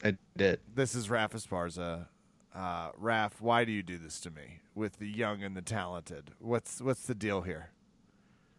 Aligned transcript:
I 0.03 0.17
did. 0.35 0.59
This 0.73 0.95
is 0.95 1.07
Raph 1.07 1.31
Esparza. 1.31 2.07
Uh, 2.53 2.91
Raph, 2.91 3.39
why 3.39 3.65
do 3.65 3.71
you 3.71 3.81
do 3.83 3.97
this 3.97 4.19
to 4.21 4.29
me 4.29 4.59
with 4.75 4.99
the 4.99 5.07
young 5.07 5.43
and 5.43 5.55
the 5.55 5.61
talented? 5.61 6.31
What's 6.39 6.81
what's 6.81 7.03
the 7.03 7.15
deal 7.15 7.41
here? 7.41 7.69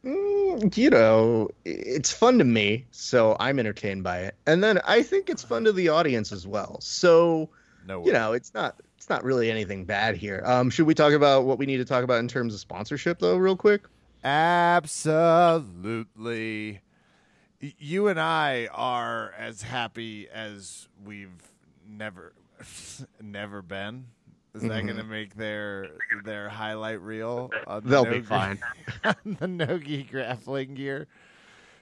Mm, 0.05 0.77
you 0.77 0.91
know, 0.91 1.49
it's 1.65 2.13
fun 2.13 2.39
to 2.39 2.45
me, 2.45 2.85
so 2.91 3.37
I'm 3.41 3.59
entertained 3.59 4.05
by 4.05 4.19
it. 4.21 4.35
And 4.47 4.63
then 4.63 4.79
I 4.85 5.03
think 5.03 5.31
it's 5.31 5.43
fun 5.43 5.65
to 5.65 5.73
the 5.73 5.89
audience 5.89 6.31
as 6.33 6.47
well. 6.47 6.79
So, 6.81 7.49
No, 7.87 8.01
way. 8.01 8.07
you 8.09 8.13
know, 8.13 8.33
it's 8.35 8.53
not 8.55 8.77
it's 8.97 9.09
not 9.09 9.25
really 9.25 9.51
anything 9.51 9.85
bad 9.85 10.17
here. 10.17 10.43
Um, 10.47 10.71
should 10.71 10.87
we 10.87 10.95
talk 10.95 11.13
about 11.13 11.45
what 11.45 11.59
we 11.59 11.67
need 11.67 11.79
to 11.79 11.85
talk 11.85 12.05
about 12.05 12.19
in 12.21 12.29
terms 12.29 12.55
of 12.55 12.61
sponsorship 12.61 13.19
though, 13.19 13.37
real 13.37 13.57
quick? 13.57 13.83
absolutely. 15.55 16.81
You 17.61 18.09
and 18.09 18.21
I 18.21 18.69
are 18.73 19.33
as 19.39 19.63
happy 19.63 20.29
as 20.29 20.89
we've 21.05 21.53
never 21.89 22.33
never 23.23 23.63
been. 23.63 24.07
Is 24.55 24.63
that 24.63 24.83
going 24.85 24.97
to 24.97 25.05
make 25.05 25.35
their 25.35 25.89
their 26.25 26.49
highlight 26.49 27.01
reel? 27.01 27.49
the 27.51 27.57
Mm-hmm. 27.81 27.89
They'll 27.91 28.05
be 28.05 28.11
No 28.11 28.17
Gi- 28.21 28.27
fine. 28.27 28.59
on 29.05 29.37
the 29.41 29.49
Nogi 29.49 30.03
grappling 30.05 30.75
gear. 30.75 31.07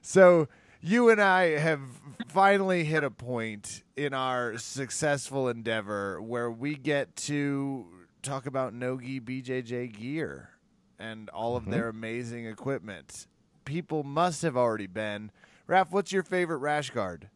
So 0.00 0.48
you 0.80 1.10
and 1.10 1.20
I 1.20 1.58
have 1.58 1.80
finally 2.28 2.84
hit 2.84 3.04
a 3.04 3.10
point 3.10 3.82
in 3.96 4.14
our 4.14 4.56
successful 4.58 5.48
endeavor 5.48 6.20
where 6.20 6.50
we 6.50 6.74
get 6.74 7.14
to 7.16 7.86
talk 8.22 8.46
about 8.46 8.72
Nogi 8.74 9.20
BJJ 9.20 9.98
gear 9.98 10.50
and 10.98 11.28
all 11.30 11.56
of 11.56 11.66
their 11.70 11.88
amazing 11.88 12.46
equipment. 12.46 13.26
People 13.64 14.02
must 14.02 14.42
have 14.42 14.56
already 14.56 14.86
been. 14.86 15.30
Raph, 15.68 15.90
what's 15.90 16.10
your 16.12 16.22
favorite 16.22 16.58
rash 16.58 16.90
guard? 16.90 17.28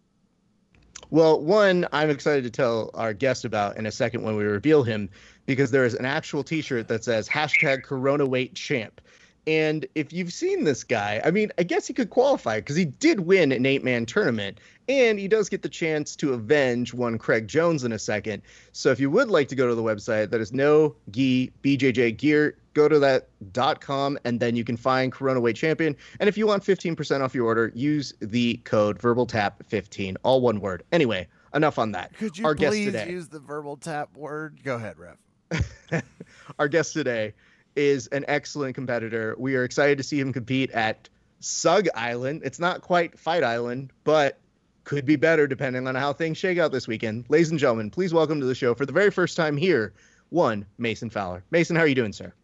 Well, 1.11 1.41
one, 1.41 1.87
I'm 1.93 2.11
excited 2.11 2.45
to 2.45 2.51
tell 2.51 2.91
our 2.95 3.13
guest 3.13 3.45
about 3.45 3.77
in 3.77 3.87
a 3.87 3.93
second 3.93 4.23
when 4.23 4.37
we 4.37 4.45
reveal 4.45 4.83
him, 4.83 5.09
because 5.47 5.71
there 5.71 5.85
is 5.85 5.95
an 5.95 6.05
actual 6.05 6.43
T-shirt 6.43 6.89
that 6.89 7.05
says 7.05 7.29
hashtag 7.29 7.85
Corona 7.85 8.27
Weight 8.27 8.55
Champ. 8.55 9.01
And 9.47 9.87
if 9.95 10.13
you've 10.13 10.33
seen 10.33 10.65
this 10.65 10.83
guy, 10.83 11.21
I 11.25 11.31
mean, 11.31 11.53
I 11.57 11.63
guess 11.63 11.87
he 11.87 11.95
could 11.95 12.11
qualify 12.11 12.59
because 12.59 12.75
he 12.75 12.85
did 12.85 13.21
win 13.21 13.53
an 13.53 13.65
eight-man 13.65 14.05
tournament, 14.07 14.59
and 14.89 15.21
he 15.21 15.29
does 15.29 15.49
get 15.49 15.63
the 15.63 15.69
chance 15.69 16.17
to 16.17 16.33
avenge 16.33 16.93
one 16.93 17.17
Craig 17.17 17.47
Jones 17.47 17.85
in 17.85 17.93
a 17.93 17.99
second. 18.01 18.43
So 18.73 18.91
if 18.91 18.99
you 18.99 19.09
would 19.11 19.29
like 19.29 19.47
to 19.49 19.55
go 19.55 19.69
to 19.69 19.77
the 19.77 19.85
website, 19.85 20.31
that 20.31 20.41
is 20.41 20.53
no 20.53 20.97
gi 21.13 21.53
bjj 21.63 22.17
gear. 22.17 22.57
Go 22.77 22.91
to 22.91 22.99
that 22.99 23.31
dot 23.55 23.81
com, 23.81 24.19
and 24.27 24.39
then 24.39 24.55
you 24.55 24.63
can 24.63 24.77
find 24.77 25.11
Corona 25.11 25.41
Weight 25.41 25.57
Champion. 25.57 25.97
And 26.21 26.29
if 26.29 26.37
you 26.37 26.47
want 26.47 26.63
15% 26.63 27.23
off 27.23 27.35
your 27.35 27.47
order, 27.47 27.73
use 27.75 28.13
the 28.21 28.59
code 28.65 28.99
VerbalTap15, 28.99 30.17
all 30.23 30.43
one 30.43 30.61
word. 30.61 30.83
Anyway, 30.93 31.27
enough 31.55 31.79
on 31.79 31.93
that. 31.93 32.13
Could 32.19 32.37
you 32.37 32.45
Our 32.45 32.55
guest 32.55 32.73
please 32.73 32.93
today. 32.93 33.09
use 33.09 33.29
the 33.29 33.41
verbal 33.41 33.79
tap 33.79 34.15
word? 34.15 34.61
Go 34.63 34.75
ahead, 34.75 34.97
Raph. 34.99 36.03
our 36.59 36.69
guest 36.69 36.93
today 36.93 37.33
is 37.77 38.09
an 38.09 38.27
excellent 38.29 38.75
competitor. 38.75 39.35
We 39.39 39.57
are 39.57 39.65
excited 39.65 39.97
to 39.97 40.05
see 40.05 40.21
him 40.21 40.35
compete 40.35 40.71
at 40.73 41.09
Sug 41.41 41.89
Island. 41.95 42.43
It's 42.45 42.59
not 42.61 42.83
quite 42.83 43.19
Fight 43.19 43.43
Island, 43.43 43.91
but 44.05 44.39
could 44.85 45.07
be 45.07 45.17
better 45.17 45.47
depending 45.47 45.89
on 45.89 45.95
how 45.95 46.13
things 46.13 46.37
shake 46.37 46.59
out 46.59 46.73
this 46.73 46.87
weekend. 46.87 47.25
Ladies 47.31 47.49
and 47.49 47.59
gentlemen, 47.59 47.91
please 47.91 48.13
welcome 48.13 48.39
to 48.39 48.47
the 48.47 48.55
show 48.55 48.75
for 48.75 48.85
the 48.85 48.93
very 48.93 49.11
first 49.11 49.35
time 49.35 49.57
here, 49.57 49.95
one 50.29 50.67
Mason 50.77 51.09
Fowler. 51.09 51.43
Mason, 51.51 51.75
how 51.75 51.81
are 51.81 51.87
you 51.87 51.95
doing, 51.95 52.13
sir? 52.13 52.35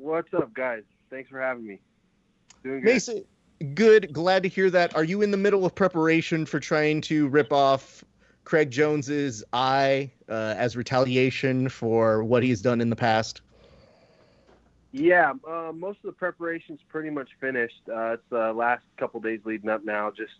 What's 0.00 0.32
up, 0.32 0.54
guys? 0.54 0.82
Thanks 1.10 1.28
for 1.28 1.38
having 1.38 1.66
me. 1.66 1.78
Doing 2.64 2.80
good. 2.80 2.84
Mason, 2.84 3.24
good. 3.74 4.14
Glad 4.14 4.42
to 4.44 4.48
hear 4.48 4.70
that. 4.70 4.96
Are 4.96 5.04
you 5.04 5.20
in 5.20 5.30
the 5.30 5.36
middle 5.36 5.66
of 5.66 5.74
preparation 5.74 6.46
for 6.46 6.58
trying 6.58 7.02
to 7.02 7.28
rip 7.28 7.52
off 7.52 8.02
Craig 8.44 8.70
Jones's 8.70 9.44
eye 9.52 10.10
uh, 10.26 10.54
as 10.56 10.74
retaliation 10.74 11.68
for 11.68 12.24
what 12.24 12.42
he's 12.42 12.62
done 12.62 12.80
in 12.80 12.88
the 12.88 12.96
past? 12.96 13.42
Yeah, 14.92 15.34
uh, 15.46 15.72
most 15.74 15.98
of 15.98 16.06
the 16.06 16.12
preparation's 16.12 16.80
pretty 16.88 17.10
much 17.10 17.28
finished. 17.38 17.82
Uh, 17.86 18.12
it's 18.14 18.22
the 18.30 18.54
last 18.54 18.82
couple 18.96 19.20
days 19.20 19.40
leading 19.44 19.68
up 19.68 19.84
now. 19.84 20.10
Just 20.10 20.32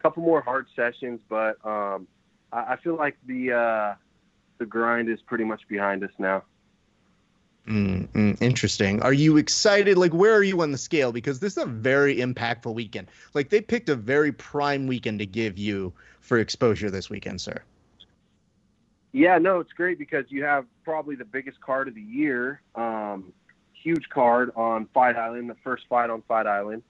a 0.00 0.02
couple 0.02 0.24
more 0.24 0.40
hard 0.40 0.66
sessions, 0.74 1.20
but 1.28 1.64
um, 1.64 2.08
I, 2.52 2.72
I 2.72 2.76
feel 2.82 2.96
like 2.96 3.16
the 3.24 3.52
uh, 3.52 3.94
the 4.58 4.66
grind 4.66 5.08
is 5.08 5.20
pretty 5.22 5.44
much 5.44 5.62
behind 5.68 6.02
us 6.02 6.10
now. 6.18 6.42
Mm, 7.66 8.08
mm, 8.08 8.40
interesting. 8.40 9.02
Are 9.02 9.12
you 9.12 9.36
excited? 9.36 9.98
Like, 9.98 10.14
where 10.14 10.34
are 10.34 10.42
you 10.42 10.62
on 10.62 10.70
the 10.70 10.78
scale? 10.78 11.10
Because 11.10 11.40
this 11.40 11.56
is 11.56 11.62
a 11.62 11.66
very 11.66 12.16
impactful 12.18 12.72
weekend. 12.72 13.08
Like, 13.34 13.50
they 13.50 13.60
picked 13.60 13.88
a 13.88 13.96
very 13.96 14.30
prime 14.30 14.86
weekend 14.86 15.18
to 15.18 15.26
give 15.26 15.58
you 15.58 15.92
for 16.20 16.38
exposure 16.38 16.90
this 16.90 17.10
weekend, 17.10 17.40
sir. 17.40 17.60
Yeah, 19.12 19.38
no, 19.38 19.60
it's 19.60 19.72
great 19.72 19.98
because 19.98 20.26
you 20.28 20.44
have 20.44 20.66
probably 20.84 21.16
the 21.16 21.24
biggest 21.24 21.60
card 21.60 21.88
of 21.88 21.94
the 21.94 22.02
year. 22.02 22.60
Um, 22.74 23.32
huge 23.72 24.08
card 24.10 24.52
on 24.54 24.86
Fight 24.92 25.16
Island, 25.16 25.50
the 25.50 25.56
first 25.64 25.84
fight 25.88 26.10
on 26.10 26.22
Fight 26.28 26.46
Island. 26.46 26.82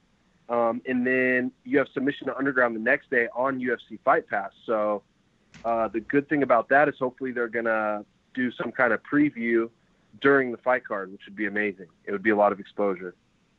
Um, 0.48 0.82
and 0.86 1.06
then 1.06 1.52
you 1.64 1.78
have 1.78 1.88
submission 1.94 2.26
to 2.26 2.36
Underground 2.36 2.76
the 2.76 2.80
next 2.80 3.10
day 3.10 3.28
on 3.34 3.60
UFC 3.60 3.98
Fight 4.04 4.28
Pass. 4.28 4.50
So 4.66 5.02
uh, 5.64 5.88
the 5.88 6.00
good 6.00 6.28
thing 6.28 6.42
about 6.42 6.68
that 6.68 6.88
is 6.88 6.94
hopefully 6.98 7.32
they're 7.32 7.48
going 7.48 7.64
to 7.64 8.04
do 8.34 8.52
some 8.52 8.72
kind 8.72 8.92
of 8.92 9.00
preview 9.02 9.70
during 10.20 10.52
the 10.52 10.58
fight 10.58 10.84
card, 10.84 11.12
which 11.12 11.22
would 11.26 11.36
be 11.36 11.46
amazing. 11.46 11.86
It 12.04 12.12
would 12.12 12.22
be 12.22 12.30
a 12.30 12.36
lot 12.36 12.52
of 12.52 12.60
exposure. 12.60 13.14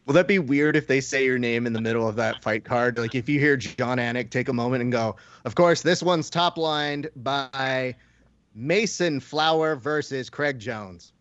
Will 0.05 0.13
that 0.13 0.27
be 0.27 0.39
weird 0.39 0.75
if 0.77 0.87
they 0.87 1.01
say 1.01 1.25
your 1.25 1.37
name 1.37 1.67
in 1.67 1.73
the 1.73 1.81
middle 1.81 2.07
of 2.07 2.15
that 2.15 2.41
fight 2.41 2.63
card? 2.63 2.97
Like, 2.97 3.13
if 3.13 3.27
you 3.27 3.39
hear 3.39 3.57
Jon 3.57 3.97
Anik 3.97 4.29
take 4.29 4.47
a 4.47 4.53
moment 4.53 4.81
and 4.81 4.91
go, 4.91 5.17
of 5.43 5.55
course, 5.55 5.81
this 5.81 6.01
one's 6.01 6.29
top 6.29 6.57
lined 6.57 7.09
by 7.17 7.95
Mason 8.55 9.19
Flower 9.19 9.75
versus 9.75 10.29
Craig 10.29 10.59
Jones. 10.59 11.11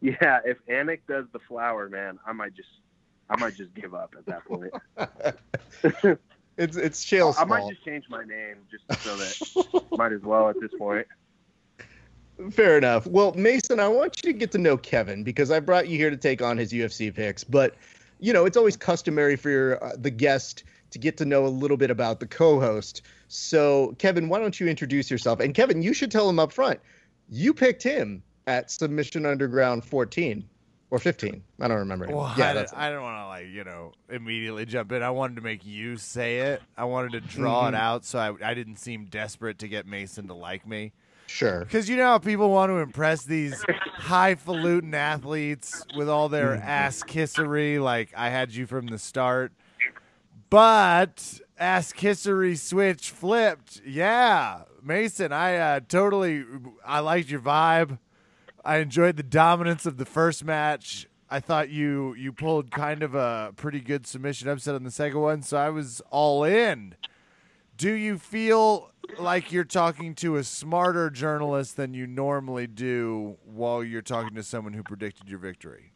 Yeah, 0.00 0.40
if 0.46 0.64
Anik 0.66 1.00
does 1.06 1.26
the 1.32 1.40
flower, 1.40 1.90
man, 1.90 2.18
I 2.26 2.32
might 2.32 2.54
just, 2.54 2.70
I 3.28 3.38
might 3.38 3.54
just 3.54 3.74
give 3.74 3.94
up 3.94 4.14
at 4.16 4.24
that 4.26 4.44
point. 4.46 6.18
It's 6.60 6.76
it's 6.76 7.04
Chael's 7.06 7.38
I 7.38 7.44
might 7.44 7.66
just 7.70 7.82
change 7.86 8.04
my 8.10 8.22
name 8.22 8.56
just 8.70 8.84
so 9.02 9.16
that 9.16 9.82
might 9.96 10.12
as 10.12 10.20
well 10.20 10.50
at 10.50 10.60
this 10.60 10.70
point. 10.78 11.06
Fair 12.50 12.78
enough. 12.78 13.06
Well, 13.06 13.32
Mason, 13.34 13.80
I 13.80 13.88
want 13.88 14.22
you 14.22 14.32
to 14.32 14.38
get 14.38 14.50
to 14.52 14.58
know 14.58 14.76
Kevin 14.76 15.22
because 15.24 15.50
I 15.50 15.60
brought 15.60 15.88
you 15.88 15.96
here 15.98 16.10
to 16.10 16.16
take 16.16 16.40
on 16.42 16.56
his 16.56 16.72
UFC 16.72 17.14
picks. 17.14 17.44
But 17.44 17.74
you 18.18 18.32
know, 18.32 18.44
it's 18.44 18.56
always 18.56 18.76
customary 18.76 19.34
for 19.36 19.48
your, 19.50 19.82
uh, 19.82 19.92
the 19.96 20.10
guest 20.10 20.64
to 20.90 20.98
get 20.98 21.16
to 21.16 21.24
know 21.24 21.46
a 21.46 21.48
little 21.48 21.76
bit 21.78 21.90
about 21.90 22.20
the 22.20 22.26
co-host. 22.26 23.02
So, 23.28 23.94
Kevin, 23.98 24.28
why 24.28 24.38
don't 24.40 24.60
you 24.60 24.68
introduce 24.68 25.10
yourself? 25.10 25.40
And 25.40 25.54
Kevin, 25.54 25.82
you 25.82 25.94
should 25.94 26.10
tell 26.10 26.28
him 26.28 26.38
up 26.38 26.52
front. 26.52 26.80
You 27.30 27.54
picked 27.54 27.82
him 27.82 28.22
at 28.46 28.70
Submission 28.70 29.24
Underground 29.24 29.84
14 29.84 30.44
or 30.90 30.98
15. 30.98 31.42
I 31.60 31.68
don't 31.68 31.78
remember. 31.78 32.08
Well, 32.08 32.34
yeah, 32.36 32.50
I, 32.50 32.52
that's 32.52 32.72
didn't, 32.72 32.82
I 32.82 32.88
didn't 32.90 33.02
want 33.04 33.22
to 33.22 33.26
like 33.28 33.46
you 33.46 33.64
know 33.64 33.92
immediately 34.10 34.66
jump 34.66 34.92
in. 34.92 35.02
I 35.02 35.10
wanted 35.10 35.36
to 35.36 35.42
make 35.42 35.64
you 35.64 35.96
say 35.96 36.40
it. 36.40 36.60
I 36.76 36.84
wanted 36.84 37.12
to 37.12 37.20
draw 37.20 37.62
Mm-hmm. 37.66 37.74
it 37.74 37.78
out 37.78 38.04
so 38.04 38.18
I, 38.18 38.50
I 38.50 38.54
didn't 38.54 38.76
seem 38.76 39.06
desperate 39.06 39.60
to 39.60 39.68
get 39.68 39.86
Mason 39.86 40.26
to 40.26 40.34
like 40.34 40.66
me. 40.66 40.92
Sure. 41.30 41.60
Because 41.60 41.88
you 41.88 41.96
know 41.96 42.06
how 42.06 42.18
people 42.18 42.50
want 42.50 42.70
to 42.70 42.76
impress 42.78 43.24
these 43.24 43.64
highfalutin 43.94 44.94
athletes 44.94 45.84
with 45.96 46.08
all 46.08 46.28
their 46.28 46.50
Mm-hmm. 46.56 46.68
ass 46.68 47.02
kissery, 47.02 47.78
like 47.82 48.10
I 48.16 48.28
had 48.30 48.52
you 48.54 48.66
from 48.66 48.86
the 48.88 48.98
start. 48.98 49.52
But 50.48 51.40
ass 51.58 51.92
kissery 51.92 52.56
switch 52.58 53.10
flipped. 53.10 53.80
Yeah, 53.86 54.62
Mason, 54.82 55.32
I 55.32 55.56
uh, 55.56 55.80
totally, 55.86 56.44
I 56.84 57.00
liked 57.00 57.30
your 57.30 57.40
vibe. 57.40 57.98
I 58.64 58.78
enjoyed 58.78 59.16
the 59.16 59.22
dominance 59.22 59.86
of 59.86 59.96
the 59.96 60.04
first 60.04 60.44
match. 60.44 61.06
I 61.30 61.38
thought 61.38 61.70
you 61.70 62.14
you 62.14 62.32
pulled 62.32 62.72
kind 62.72 63.02
of 63.04 63.14
a 63.14 63.52
pretty 63.56 63.80
good 63.80 64.06
submission 64.06 64.48
upset 64.48 64.74
on 64.74 64.82
the 64.82 64.90
second 64.90 65.20
one, 65.20 65.42
so 65.42 65.56
I 65.56 65.70
was 65.70 66.02
all 66.10 66.42
in. 66.42 66.96
Do 67.80 67.94
you 67.94 68.18
feel 68.18 68.90
like 69.18 69.52
you're 69.52 69.64
talking 69.64 70.14
to 70.16 70.36
a 70.36 70.44
smarter 70.44 71.08
journalist 71.08 71.78
than 71.78 71.94
you 71.94 72.06
normally 72.06 72.66
do 72.66 73.38
while 73.42 73.82
you're 73.82 74.02
talking 74.02 74.34
to 74.34 74.42
someone 74.42 74.74
who 74.74 74.82
predicted 74.82 75.30
your 75.30 75.38
victory? 75.38 75.94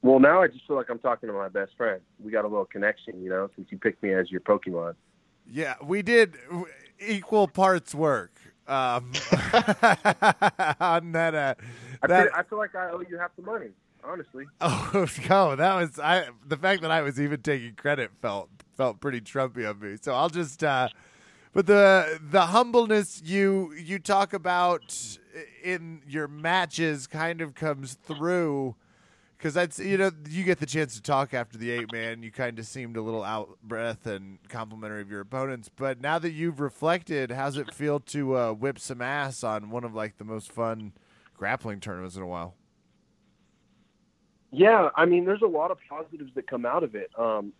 Well, 0.00 0.20
now 0.20 0.40
I 0.40 0.46
just 0.46 0.64
feel 0.68 0.76
like 0.76 0.90
I'm 0.90 1.00
talking 1.00 1.28
to 1.28 1.32
my 1.32 1.48
best 1.48 1.72
friend. 1.76 2.00
We 2.20 2.30
got 2.30 2.44
a 2.44 2.48
little 2.48 2.66
connection, 2.66 3.20
you 3.20 3.28
know, 3.28 3.50
since 3.56 3.66
you 3.72 3.78
picked 3.78 4.00
me 4.00 4.14
as 4.14 4.30
your 4.30 4.40
Pokemon. 4.40 4.94
Yeah, 5.44 5.74
we 5.82 6.02
did 6.02 6.36
equal 7.00 7.48
parts 7.48 7.92
work 7.92 8.30
um, 8.68 9.10
on 10.78 11.10
that. 11.14 11.34
Uh, 11.34 11.54
I, 12.00 12.06
feel, 12.06 12.28
I 12.32 12.42
feel 12.44 12.58
like 12.58 12.76
I 12.76 12.90
owe 12.90 13.00
you 13.00 13.18
half 13.18 13.34
the 13.34 13.42
money, 13.42 13.70
honestly. 14.04 14.46
oh, 14.60 14.90
go 15.28 15.56
that 15.56 15.74
was 15.74 15.98
I. 15.98 16.28
The 16.46 16.56
fact 16.56 16.82
that 16.82 16.90
I 16.90 17.02
was 17.02 17.20
even 17.20 17.42
taking 17.42 17.74
credit 17.74 18.10
felt 18.20 18.48
felt 18.76 19.00
pretty 19.00 19.20
Trumpy 19.20 19.68
of 19.68 19.80
me. 19.80 19.96
So 20.00 20.14
I'll 20.14 20.30
just. 20.30 20.62
Uh, 20.62 20.88
but 21.52 21.66
the 21.66 22.20
the 22.22 22.46
humbleness 22.46 23.22
you 23.24 23.72
you 23.74 23.98
talk 23.98 24.32
about 24.32 25.18
in 25.62 26.02
your 26.06 26.28
matches 26.28 27.06
kind 27.06 27.40
of 27.40 27.54
comes 27.54 27.94
through 27.94 28.76
because 29.36 29.54
that's 29.54 29.78
you 29.78 29.96
know 29.96 30.10
you 30.28 30.44
get 30.44 30.58
the 30.58 30.66
chance 30.66 30.94
to 30.94 31.02
talk 31.02 31.32
after 31.32 31.56
the 31.56 31.70
eight 31.70 31.90
man 31.92 32.22
you 32.22 32.30
kind 32.30 32.58
of 32.58 32.66
seemed 32.66 32.96
a 32.96 33.00
little 33.00 33.22
out 33.22 33.56
breath 33.62 34.06
and 34.06 34.38
complimentary 34.48 35.00
of 35.00 35.10
your 35.10 35.20
opponents 35.20 35.70
but 35.74 36.00
now 36.00 36.18
that 36.18 36.32
you've 36.32 36.60
reflected 36.60 37.30
how's 37.30 37.56
it 37.56 37.72
feel 37.72 38.00
to 38.00 38.36
uh, 38.36 38.52
whip 38.52 38.78
some 38.78 39.00
ass 39.00 39.44
on 39.44 39.70
one 39.70 39.84
of 39.84 39.94
like 39.94 40.18
the 40.18 40.24
most 40.24 40.50
fun 40.50 40.92
grappling 41.36 41.80
tournaments 41.80 42.16
in 42.16 42.22
a 42.22 42.26
while 42.26 42.54
Yeah, 44.50 44.88
I 44.96 45.04
mean, 45.04 45.24
there's 45.24 45.42
a 45.42 45.46
lot 45.46 45.70
of 45.70 45.78
positives 45.88 46.32
that 46.34 46.46
come 46.46 46.64
out 46.64 46.82
of 46.82 46.94
it. 46.94 47.10
Um, 47.18 47.52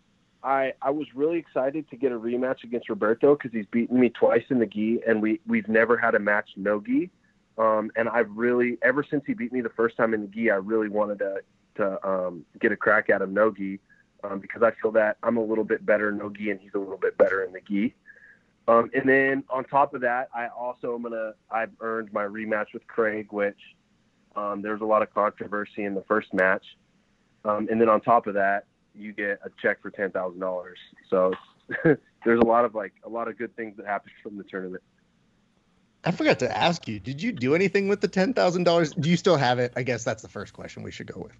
I 0.43 0.73
I 0.81 0.91
was 0.91 1.07
really 1.13 1.37
excited 1.37 1.89
to 1.89 1.97
get 1.97 2.11
a 2.11 2.19
rematch 2.19 2.63
against 2.63 2.89
Roberto 2.89 3.35
because 3.35 3.51
he's 3.51 3.65
beaten 3.67 3.99
me 3.99 4.09
twice 4.09 4.45
in 4.49 4.59
the 4.59 4.65
gi, 4.65 5.01
and 5.07 5.21
we 5.21 5.39
we've 5.45 5.67
never 5.67 5.97
had 5.97 6.15
a 6.15 6.19
match 6.19 6.49
no 6.55 6.81
gi. 6.81 7.09
Um, 7.57 7.91
and 7.95 8.07
I've 8.07 8.31
really 8.31 8.77
ever 8.81 9.03
since 9.03 9.23
he 9.27 9.33
beat 9.33 9.51
me 9.51 9.61
the 9.61 9.69
first 9.69 9.97
time 9.97 10.13
in 10.13 10.21
the 10.21 10.27
gi, 10.27 10.49
I 10.49 10.55
really 10.55 10.89
wanted 10.89 11.19
to 11.19 11.41
to 11.75 12.07
um, 12.07 12.45
get 12.59 12.71
a 12.71 12.77
crack 12.77 13.09
at 13.09 13.21
him 13.21 13.33
no 13.33 13.51
gi 13.51 13.79
um, 14.23 14.39
because 14.39 14.63
I 14.63 14.71
feel 14.81 14.91
that 14.93 15.17
I'm 15.23 15.37
a 15.37 15.43
little 15.43 15.63
bit 15.63 15.85
better 15.85 16.11
no 16.11 16.29
gi 16.29 16.51
and 16.51 16.59
he's 16.59 16.73
a 16.73 16.79
little 16.79 16.97
bit 16.97 17.17
better 17.17 17.43
in 17.43 17.53
the 17.53 17.61
gi. 17.61 17.93
Um, 18.67 18.89
and 18.93 19.09
then 19.09 19.43
on 19.49 19.63
top 19.65 19.93
of 19.93 20.01
that, 20.01 20.29
I 20.33 20.47
also 20.47 20.95
am 20.95 21.03
gonna 21.03 21.33
I've 21.51 21.71
earned 21.81 22.13
my 22.13 22.23
rematch 22.23 22.73
with 22.73 22.87
Craig, 22.87 23.27
which 23.31 23.59
um, 24.39 24.61
there 24.61 24.71
was 24.71 24.81
a 24.81 24.85
lot 24.85 25.01
of 25.01 25.13
controversy 25.13 25.83
in 25.83 25.93
the 25.93 26.03
first 26.03 26.33
match. 26.33 26.65
Um, 27.43 27.67
and 27.69 27.79
then 27.79 27.89
on 27.89 28.01
top 28.01 28.27
of 28.27 28.33
that, 28.35 28.65
you 28.95 29.11
get 29.13 29.39
a 29.43 29.49
check 29.61 29.81
for 29.81 29.89
ten 29.89 30.11
thousand 30.11 30.39
dollars. 30.39 30.77
So 31.09 31.33
there's 31.83 32.39
a 32.39 32.45
lot 32.45 32.65
of 32.65 32.75
like 32.75 32.93
a 33.03 33.09
lot 33.09 33.27
of 33.27 33.37
good 33.37 33.55
things 33.55 33.77
that 33.77 33.85
happen 33.85 34.11
from 34.23 34.37
the 34.37 34.43
tournament. 34.43 34.83
I 36.05 36.11
forgot 36.11 36.39
to 36.39 36.57
ask 36.57 36.87
you, 36.87 36.99
did 36.99 37.21
you 37.21 37.33
do 37.33 37.55
anything 37.55 37.87
with 37.89 38.01
the 38.01 38.07
ten 38.07 38.33
thousand 38.33 38.63
dollars? 38.63 38.93
Do 38.93 39.09
you 39.09 39.17
still 39.17 39.37
have 39.37 39.59
it? 39.59 39.73
I 39.75 39.83
guess 39.83 40.03
that's 40.03 40.21
the 40.21 40.29
first 40.29 40.53
question 40.53 40.83
we 40.83 40.91
should 40.91 41.11
go 41.11 41.21
with. 41.21 41.33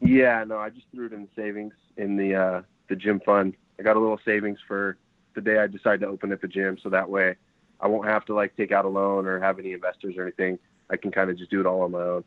Yeah, 0.00 0.44
no, 0.44 0.58
I 0.58 0.70
just 0.70 0.86
threw 0.94 1.06
it 1.06 1.12
in 1.12 1.22
the 1.22 1.28
savings 1.36 1.74
in 1.96 2.16
the 2.16 2.34
uh, 2.34 2.62
the 2.88 2.96
gym 2.96 3.20
fund. 3.20 3.54
I 3.78 3.82
got 3.82 3.96
a 3.96 4.00
little 4.00 4.20
savings 4.24 4.58
for 4.66 4.96
the 5.34 5.40
day 5.40 5.58
I 5.58 5.66
decide 5.66 6.00
to 6.00 6.06
open 6.06 6.32
up 6.32 6.44
a 6.44 6.48
gym, 6.48 6.78
so 6.80 6.90
that 6.90 7.10
way 7.10 7.36
I 7.80 7.88
won't 7.88 8.06
have 8.06 8.24
to 8.26 8.34
like 8.34 8.56
take 8.56 8.70
out 8.70 8.84
a 8.84 8.88
loan 8.88 9.26
or 9.26 9.40
have 9.40 9.58
any 9.58 9.72
investors 9.72 10.14
or 10.16 10.22
anything. 10.22 10.58
I 10.90 10.96
can 10.96 11.10
kind 11.10 11.30
of 11.30 11.38
just 11.38 11.50
do 11.50 11.60
it 11.60 11.66
all 11.66 11.82
on 11.82 11.92
my 11.92 12.00
own. 12.00 12.24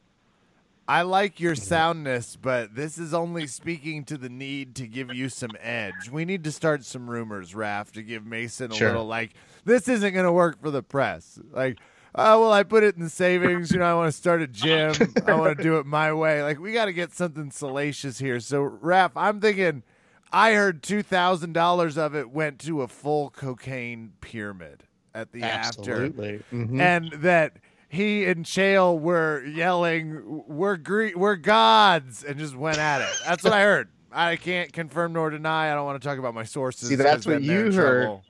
I 0.90 1.02
like 1.02 1.40
your 1.42 1.54
soundness, 1.56 2.38
but 2.42 2.74
this 2.74 2.98
is 2.98 3.14
only 3.14 3.46
speaking 3.46 4.06
to 4.06 4.18
the 4.18 4.30
need 4.30 4.74
to 4.76 4.88
give 4.88 5.14
you 5.14 5.28
some 5.28 5.52
edge. 5.60 6.10
We 6.10 6.24
need 6.24 6.46
to 6.46 6.52
start 6.52 6.86
some 6.86 7.10
rumors, 7.10 7.54
Raph, 7.54 7.92
to 7.92 8.02
give 8.02 8.26
Mason 8.26 8.72
a 8.72 8.76
Sure. 8.76 8.88
little 8.90 9.06
like 9.06 9.34
this 9.66 9.90
isn't 9.90 10.14
going 10.14 10.26
to 10.26 10.32
work 10.32 10.62
for 10.62 10.72
the 10.72 10.82
press. 10.82 11.40
Like, 11.52 11.78
oh 12.16 12.40
well, 12.40 12.54
I 12.54 12.64
put 12.64 12.84
it 12.84 12.96
in 12.96 13.04
the 13.04 13.10
savings. 13.10 13.70
You 13.72 13.80
know, 13.80 13.86
I 13.86 13.94
want 13.96 14.08
to 14.14 14.18
start 14.18 14.42
a 14.42 14.48
gym. 14.48 14.94
I 15.28 15.34
want 15.34 15.58
to 15.58 15.62
do 15.64 15.78
it 15.78 15.86
my 15.86 16.14
way. 16.14 16.42
Like, 16.42 16.58
we 16.58 16.72
got 16.72 16.86
to 16.86 16.94
get 16.94 17.12
something 17.14 17.52
salacious 17.52 18.18
here. 18.20 18.40
So, 18.40 18.64
Raph, 18.82 19.12
I'm 19.16 19.42
thinking. 19.42 19.84
I 20.32 20.54
heard 20.56 20.84
two 20.84 21.04
thousand 21.04 21.54
dollars 21.54 21.98
of 21.98 22.14
it 22.16 22.30
went 22.30 22.60
to 22.60 22.82
a 22.82 22.88
full 22.90 23.30
cocaine 23.30 24.12
pyramid 24.20 24.84
at 25.16 25.32
the 25.32 25.42
after 25.44 25.80
Absolutely. 26.06 26.44
Mhm. 26.52 26.80
and 26.82 27.12
that 27.24 27.54
he 27.90 28.26
and 28.26 28.46
Chael 28.46 29.00
were 29.00 29.44
yelling, 29.46 30.44
"We're 30.48 30.78
gre- 30.78 31.16
we're 31.16 31.36
gods," 31.36 32.24
and 32.24 32.38
just 32.38 32.56
went 32.56 32.78
at 32.78 33.02
it. 33.02 33.16
That's 33.26 33.44
what 33.44 33.54
I 33.54 33.62
heard. 33.64 33.90
I 34.12 34.36
can't 34.36 34.72
confirm 34.74 35.14
nor 35.14 35.30
deny. 35.30 35.72
I 35.72 35.76
don't 35.76 35.86
want 35.86 36.02
to 36.02 36.08
talk 36.08 36.18
about 36.18 36.34
my 36.34 36.44
sources. 36.44 36.90
See, 36.90 36.96
that's 36.96 37.26
what 37.26 37.42
you 37.42 37.72
heard. 37.72 38.04
trouble. 38.04 38.24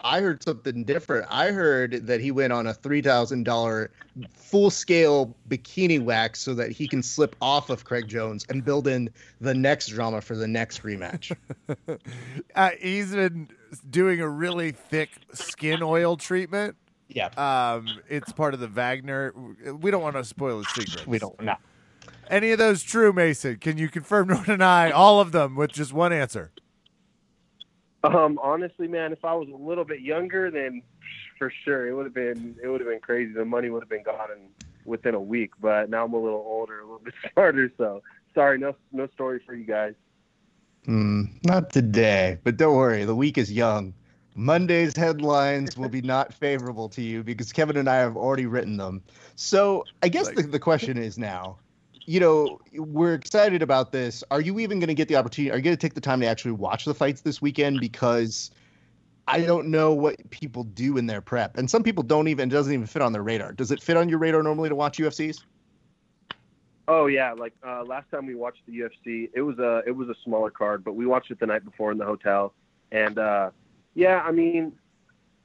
I 0.00 0.20
heard 0.20 0.42
something 0.44 0.84
different. 0.84 1.26
I 1.28 1.50
heard 1.50 2.06
that 2.06 2.20
he 2.20 2.30
went 2.30 2.52
on 2.52 2.68
a 2.68 2.74
three 2.74 3.02
thousand 3.02 3.42
dollar 3.44 3.90
full 4.32 4.70
scale 4.70 5.34
bikini 5.48 6.00
wax 6.00 6.40
so 6.40 6.54
that 6.54 6.70
he 6.70 6.86
can 6.86 7.02
slip 7.02 7.34
off 7.42 7.68
of 7.68 7.84
Craig 7.84 8.06
Jones 8.06 8.46
and 8.48 8.64
build 8.64 8.86
in 8.86 9.10
the 9.40 9.54
next 9.54 9.88
drama 9.88 10.20
for 10.20 10.36
the 10.36 10.48
next 10.48 10.82
rematch. 10.82 11.34
Uh, 12.54 12.70
he's 12.80 13.12
been 13.12 13.48
doing 13.90 14.20
a 14.20 14.28
really 14.28 14.72
thick 14.72 15.10
skin 15.32 15.82
oil 15.82 16.16
treatment. 16.16 16.76
Yeah, 17.08 17.28
Um, 17.36 17.86
it's 18.08 18.32
part 18.32 18.54
of 18.54 18.60
the 18.60 18.68
Wagner. 18.68 19.32
We 19.80 19.90
don't 19.90 20.02
want 20.02 20.16
to 20.16 20.24
spoil 20.24 20.58
his 20.58 20.68
secret. 20.74 21.06
we 21.06 21.18
don't 21.18 21.40
know. 21.40 21.56
Any 22.30 22.50
of 22.52 22.58
those 22.58 22.82
true, 22.82 23.12
Mason? 23.12 23.56
Can 23.56 23.78
you 23.78 23.88
confirm 23.88 24.30
or 24.32 24.44
deny 24.44 24.90
all 24.90 25.20
of 25.20 25.32
them 25.32 25.56
with 25.56 25.72
just 25.72 25.92
one 25.92 26.12
answer? 26.12 26.52
Um, 28.04 28.38
honestly, 28.42 28.86
man, 28.86 29.12
if 29.12 29.24
I 29.24 29.34
was 29.34 29.48
a 29.48 29.56
little 29.56 29.84
bit 29.84 30.00
younger, 30.00 30.50
then 30.50 30.82
for 31.38 31.52
sure 31.64 31.88
it 31.88 31.94
would 31.94 32.04
have 32.04 32.14
been 32.14 32.56
it 32.62 32.68
would 32.68 32.80
have 32.80 32.88
been 32.88 33.00
crazy. 33.00 33.32
The 33.32 33.44
money 33.44 33.70
would 33.70 33.82
have 33.82 33.88
been 33.88 34.02
gone 34.04 34.28
in 34.30 34.48
within 34.84 35.14
a 35.14 35.20
week. 35.20 35.50
But 35.60 35.90
now 35.90 36.04
I'm 36.04 36.12
a 36.12 36.18
little 36.20 36.44
older, 36.46 36.80
a 36.80 36.82
little 36.84 36.98
bit 37.04 37.14
smarter. 37.32 37.72
So 37.76 38.02
sorry, 38.34 38.58
no 38.58 38.74
no 38.92 39.08
story 39.14 39.40
for 39.44 39.54
you 39.54 39.64
guys. 39.64 39.94
Hmm, 40.84 41.24
not 41.44 41.70
today, 41.70 42.38
but 42.44 42.56
don't 42.56 42.76
worry. 42.76 43.04
The 43.04 43.16
week 43.16 43.36
is 43.36 43.52
young. 43.52 43.94
Monday's 44.38 44.96
headlines 44.96 45.76
will 45.76 45.88
be 45.88 46.00
not 46.00 46.32
favorable 46.32 46.88
to 46.90 47.02
you 47.02 47.24
because 47.24 47.52
Kevin 47.52 47.76
and 47.76 47.90
I 47.90 47.96
have 47.96 48.16
already 48.16 48.46
written 48.46 48.76
them. 48.76 49.02
So 49.34 49.84
I 50.00 50.08
guess 50.08 50.26
Like- 50.26 50.36
the, 50.36 50.42
the 50.42 50.60
question 50.60 50.96
is 50.96 51.18
now, 51.18 51.58
you 52.06 52.20
know, 52.20 52.60
we're 52.72 53.14
excited 53.14 53.62
about 53.62 53.90
this. 53.90 54.22
Are 54.30 54.40
you 54.40 54.60
even 54.60 54.78
going 54.78 54.88
to 54.88 54.94
get 54.94 55.08
the 55.08 55.16
opportunity? 55.16 55.50
Are 55.50 55.56
you 55.56 55.62
going 55.62 55.76
to 55.76 55.80
take 55.80 55.94
the 55.94 56.00
time 56.00 56.20
to 56.20 56.26
actually 56.26 56.52
watch 56.52 56.84
the 56.84 56.94
fights 56.94 57.22
this 57.22 57.42
weekend? 57.42 57.80
Because 57.80 58.52
I 59.26 59.40
don't 59.40 59.66
know 59.72 59.92
what 59.92 60.30
people 60.30 60.62
do 60.62 60.96
in 60.98 61.06
their 61.06 61.20
prep, 61.20 61.58
and 61.58 61.68
some 61.68 61.82
people 61.82 62.04
don't 62.04 62.28
even 62.28 62.48
it 62.48 62.52
doesn't 62.52 62.72
even 62.72 62.86
fit 62.86 63.02
on 63.02 63.12
their 63.12 63.24
radar. 63.24 63.52
Does 63.52 63.72
it 63.72 63.82
fit 63.82 63.96
on 63.96 64.08
your 64.08 64.18
radar 64.20 64.42
normally 64.42 64.68
to 64.68 64.74
watch 64.76 64.98
UFCs? 64.98 65.42
Oh 66.86 67.06
yeah, 67.06 67.32
like 67.32 67.54
uh, 67.66 67.82
last 67.84 68.08
time 68.10 68.24
we 68.24 68.36
watched 68.36 68.62
the 68.66 68.72
UFC, 68.72 69.28
it 69.34 69.42
was 69.42 69.58
a 69.58 69.82
it 69.84 69.90
was 69.90 70.08
a 70.08 70.14
smaller 70.24 70.50
card, 70.50 70.84
but 70.84 70.94
we 70.94 71.04
watched 71.06 71.30
it 71.30 71.40
the 71.40 71.46
night 71.46 71.64
before 71.64 71.92
in 71.92 71.98
the 71.98 72.06
hotel, 72.06 72.54
and 72.90 73.18
uh, 73.18 73.50
yeah, 73.94 74.22
I 74.24 74.32
mean, 74.32 74.72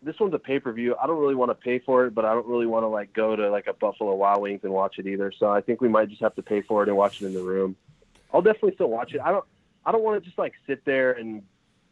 this 0.03 0.19
one's 0.19 0.33
a 0.33 0.39
pay 0.39 0.59
per 0.59 0.71
view. 0.71 0.95
I 1.01 1.07
don't 1.07 1.19
really 1.19 1.35
want 1.35 1.51
to 1.51 1.55
pay 1.55 1.79
for 1.79 2.05
it, 2.05 2.13
but 2.13 2.25
I 2.25 2.33
don't 2.33 2.47
really 2.47 2.65
want 2.65 2.83
to 2.83 2.87
like 2.87 3.13
go 3.13 3.35
to 3.35 3.49
like 3.49 3.67
a 3.67 3.73
Buffalo 3.73 4.13
Wild 4.15 4.41
Wings 4.41 4.61
and 4.63 4.73
watch 4.73 4.99
it 4.99 5.07
either. 5.07 5.31
So 5.37 5.49
I 5.49 5.61
think 5.61 5.81
we 5.81 5.87
might 5.87 6.09
just 6.09 6.21
have 6.21 6.35
to 6.35 6.41
pay 6.41 6.61
for 6.61 6.83
it 6.83 6.89
and 6.89 6.97
watch 6.97 7.21
it 7.21 7.25
in 7.25 7.33
the 7.33 7.41
room. 7.41 7.75
I'll 8.33 8.41
definitely 8.41 8.75
still 8.75 8.89
watch 8.89 9.13
it. 9.13 9.21
I 9.21 9.31
don't 9.31 9.45
I 9.85 9.91
don't 9.91 10.03
want 10.03 10.21
to 10.21 10.25
just 10.25 10.37
like 10.37 10.53
sit 10.67 10.83
there 10.85 11.13
and 11.13 11.41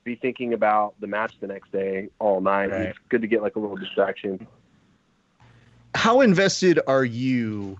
be 0.04 0.16
thinking 0.16 0.54
about 0.54 0.96
the 1.00 1.08
match 1.08 1.34
the 1.40 1.48
next 1.48 1.72
day 1.72 2.10
all 2.20 2.42
night. 2.42 2.72
Right. 2.72 2.82
It's 2.88 3.00
good 3.10 3.22
to 3.22 3.28
get 3.28 3.42
like 3.42 3.56
a 3.56 3.60
little 3.60 3.78
distraction. 3.78 4.48
how 5.96 6.22
invested 6.22 6.80
are 6.88 7.06
you 7.06 7.80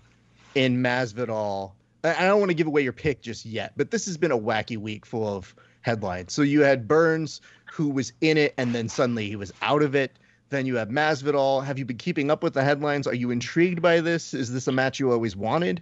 in 0.56 0.78
Masvidal? 0.78 1.72
I 2.04 2.16
I 2.16 2.28
don't 2.28 2.40
want 2.40 2.50
to 2.50 2.56
give 2.56 2.68
away 2.68 2.82
your 2.82 2.94
pick 2.94 3.22
just 3.22 3.46
yet, 3.46 3.74
but 3.76 3.92
this 3.92 4.06
has 4.06 4.18
been 4.18 4.32
a 4.32 4.38
wacky 4.38 4.78
week 4.78 5.06
full 5.06 5.28
of 5.28 5.56
headlines. 5.82 6.34
So 6.34 6.42
you 6.42 6.62
had 6.62 6.88
Burns, 6.88 7.42
who 7.72 7.90
was 7.90 8.14
in 8.22 8.38
it, 8.38 8.54
and 8.58 8.74
then 8.74 8.90
suddenly 8.90 9.28
he 9.28 9.36
was 9.36 9.52
out 9.62 9.82
of 9.82 9.96
it. 9.96 10.18
Then 10.50 10.66
you 10.66 10.76
have 10.76 10.90
Masvidal. 10.90 11.64
Have 11.64 11.80
you 11.80 11.86
been 11.86 11.98
keeping 11.98 12.30
up 12.30 12.44
with 12.44 12.54
the 12.54 12.64
headlines? 12.64 13.08
Are 13.08 13.16
you 13.16 13.32
intrigued 13.32 13.82
by 13.82 14.02
this? 14.02 14.34
Is 14.34 14.52
this 14.52 14.68
a 14.68 14.72
match 14.72 15.00
you 15.00 15.12
always 15.12 15.36
wanted? 15.36 15.82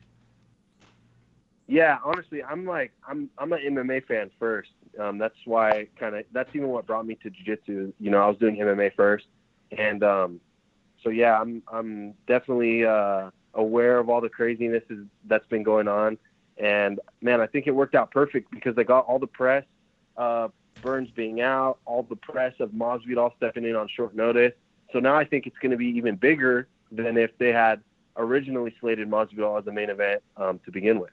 Yeah, 1.68 1.98
honestly, 2.04 2.44
I'm 2.44 2.66
like 2.66 2.92
I'm 3.08 3.30
I'm 3.38 3.54
an 3.54 3.60
MMA 3.60 4.06
fan 4.06 4.32
first. 4.40 4.72
Um, 5.00 5.20
that's 5.20 5.36
why 5.46 5.88
kind 6.00 6.16
of 6.16 6.26
that's 6.32 6.50
even 6.56 6.70
what 6.70 6.88
brought 6.88 7.06
me 7.06 7.16
to 7.22 7.30
jiu-jitsu. 7.30 7.94
You 8.00 8.10
know, 8.10 8.20
I 8.20 8.28
was 8.28 8.38
doing 8.38 8.58
MMA 8.58 8.96
first, 8.96 9.26
and 9.78 10.04
um, 10.04 10.42
so 11.04 11.10
yeah, 11.10 11.40
I'm 11.40 11.62
I'm 11.72 12.14
definitely 12.28 12.86
uh, 12.86 13.30
aware 13.54 14.00
of 14.00 14.10
all 14.10 14.20
the 14.22 14.30
craziness 14.30 14.84
that's 15.26 15.48
been 15.48 15.64
going 15.64 15.88
on. 15.88 16.18
And 16.58 17.00
man, 17.22 17.40
I 17.40 17.48
think 17.48 17.68
it 17.68 17.72
worked 17.72 17.96
out 17.96 18.12
perfect 18.12 18.52
because 18.52 18.76
they 18.76 18.84
got 18.84 19.06
all 19.06 19.20
the 19.20 19.28
press, 19.28 19.64
uh, 20.20 20.50
Burns 20.82 21.10
being 21.10 21.42
out, 21.42 21.80
all 21.86 22.04
the 22.04 22.16
press 22.16 22.54
of 22.60 22.70
Masvidal 22.72 23.36
stepping 23.38 23.66
in 23.66 23.76
on 23.76 23.88
short 23.88 24.16
notice. 24.16 24.54
So 24.94 25.00
now 25.00 25.16
I 25.16 25.26
think 25.26 25.48
it's 25.48 25.58
going 25.58 25.72
to 25.72 25.78
be 25.78 25.88
even 25.88 26.16
bigger 26.16 26.68
than 26.92 27.18
if 27.18 27.38
they 27.38 27.52
had 27.52 27.82
originally 28.18 28.76
slated 28.80 29.10
Masvidal 29.10 29.58
as 29.58 29.66
the 29.66 29.72
main 29.72 29.90
event 29.90 30.22
um, 30.38 30.60
to 30.66 30.72
begin 30.72 31.00
with. 31.00 31.12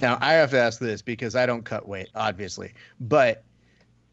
Now 0.00 0.18
I 0.20 0.34
have 0.34 0.50
to 0.50 0.58
ask 0.58 0.78
this 0.78 1.02
because 1.02 1.34
I 1.34 1.46
don't 1.46 1.64
cut 1.64 1.88
weight, 1.88 2.08
obviously. 2.14 2.74
But 3.00 3.42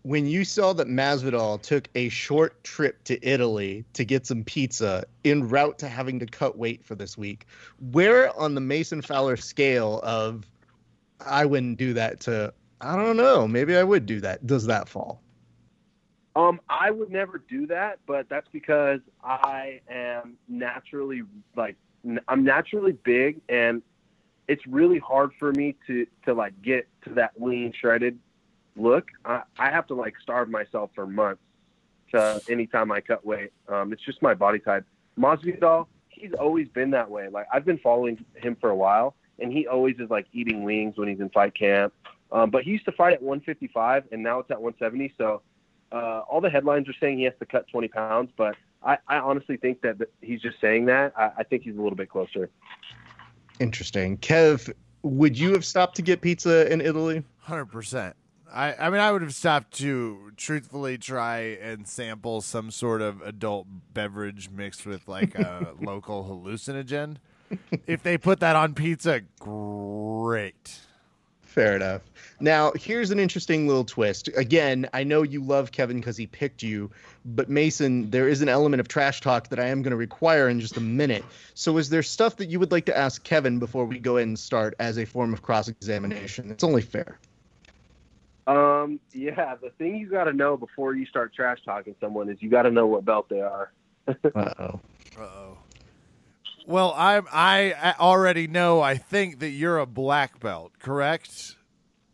when 0.04 0.28
you 0.28 0.46
saw 0.46 0.74
that 0.74 0.88
Masvidal 0.88 1.62
took 1.62 1.90
a 1.96 2.10
short 2.10 2.64
trip 2.64 3.04
to 3.06 3.28
Italy 3.28 3.86
to 3.94 4.06
get 4.06 4.26
some 4.26 4.44
pizza 4.44 5.06
en 5.24 5.50
route 5.50 5.80
to 5.80 5.90
having 5.90 6.20
to 6.20 6.26
cut 6.26 6.58
weight 6.58 6.86
for 6.86 6.96
this 6.96 7.18
week, 7.18 7.48
where 7.92 8.36
on 8.38 8.56
the 8.56 8.62
Mason 8.62 9.02
Fowler 9.02 9.36
scale 9.36 10.00
of 10.04 10.46
I 11.26 11.46
wouldn't 11.46 11.78
do 11.78 11.94
that 11.94 12.20
to 12.22 12.54
I 12.82 12.96
don't 12.96 13.18
know, 13.18 13.48
maybe 13.48 13.76
I 13.76 13.84
would 13.84 14.06
do 14.06 14.22
that. 14.22 14.46
Does 14.46 14.66
that 14.68 14.90
fall? 14.90 15.22
Um, 16.36 16.60
I 16.68 16.92
would 16.92 17.10
never 17.10 17.38
do 17.38 17.66
that, 17.68 18.00
but 18.06 18.28
that's 18.28 18.48
because 18.52 19.00
I 19.24 19.80
am 19.90 20.38
naturally 20.50 21.24
like 21.56 21.78
I'm 22.28 22.44
naturally 22.44 22.92
big, 22.92 23.42
and 23.48 23.82
it's 24.48 24.66
really 24.68 25.00
hard 25.00 25.32
for 25.40 25.54
me 25.54 25.76
to 25.88 26.06
to 26.26 26.34
like 26.34 26.62
get 26.62 26.88
to 27.06 27.12
that 27.12 27.42
lean, 27.42 27.74
shredded 27.80 28.20
look. 28.76 29.08
I, 29.24 29.44
I 29.58 29.72
have 29.72 29.88
to 29.88 29.96
like 29.96 30.16
starve 30.22 30.50
myself 30.50 30.92
for 30.94 31.08
months 31.08 31.42
to 32.12 32.42
anytime 32.50 32.92
I 32.92 33.00
cut 33.00 33.26
weight. 33.26 33.52
Um, 33.70 33.94
it's 33.94 34.04
just 34.04 34.22
my 34.22 34.34
body 34.34 34.60
type. 34.60 34.86
Masvidal, 35.18 35.88
he's 36.10 36.34
always 36.34 36.68
been 36.68 36.92
that 36.92 37.10
way. 37.10 37.30
Like 37.30 37.48
I've 37.52 37.66
been 37.66 37.80
following 37.80 38.24
him 38.36 38.58
for 38.60 38.70
a 38.70 38.76
while, 38.76 39.16
and 39.40 39.54
he 39.54 39.68
always 39.68 39.96
is 40.00 40.10
like 40.10 40.28
eating 40.34 40.64
wings 40.64 40.98
when 40.98 41.08
he's 41.08 41.22
in 41.22 41.30
fight 41.30 41.56
camp. 41.56 41.94
Um, 42.32 42.50
but 42.50 42.64
he 42.64 42.72
used 42.72 42.86
to 42.86 42.92
fight 42.92 43.14
at 43.14 43.22
155, 43.22 44.06
and 44.12 44.24
now 44.24 44.40
it's 44.40 44.52
at 44.52 44.62
170. 44.62 45.14
So 45.18 45.42
uh, 45.92 46.22
all 46.30 46.42
the 46.42 46.50
headlines 46.50 46.90
are 46.90 46.96
saying 47.00 47.18
he 47.18 47.24
has 47.26 47.34
to 47.40 47.46
cut 47.46 47.68
20 47.68 47.88
pounds, 47.90 48.32
but 48.36 48.56
I, 48.84 48.98
I 49.08 49.18
honestly 49.18 49.58
think 49.58 49.82
that 49.82 49.98
he's 50.22 50.42
just 50.42 50.60
saying 50.60 50.86
that. 50.86 51.14
I, 51.18 51.32
I 51.40 51.44
think 51.44 51.64
he's 51.64 51.76
a 51.76 51.82
little 51.82 51.96
bit 51.96 52.10
closer. 52.10 52.50
Interesting. 53.60 54.18
Kev, 54.18 54.74
would 55.04 55.38
you 55.38 55.52
have 55.54 55.66
stopped 55.66 55.96
to 55.98 56.02
get 56.02 56.22
pizza 56.22 56.72
in 56.72 56.82
Italy? 56.82 57.24
Hundred 57.40 57.66
percent. 57.66 58.16
I, 58.52 58.74
I 58.76 58.90
mean, 58.90 59.02
I 59.02 59.12
would 59.12 59.22
have 59.22 59.34
stopped 59.34 59.74
to 59.80 60.32
truthfully 60.38 60.98
try 60.98 61.40
and 61.62 61.88
sample 61.88 62.42
some 62.42 62.72
sort 62.72 63.02
of 63.02 63.22
adult 63.22 63.68
beverage 63.94 64.50
mixed 64.50 64.86
with 64.86 65.08
like 65.08 65.36
a 65.36 65.74
local 65.82 66.24
hallucinogen. 66.24 67.18
If 67.86 68.02
they 68.02 68.18
put 68.18 68.40
that 68.40 68.56
on 68.56 68.74
pizza, 68.74 69.22
great. 69.40 70.80
Fair 71.56 71.78
enough. 71.78 72.02
Now, 72.42 72.74
here's 72.76 73.12
an 73.12 73.20
interesting 73.20 73.66
little 73.66 73.86
twist. 73.86 74.28
Again, 74.36 74.90
I 74.94 75.06
know 75.06 75.24
you 75.24 75.42
love 75.42 75.72
Kevin 75.72 76.02
because 76.02 76.18
he 76.18 76.28
picked 76.28 76.62
you, 76.62 76.92
but 77.24 77.50
Mason, 77.50 78.10
there 78.10 78.28
is 78.28 78.42
an 78.42 78.50
element 78.50 78.82
of 78.82 78.90
trash 78.90 79.22
talk 79.22 79.48
that 79.48 79.60
I 79.60 79.68
am 79.68 79.82
going 79.82 79.92
to 79.92 79.98
require 79.98 80.50
in 80.50 80.60
just 80.60 80.76
a 80.76 80.82
minute. 80.82 81.24
So, 81.54 81.78
is 81.78 81.90
there 81.90 82.04
stuff 82.04 82.36
that 82.38 82.48
you 82.48 82.60
would 82.60 82.74
like 82.74 82.88
to 82.88 82.98
ask 82.98 83.24
Kevin 83.24 83.60
before 83.60 83.86
we 83.86 84.00
go 84.00 84.18
ahead 84.18 84.28
and 84.28 84.38
start 84.38 84.76
as 84.80 84.98
a 84.98 85.06
form 85.06 85.32
of 85.32 85.44
cross 85.44 85.70
examination? 85.70 86.52
It's 86.52 86.66
only 86.66 86.82
fair. 86.82 87.20
Um, 88.48 89.00
yeah, 89.14 89.56
the 89.56 89.70
thing 89.78 89.96
you 89.96 90.10
got 90.10 90.26
to 90.26 90.34
know 90.34 90.58
before 90.58 90.94
you 90.94 91.06
start 91.06 91.34
trash 91.34 91.60
talking 91.64 91.96
someone 92.02 92.28
is 92.28 92.42
you 92.42 92.50
got 92.50 92.64
to 92.64 92.72
know 92.72 92.86
what 92.86 93.06
belt 93.06 93.30
they 93.30 93.40
are. 93.40 93.72
Uh 94.10 94.14
oh. 94.36 94.80
Uh-oh. 95.18 95.58
Well, 96.66 96.94
I'm 96.98 97.28
I 97.32 97.96
already 98.00 98.48
know. 98.48 98.82
I 98.82 98.96
think 98.98 99.40
that 99.40 99.50
you're 99.50 99.78
a 99.78 99.86
black 99.86 100.40
belt, 100.40 100.74
correct? 100.80 101.56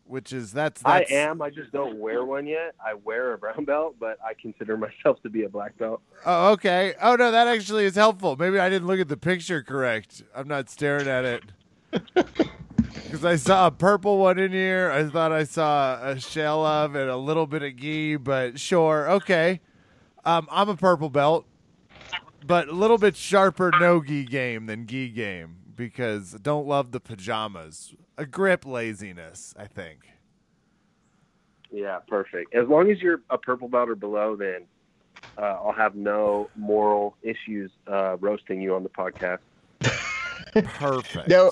Which 0.04 0.32
is 0.32 0.52
that's, 0.52 0.82
that's 0.82 1.10
I 1.10 1.14
am. 1.14 1.40
I 1.40 1.48
just 1.48 1.72
don't 1.72 1.98
wear 1.98 2.24
one 2.24 2.46
yet. 2.46 2.74
I 2.84 2.94
wear 2.94 3.32
a 3.32 3.38
brown 3.38 3.64
belt, 3.64 3.96
but 3.98 4.18
I 4.22 4.34
consider 4.34 4.76
myself 4.76 5.22
to 5.22 5.30
be 5.30 5.44
a 5.44 5.48
black 5.48 5.78
belt. 5.78 6.02
Oh, 6.26 6.52
okay. 6.52 6.94
Oh 7.00 7.16
no, 7.16 7.30
that 7.30 7.48
actually 7.48 7.86
is 7.86 7.94
helpful. 7.94 8.36
Maybe 8.36 8.58
I 8.58 8.68
didn't 8.68 8.86
look 8.86 9.00
at 9.00 9.08
the 9.08 9.16
picture 9.16 9.62
correct. 9.62 10.22
I'm 10.34 10.48
not 10.48 10.68
staring 10.68 11.08
at 11.08 11.24
it. 11.24 11.42
Because 13.12 13.26
I 13.26 13.36
saw 13.36 13.66
a 13.66 13.70
purple 13.70 14.16
one 14.16 14.38
in 14.38 14.52
here. 14.52 14.90
I 14.90 15.04
thought 15.04 15.32
I 15.32 15.44
saw 15.44 16.02
a 16.02 16.18
shell 16.18 16.64
of 16.64 16.94
and 16.94 17.10
a 17.10 17.16
little 17.16 17.46
bit 17.46 17.62
of 17.62 17.76
ghee, 17.76 18.16
but 18.16 18.58
sure, 18.58 19.10
okay. 19.10 19.60
Um, 20.24 20.48
I'm 20.50 20.70
a 20.70 20.76
purple 20.76 21.10
belt, 21.10 21.44
but 22.46 22.68
a 22.68 22.72
little 22.72 22.98
bit 22.98 23.16
sharper 23.16 23.70
no 23.78 24.02
gi 24.02 24.24
game 24.24 24.66
than 24.66 24.86
gi 24.86 25.08
game 25.10 25.56
because 25.76 26.32
don't 26.32 26.66
love 26.66 26.92
the 26.92 27.00
pajamas. 27.00 27.94
A 28.18 28.26
grip 28.26 28.66
laziness, 28.66 29.54
I 29.58 29.66
think. 29.66 30.00
Yeah, 31.70 31.98
perfect. 32.06 32.54
As 32.54 32.68
long 32.68 32.90
as 32.90 33.00
you're 33.00 33.22
a 33.30 33.38
purple 33.38 33.68
belt 33.68 33.88
or 33.88 33.94
below, 33.94 34.36
then 34.36 34.66
uh, 35.38 35.58
I'll 35.64 35.72
have 35.72 35.94
no 35.94 36.50
moral 36.56 37.16
issues 37.22 37.70
uh, 37.86 38.16
roasting 38.18 38.60
you 38.60 38.74
on 38.74 38.82
the 38.82 38.90
podcast. 38.90 39.38
Perfect. 40.52 41.28
Now, 41.28 41.50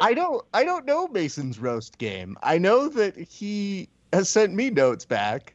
I 0.00 0.14
don't 0.14 0.44
I 0.54 0.64
don't 0.64 0.86
know 0.86 1.08
Mason's 1.08 1.58
roast 1.58 1.98
game. 1.98 2.36
I 2.42 2.58
know 2.58 2.88
that 2.88 3.16
he 3.16 3.88
has 4.12 4.28
sent 4.28 4.54
me 4.54 4.70
notes 4.70 5.04
back 5.04 5.54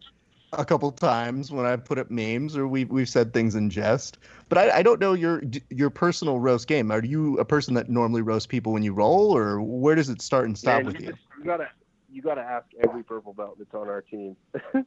a 0.54 0.66
couple 0.66 0.92
times 0.92 1.52
when 1.52 1.66
I've 1.66 1.86
put 1.86 1.98
up 1.98 2.12
memes 2.12 2.58
or 2.58 2.68
we've 2.68 2.90
we've 2.90 3.08
said 3.08 3.34
things 3.34 3.56
in 3.56 3.70
jest. 3.70 4.18
But 4.52 4.58
I, 4.58 4.80
I 4.80 4.84
don't 4.84 5.00
know 5.00 5.14
your 5.14 5.42
your 5.70 5.90
personal 5.90 6.38
roast 6.38 6.68
game. 6.68 6.92
Are 6.92 7.02
you 7.02 7.38
a 7.38 7.46
person 7.46 7.74
that 7.76 7.88
normally 7.88 8.22
roasts 8.22 8.48
people 8.48 8.74
when 8.74 8.84
you 8.84 8.92
roll, 8.92 9.32
or 9.32 9.62
where 9.62 9.96
does 9.96 10.10
it 10.10 10.22
start 10.22 10.46
and 10.46 10.58
stop 10.58 10.80
Man, 10.80 10.88
with 10.88 10.96
you, 11.00 11.06
you? 11.06 11.12
just- 11.14 11.22
you 11.40 11.46
gotta 11.46 11.70
you 12.12 12.22
gotta 12.22 12.42
ask 12.42 12.66
every 12.86 13.02
purple 13.02 13.34
belt 13.34 13.56
that's 13.58 13.74
on 13.74 13.88
our 13.88 14.02
team. 14.02 14.36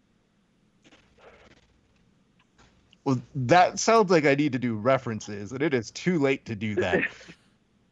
Well, 3.07 3.21
that 3.35 3.79
sounds 3.79 4.11
like 4.11 4.25
I 4.25 4.35
need 4.35 4.53
to 4.53 4.59
do 4.59 4.77
references, 4.77 5.53
and 5.53 5.61
it 5.61 5.75
is 5.75 5.91
too 5.91 6.19
late 6.19 6.47
to 6.47 6.55
do 6.55 6.75
that. 6.77 7.03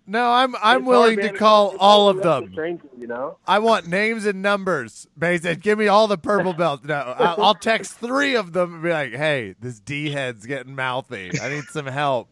No, 0.07 0.31
I'm 0.31 0.55
I'm 0.63 0.85
willing 0.85 1.19
to 1.19 1.33
call 1.33 1.77
all 1.79 2.09
of 2.09 2.23
to 2.23 2.29
let 2.29 2.35
the 2.41 2.41
them. 2.47 2.53
stranger, 2.53 2.89
you 2.99 3.07
know. 3.07 3.39
I 3.47 3.61
want 3.61 3.87
names 3.87 4.27
and 4.27 4.43
numbers. 4.43 5.07
Mason, 5.17 5.59
give 5.61 5.79
me 5.79 5.87
all 5.87 6.09
the 6.09 6.19
purple 6.19 6.53
belts. 6.53 6.85
No, 6.85 6.95
I'll, 6.95 7.43
I'll 7.45 7.55
text 7.55 7.95
three 7.99 8.35
of 8.35 8.53
them 8.53 8.75
and 8.75 8.83
be 8.83 8.91
like, 8.91 9.13
"Hey, 9.13 9.55
this 9.61 9.79
D 9.81 10.11
head's 10.11 10.45
getting 10.45 10.75
mouthy. 10.75 11.31
I 11.41 11.49
need 11.51 11.65
some 11.65 11.87
help." 11.87 12.29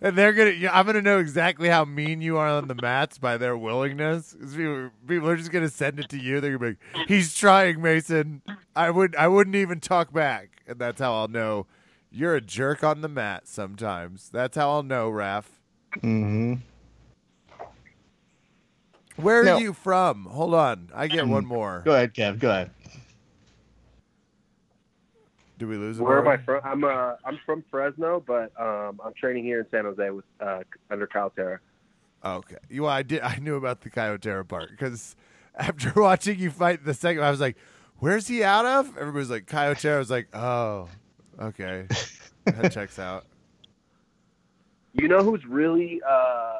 And 0.00 0.16
they're 0.18 0.32
gonna. 0.32 0.70
I'm 0.72 0.84
gonna 0.86 1.00
know 1.02 1.18
exactly 1.18 1.68
how 1.68 1.84
mean 1.84 2.20
you 2.20 2.36
are 2.36 2.48
on 2.48 2.68
the 2.68 2.74
mats 2.74 3.16
by 3.18 3.36
their 3.38 3.56
willingness. 3.56 4.34
People, 4.34 4.90
people 5.06 5.28
are 5.28 5.36
just 5.36 5.50
gonna 5.50 5.68
send 5.68 5.98
it 5.98 6.08
to 6.10 6.18
you. 6.18 6.40
They're 6.40 6.58
gonna 6.58 6.72
be 6.74 6.78
like, 6.98 7.08
"He's 7.08 7.34
trying, 7.34 7.80
Mason." 7.80 8.42
I 8.76 8.90
would. 8.90 9.16
I 9.16 9.28
wouldn't 9.28 9.56
even 9.56 9.80
talk 9.80 10.12
back, 10.12 10.62
and 10.66 10.78
that's 10.78 11.00
how 11.00 11.14
I'll 11.14 11.28
know 11.28 11.66
you're 12.10 12.34
a 12.34 12.40
jerk 12.40 12.84
on 12.84 13.00
the 13.00 13.08
mat. 13.08 13.48
Sometimes 13.48 14.28
that's 14.30 14.56
how 14.56 14.70
I'll 14.70 14.82
know, 14.82 15.08
Raf. 15.08 15.50
Hmm 16.00 16.54
Where 19.16 19.40
are 19.40 19.44
No. 19.44 19.58
you 19.58 19.72
from? 19.72 20.24
Hold 20.26 20.54
on, 20.54 20.90
I 20.94 21.06
get 21.08 21.22
Um, 21.22 21.30
one 21.30 21.46
more. 21.46 21.82
Go 21.84 21.92
ahead, 21.94 22.14
Kev. 22.14 22.38
Go 22.40 22.50
ahead. 22.50 22.70
Do 25.56 25.68
we 25.68 25.76
lose 25.76 25.98
him? 25.98 26.04
Where 26.04 26.18
am 26.18 26.26
I 26.26 26.36
from? 26.38 26.60
I'm 26.64 26.82
uh 26.84 27.14
I'm 27.24 27.38
from 27.46 27.64
Fresno, 27.70 28.22
but 28.26 28.50
um 28.60 29.00
I'm 29.04 29.14
training 29.14 29.44
here 29.44 29.60
in 29.60 29.66
San 29.70 29.84
Jose 29.84 30.10
with 30.10 30.24
uh 30.40 30.60
under 30.90 31.06
Kyle 31.06 31.30
Terra. 31.30 31.60
Okay. 32.24 32.56
You 32.68 32.82
well, 32.82 32.90
I 32.90 33.02
did. 33.02 33.20
I 33.20 33.36
knew 33.36 33.54
about 33.56 33.82
the 33.82 33.90
Kyotera 33.90 34.46
part 34.48 34.70
because 34.70 35.14
after 35.56 35.92
watching 36.00 36.38
you 36.38 36.50
fight 36.50 36.84
the 36.84 36.94
second, 36.94 37.22
I 37.22 37.30
was 37.30 37.40
like, 37.40 37.56
"Where's 37.98 38.26
he 38.26 38.42
out 38.42 38.66
of?" 38.66 38.96
Everybody's 38.98 39.30
like, 39.30 39.46
"Kyotera." 39.46 39.94
I 39.94 39.98
was 39.98 40.10
like, 40.10 40.34
"Oh, 40.34 40.88
okay, 41.40 41.86
that 42.46 42.72
checks 42.72 42.98
out." 42.98 43.24
You 44.94 45.08
know 45.08 45.22
who's 45.22 45.44
really 45.44 46.00
uh 46.08 46.58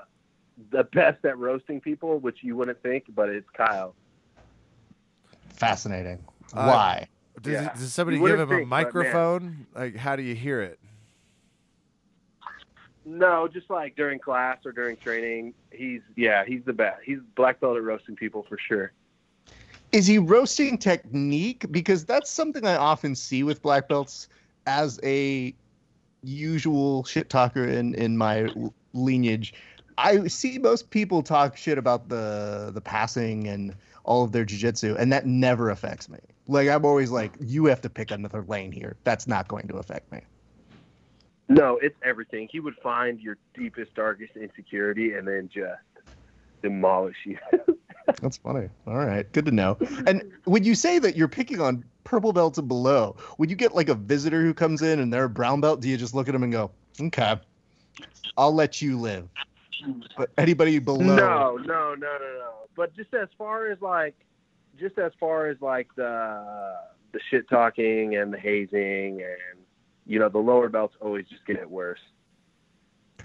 the 0.70 0.84
best 0.84 1.24
at 1.24 1.38
roasting 1.38 1.80
people, 1.80 2.18
which 2.18 2.38
you 2.42 2.56
wouldn't 2.56 2.80
think, 2.82 3.04
but 3.14 3.28
it's 3.28 3.48
Kyle. 3.56 3.94
Fascinating. 5.50 6.18
Uh, 6.52 6.66
Why? 6.66 7.08
Does, 7.42 7.52
Yeah. 7.52 7.72
does 7.72 7.92
somebody 7.92 8.18
give 8.18 8.26
him 8.28 8.34
a 8.34 8.38
think, 8.38 8.48
but 8.48 8.56
man. 8.56 8.68
microphone? 8.68 9.66
Like, 9.74 9.96
how 9.96 10.14
do 10.16 10.22
you 10.22 10.34
hear 10.34 10.60
it? 10.62 10.78
No, 13.06 13.48
just 13.48 13.68
like 13.68 13.96
during 13.96 14.18
class 14.18 14.58
or 14.64 14.72
during 14.72 14.96
training, 14.96 15.52
he's 15.70 16.00
yeah, 16.16 16.44
he's 16.46 16.62
the 16.64 16.72
best. 16.72 17.02
He's 17.04 17.18
black 17.36 17.60
belt 17.60 17.76
at 17.76 17.82
roasting 17.82 18.16
people 18.16 18.46
for 18.48 18.56
sure. 18.58 18.92
Is 19.92 20.06
he 20.06 20.18
roasting 20.18 20.78
technique? 20.78 21.66
Because 21.70 22.04
that's 22.04 22.30
something 22.30 22.66
I 22.66 22.76
often 22.76 23.14
see 23.14 23.42
with 23.42 23.60
black 23.62 23.88
belts 23.88 24.28
as 24.66 24.98
a 25.04 25.54
usual 26.24 27.04
shit 27.04 27.30
talker 27.30 27.64
in 27.64 27.94
in 27.94 28.16
my 28.16 28.48
lineage. 28.92 29.54
I 29.96 30.26
see 30.26 30.58
most 30.58 30.90
people 30.90 31.22
talk 31.22 31.56
shit 31.56 31.78
about 31.78 32.08
the 32.08 32.70
the 32.74 32.80
passing 32.80 33.48
and 33.48 33.74
all 34.04 34.24
of 34.24 34.32
their 34.32 34.44
jujitsu, 34.44 34.98
and 34.98 35.12
that 35.12 35.26
never 35.26 35.70
affects 35.70 36.08
me. 36.08 36.18
Like 36.46 36.68
I'm 36.68 36.84
always 36.84 37.10
like, 37.10 37.32
you 37.40 37.66
have 37.66 37.80
to 37.82 37.90
pick 37.90 38.10
another 38.10 38.42
lane 38.42 38.72
here. 38.72 38.96
That's 39.04 39.26
not 39.26 39.48
going 39.48 39.68
to 39.68 39.76
affect 39.76 40.12
me. 40.12 40.20
No, 41.48 41.78
it's 41.80 41.96
everything. 42.02 42.48
He 42.50 42.60
would 42.60 42.74
find 42.82 43.20
your 43.20 43.36
deepest, 43.54 43.94
darkest 43.94 44.34
insecurity 44.36 45.12
and 45.12 45.28
then 45.28 45.50
just 45.52 46.06
demolish 46.62 47.16
you. 47.24 47.38
That's 48.20 48.36
funny. 48.36 48.68
All 48.86 48.96
right, 48.96 49.30
good 49.32 49.46
to 49.46 49.50
know. 49.50 49.76
And 50.06 50.32
would 50.46 50.66
you 50.66 50.74
say 50.74 50.98
that 50.98 51.16
you're 51.16 51.28
picking 51.28 51.60
on 51.60 51.84
purple 52.04 52.32
belts 52.32 52.58
and 52.58 52.68
below? 52.68 53.16
Would 53.38 53.50
you 53.50 53.56
get 53.56 53.74
like 53.74 53.88
a 53.88 53.94
visitor 53.94 54.42
who 54.42 54.54
comes 54.54 54.82
in 54.82 55.00
and 55.00 55.12
they're 55.12 55.24
a 55.24 55.30
brown 55.30 55.60
belt? 55.60 55.80
Do 55.80 55.88
you 55.88 55.96
just 55.96 56.14
look 56.14 56.28
at 56.28 56.32
them 56.32 56.42
and 56.42 56.52
go, 56.52 56.70
"Okay, 57.00 57.38
I'll 58.36 58.54
let 58.54 58.82
you 58.82 58.98
live"? 58.98 59.28
But 60.16 60.30
anybody 60.38 60.78
below? 60.78 61.04
No, 61.04 61.56
no, 61.56 61.94
no, 61.94 61.94
no, 61.94 62.18
no. 62.18 62.52
But 62.76 62.94
just 62.94 63.12
as 63.14 63.28
far 63.36 63.70
as 63.70 63.80
like, 63.80 64.14
just 64.78 64.98
as 64.98 65.12
far 65.18 65.46
as 65.48 65.60
like 65.60 65.88
the 65.94 66.76
the 67.12 67.20
shit 67.30 67.48
talking 67.48 68.16
and 68.16 68.32
the 68.32 68.38
hazing 68.38 69.22
and 69.22 69.60
you 70.06 70.18
know 70.18 70.28
the 70.28 70.38
lower 70.38 70.68
belts 70.68 70.94
always 71.00 71.26
just 71.28 71.46
get 71.46 71.56
it 71.56 71.70
worse. 71.70 72.00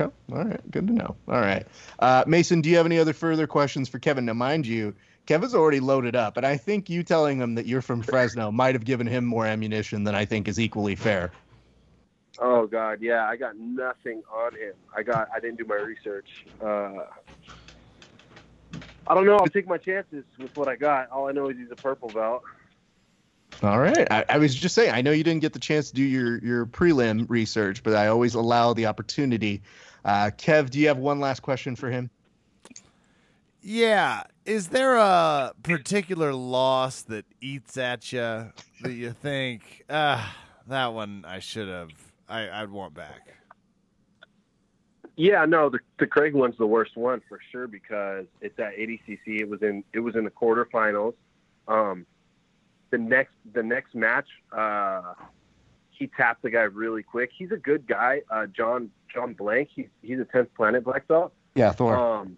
All 0.05 0.13
right. 0.29 0.71
Good 0.71 0.87
to 0.87 0.93
know. 0.93 1.15
All 1.27 1.39
right. 1.39 1.65
Uh, 1.99 2.23
Mason, 2.27 2.61
do 2.61 2.69
you 2.69 2.77
have 2.77 2.85
any 2.85 2.99
other 2.99 3.13
further 3.13 3.47
questions 3.47 3.89
for 3.89 3.99
Kevin? 3.99 4.25
Now, 4.25 4.33
mind 4.33 4.65
you, 4.65 4.95
Kevin's 5.25 5.53
already 5.53 5.79
loaded 5.79 6.15
up, 6.15 6.37
and 6.37 6.45
I 6.45 6.57
think 6.57 6.89
you 6.89 7.03
telling 7.03 7.37
him 7.39 7.55
that 7.55 7.65
you're 7.65 7.81
from 7.81 8.01
Fresno 8.01 8.51
might 8.51 8.75
have 8.75 8.85
given 8.85 9.07
him 9.07 9.25
more 9.25 9.45
ammunition 9.45 10.03
than 10.03 10.15
I 10.15 10.25
think 10.25 10.47
is 10.47 10.59
equally 10.59 10.95
fair. 10.95 11.31
Oh 12.39 12.67
God, 12.67 13.01
yeah, 13.01 13.25
I 13.25 13.35
got 13.35 13.57
nothing 13.57 14.23
on 14.33 14.55
him. 14.55 14.73
I 14.95 15.03
got, 15.03 15.27
I 15.35 15.39
didn't 15.39 15.57
do 15.57 15.65
my 15.65 15.75
research. 15.75 16.45
Uh, 16.63 17.03
I 19.07 19.13
don't 19.13 19.25
know. 19.25 19.37
I'll 19.37 19.47
take 19.47 19.67
my 19.67 19.77
chances 19.77 20.23
with 20.37 20.55
what 20.55 20.67
I 20.67 20.75
got. 20.75 21.09
All 21.09 21.27
I 21.27 21.31
know 21.31 21.49
is 21.49 21.57
he's 21.57 21.71
a 21.71 21.75
purple 21.75 22.09
belt. 22.09 22.43
All 23.61 23.79
right. 23.79 24.07
I, 24.09 24.23
I 24.29 24.37
was 24.37 24.55
just 24.55 24.73
saying, 24.73 24.93
I 24.93 25.01
know 25.01 25.11
you 25.11 25.23
didn't 25.23 25.41
get 25.41 25.53
the 25.53 25.59
chance 25.59 25.89
to 25.89 25.95
do 25.95 26.03
your, 26.03 26.37
your 26.37 26.65
prelim 26.65 27.25
research, 27.29 27.83
but 27.83 27.93
I 27.93 28.07
always 28.07 28.35
allow 28.35 28.73
the 28.73 28.85
opportunity. 28.85 29.63
Uh, 30.03 30.31
Kev, 30.37 30.69
do 30.69 30.79
you 30.79 30.87
have 30.87 30.97
one 30.97 31.19
last 31.19 31.41
question 31.41 31.75
for 31.75 31.89
him? 31.89 32.09
Yeah. 33.61 34.23
Is 34.45 34.69
there 34.69 34.95
a 34.95 35.53
particular 35.63 36.33
loss 36.33 37.03
that 37.03 37.25
eats 37.41 37.77
at 37.77 38.11
you 38.11 38.51
that 38.81 38.93
you 38.93 39.11
think, 39.11 39.83
ah, 39.89 40.35
that 40.67 40.93
one 40.93 41.25
I 41.27 41.39
should 41.39 41.67
have, 41.67 41.91
I, 42.27 42.49
I'd 42.49 42.69
want 42.69 42.93
back? 42.93 43.35
Yeah, 45.19 45.43
no, 45.43 45.69
the 45.69 45.79
the 45.99 46.07
Craig 46.07 46.33
one's 46.33 46.57
the 46.57 46.65
worst 46.65 46.95
one 46.95 47.21
for 47.27 47.41
sure 47.51 47.67
because 47.67 48.25
it's 48.39 48.57
at 48.57 48.77
ADCC. 48.77 49.41
It 49.41 49.49
was 49.49 49.61
in 49.61 49.83
it 49.91 49.99
was 49.99 50.15
in 50.15 50.23
the 50.23 50.29
quarterfinals. 50.31 51.13
Um, 51.67 52.05
the 52.89 52.99
next 52.99 53.33
the 53.53 53.61
next 53.61 53.93
match, 53.93 54.29
uh, 54.53 55.15
he 55.99 56.07
tapped 56.07 56.41
the 56.41 56.49
guy 56.49 56.61
really 56.61 57.03
quick. 57.03 57.29
He's 57.37 57.51
a 57.51 57.57
good 57.57 57.85
guy, 57.85 58.21
uh, 58.31 58.47
Jon 58.47 58.89
Jon 59.13 59.33
Blank. 59.33 59.69
He's 59.75 59.87
he's 60.01 60.19
a 60.19 60.25
tenth 60.25 60.53
planet 60.55 60.85
black 60.85 61.07
belt. 61.07 61.33
Yeah, 61.55 61.73
Thor. 61.73 61.95
Um, 61.95 62.37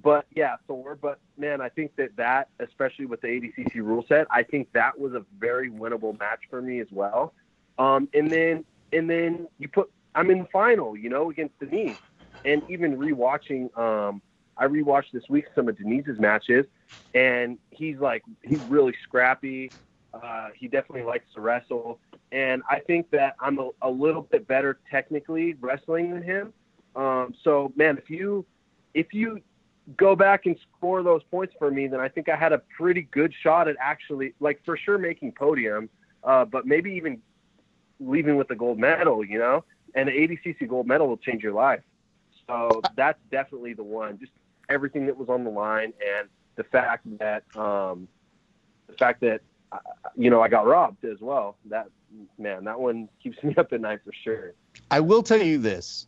but 0.00 0.26
yeah, 0.34 0.56
Thor. 0.68 0.96
But 1.00 1.18
man, 1.36 1.60
I 1.60 1.68
think 1.68 1.96
that 1.96 2.16
that, 2.16 2.48
especially 2.60 3.06
with 3.06 3.20
the 3.20 3.26
ADCC 3.26 3.74
rule 3.76 4.04
set, 4.08 4.28
I 4.30 4.44
think 4.44 4.72
that 4.72 4.98
was 4.98 5.12
a 5.12 5.24
very 5.38 5.70
winnable 5.70 6.18
match 6.18 6.42
for 6.48 6.62
me 6.62 6.78
as 6.78 6.86
well. 6.92 7.34
Um, 7.78 8.08
and 8.14 8.30
then 8.30 8.64
and 8.92 9.10
then 9.10 9.48
you 9.58 9.68
put 9.68 9.90
I'm 10.14 10.30
in 10.30 10.38
the 10.38 10.48
final, 10.52 10.96
you 10.96 11.10
know, 11.10 11.30
against 11.30 11.58
Diniz, 11.58 11.96
and 12.44 12.62
even 12.68 12.96
rewatching. 12.96 13.76
Um, 13.76 14.22
I 14.56 14.66
rewatched 14.66 15.12
this 15.12 15.28
week 15.28 15.46
some 15.54 15.68
of 15.68 15.76
Diniz's 15.76 16.18
matches, 16.18 16.66
and 17.12 17.58
he's 17.70 17.98
like 17.98 18.22
he's 18.42 18.60
really 18.62 18.94
scrappy. 19.02 19.72
Uh, 20.14 20.48
he 20.54 20.68
definitely 20.68 21.02
likes 21.02 21.26
to 21.34 21.40
wrestle, 21.40 22.00
and 22.32 22.62
I 22.68 22.80
think 22.80 23.10
that 23.10 23.36
I'm 23.40 23.58
a, 23.58 23.70
a 23.82 23.90
little 23.90 24.22
bit 24.22 24.48
better 24.48 24.78
technically 24.90 25.54
wrestling 25.60 26.12
than 26.12 26.22
him. 26.22 26.52
Um, 26.96 27.34
so 27.42 27.72
man, 27.76 27.98
if 27.98 28.08
you 28.08 28.46
if 28.94 29.12
you 29.12 29.40
go 29.96 30.16
back 30.16 30.46
and 30.46 30.56
score 30.76 31.02
those 31.02 31.22
points 31.30 31.54
for 31.58 31.70
me, 31.70 31.86
then 31.86 32.00
I 32.00 32.08
think 32.08 32.28
I 32.28 32.36
had 32.36 32.52
a 32.52 32.58
pretty 32.76 33.02
good 33.02 33.32
shot 33.42 33.68
at 33.68 33.76
actually, 33.80 34.34
like 34.40 34.64
for 34.64 34.76
sure, 34.76 34.98
making 34.98 35.32
podium, 35.32 35.88
uh, 36.24 36.44
but 36.44 36.66
maybe 36.66 36.92
even 36.92 37.20
leaving 38.00 38.36
with 38.36 38.48
the 38.48 38.56
gold 38.56 38.78
medal. 38.78 39.24
You 39.24 39.38
know, 39.38 39.64
and 39.94 40.08
the 40.08 40.12
ADCC 40.12 40.68
gold 40.68 40.86
medal 40.86 41.06
will 41.06 41.18
change 41.18 41.42
your 41.42 41.52
life. 41.52 41.82
So 42.46 42.80
that's 42.96 43.18
definitely 43.30 43.74
the 43.74 43.84
one. 43.84 44.18
Just 44.18 44.32
everything 44.70 45.06
that 45.06 45.16
was 45.16 45.28
on 45.28 45.44
the 45.44 45.50
line, 45.50 45.92
and 46.16 46.28
the 46.56 46.64
fact 46.64 47.06
that 47.18 47.44
um, 47.56 48.08
the 48.86 48.94
fact 48.94 49.20
that 49.20 49.42
you 50.16 50.30
know 50.30 50.40
I 50.40 50.48
got 50.48 50.66
robbed 50.66 51.04
as 51.04 51.20
well. 51.20 51.56
That 51.66 51.88
man, 52.38 52.64
that 52.64 52.78
one 52.78 53.08
keeps 53.22 53.42
me 53.42 53.54
up 53.56 53.72
at 53.72 53.80
night 53.80 54.00
for 54.04 54.12
sure. 54.24 54.54
I 54.90 55.00
will 55.00 55.22
tell 55.22 55.42
you 55.42 55.58
this. 55.58 56.06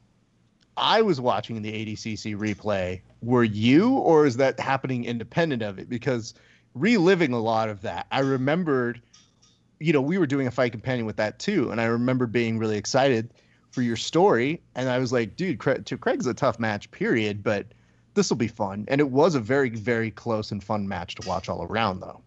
I 0.77 1.03
was 1.03 1.21
watching 1.21 1.61
the 1.61 1.73
ADCC 1.73 2.37
replay. 2.37 3.03
Were 3.23 3.45
you, 3.45 3.97
or 3.99 4.25
is 4.25 4.37
that 4.39 4.59
happening 4.59 5.05
independent 5.05 5.63
of 5.63 5.79
it? 5.79 5.91
Because 5.91 6.33
reliving 6.75 7.33
a 7.33 7.41
lot 7.41 7.69
of 7.69 7.83
that, 7.83 8.07
I 8.11 8.21
remembered, 8.21 9.03
you 9.79 9.93
know, 9.93 10.01
we 10.01 10.17
were 10.17 10.27
doing 10.27 10.47
a 10.47 10.51
fight 10.51 10.73
companion 10.73 11.05
with 11.05 11.17
that 11.17 11.39
too. 11.39 11.71
And 11.71 11.81
I 11.81 11.85
remember 11.85 12.27
being 12.27 12.59
really 12.59 12.79
excited 12.79 13.31
for 13.73 13.83
your 13.83 13.97
story. 13.97 14.63
And 14.75 14.89
I 14.89 14.99
was 14.99 15.13
like, 15.13 15.37
dude, 15.37 15.59
Craig, 15.59 15.85
to 15.87 15.99
Craig's 15.99 16.27
a 16.27 16.35
tough 16.35 16.59
match, 16.59 16.91
period. 16.91 17.43
But 17.43 17.67
this 18.15 18.31
will 18.31 18.37
be 18.37 18.49
fun. 18.49 18.85
And 18.89 19.01
it 19.01 19.11
was 19.11 19.35
a 19.35 19.41
very, 19.41 19.71
very 19.71 20.11
close 20.11 20.51
and 20.51 20.63
fun 20.63 20.89
match 20.89 21.15
to 21.17 21.29
watch 21.29 21.49
all 21.49 21.65
around, 21.65 22.01
though. 22.01 22.23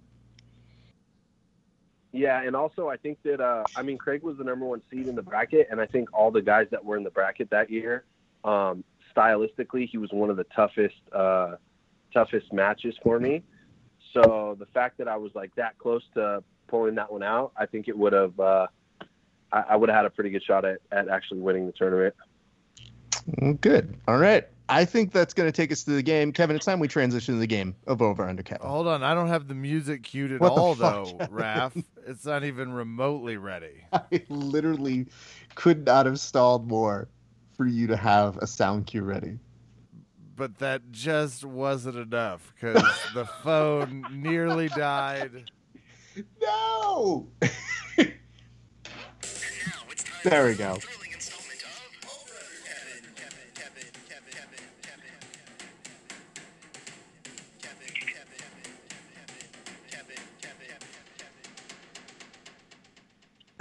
Yeah, 2.14 2.44
and 2.44 2.56
also 2.56 2.88
I 2.88 2.98
think 2.98 3.18
that 3.24 3.42
uh, 3.42 3.64
I 3.76 3.82
mean 3.82 3.98
Craig 3.98 4.22
was 4.22 4.38
the 4.38 4.44
number 4.44 4.66
one 4.66 4.82
seed 4.90 5.08
in 5.08 5.16
the 5.16 5.24
bracket, 5.24 5.68
and 5.72 5.82
I 5.82 5.88
think 5.88 6.14
all 6.14 6.30
the 6.30 6.44
guys 6.44 6.68
that 6.70 6.86
were 6.86 6.96
in 6.96 7.04
the 7.04 7.10
bracket 7.10 7.50
that 7.50 7.72
year, 7.72 8.06
um, 8.44 8.84
stylistically, 9.16 9.90
he 9.90 9.98
was 9.98 10.12
one 10.12 10.30
of 10.30 10.38
the 10.38 10.46
toughest 10.56 10.96
uh, 11.12 11.56
toughest 12.14 12.54
matches 12.54 12.96
for 13.02 13.20
me. 13.20 13.44
So 14.14 14.56
the 14.60 14.68
fact 14.68 15.00
that 15.00 15.08
I 15.08 15.18
was 15.18 15.32
like 15.34 15.56
that 15.56 15.80
close 15.80 16.04
to 16.14 16.44
pulling 16.68 16.94
that 16.96 17.12
one 17.12 17.24
out, 17.24 17.52
I 17.58 17.66
think 17.66 17.88
it 17.88 17.98
would 17.98 18.14
have 18.14 18.40
uh, 18.40 18.68
I, 19.52 19.64
I 19.70 19.76
would 19.76 19.90
have 19.90 19.98
had 19.98 20.06
a 20.06 20.12
pretty 20.12 20.30
good 20.30 20.44
shot 20.44 20.66
at, 20.66 20.82
at 20.92 21.10
actually 21.10 21.40
winning 21.42 21.66
the 21.66 21.72
tournament. 21.72 22.14
Mm, 23.42 23.60
Good. 23.60 23.98
All 24.08 24.18
right. 24.18 24.48
I 24.70 24.86
think 24.86 25.12
that's 25.12 25.34
going 25.34 25.48
to 25.48 25.52
take 25.52 25.72
us 25.72 25.84
to 25.84 25.92
the 25.92 26.02
game. 26.02 26.32
Kevin, 26.32 26.56
it's 26.56 26.66
time 26.66 26.80
we 26.80 26.88
transition 26.88 27.34
to 27.36 27.40
the 27.40 27.48
game 27.48 27.76
of 27.86 28.02
Over 28.02 28.28
Under 28.28 28.44
Kevin. 28.44 28.66
Hold 28.68 28.88
on, 28.88 29.04
I 29.04 29.14
don't 29.14 29.28
have 29.28 29.48
the 29.48 29.56
music 29.56 30.04
cued 30.04 30.32
at 30.32 30.40
What 30.40 30.54
all, 30.54 30.74
fuck, 30.76 31.06
though, 31.06 31.26
Raph. 31.28 31.84
It's 32.06 32.26
not 32.26 32.44
even 32.44 32.74
remotely 32.74 33.38
ready. 33.38 33.86
I 33.94 34.26
literally 34.28 35.08
could 35.56 35.86
not 35.86 36.06
have 36.06 36.20
stalled 36.20 36.68
more 36.68 37.08
for 37.56 37.66
you 37.66 37.88
to 37.88 37.96
have 37.96 38.36
a 38.38 38.48
sound 38.48 38.88
cue 38.88 39.04
ready. 39.04 39.40
But 40.36 40.58
that 40.60 40.92
just 40.92 41.46
wasn't 41.46 41.96
enough 41.96 42.52
because 42.54 42.84
the 43.14 43.26
phone 43.44 44.06
nearly 44.12 44.68
died. 44.68 45.50
No! 46.42 47.30
there 50.26 50.46
we 50.46 50.56
go. 50.56 50.78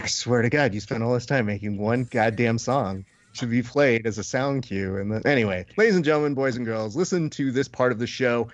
I 0.02 0.06
swear 0.06 0.42
to 0.42 0.50
God, 0.50 0.74
you 0.74 0.80
spent 0.80 1.04
all 1.04 1.14
this 1.14 1.26
time 1.26 1.46
making 1.46 1.78
one 1.78 2.02
goddamn 2.10 2.58
song 2.58 3.04
to 3.34 3.46
be 3.46 3.62
played 3.62 4.04
as 4.04 4.18
a 4.18 4.24
sound 4.24 4.64
cue. 4.64 4.96
And 4.96 5.12
then, 5.12 5.22
anyway, 5.24 5.64
ladies 5.76 5.94
and 5.94 6.04
gentlemen, 6.04 6.34
boys 6.34 6.56
and 6.56 6.66
girls, 6.66 6.96
listen 6.96 7.30
to 7.30 7.52
this 7.52 7.68
part 7.68 7.92
of 7.92 8.00
the 8.00 8.06
show. 8.08 8.48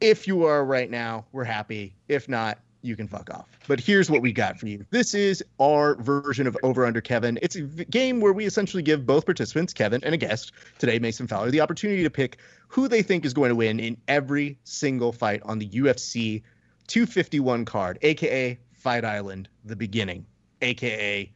If 0.00 0.26
you 0.26 0.44
are 0.44 0.64
right 0.64 0.90
now, 0.90 1.24
we're 1.30 1.44
happy. 1.44 1.94
If 2.08 2.28
not, 2.28 2.58
you 2.82 2.96
can 2.96 3.06
fuck 3.06 3.30
off. 3.32 3.46
But 3.68 3.78
here's 3.78 4.10
what 4.10 4.22
we 4.22 4.32
got 4.32 4.58
for 4.58 4.66
you. 4.66 4.84
This 4.90 5.14
is 5.14 5.40
our 5.60 5.94
version 6.02 6.48
of 6.48 6.56
Over 6.64 6.84
Under 6.84 7.00
Kevin. 7.00 7.38
It's 7.42 7.54
a 7.54 7.62
game 7.62 8.20
where 8.20 8.32
we 8.32 8.44
essentially 8.44 8.82
give 8.82 9.06
both 9.06 9.24
participants, 9.24 9.72
Kevin 9.72 10.02
and 10.02 10.14
a 10.14 10.18
guest, 10.18 10.50
today 10.80 10.98
Mason 10.98 11.28
Fowler, 11.28 11.52
the 11.52 11.60
opportunity 11.60 12.02
to 12.02 12.10
pick 12.10 12.38
who 12.66 12.88
they 12.88 13.02
think 13.02 13.24
is 13.24 13.32
going 13.32 13.50
to 13.50 13.56
win 13.56 13.78
in 13.78 13.96
every 14.08 14.58
single 14.64 15.12
fight 15.12 15.42
on 15.44 15.60
the 15.60 15.68
UFC 15.68 16.42
251 16.88 17.64
card, 17.66 18.00
aka 18.02 18.58
Fight 18.72 19.04
Island, 19.04 19.48
the 19.64 19.76
beginning, 19.76 20.26
aka 20.62 21.30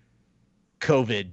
COVID, 0.80 1.30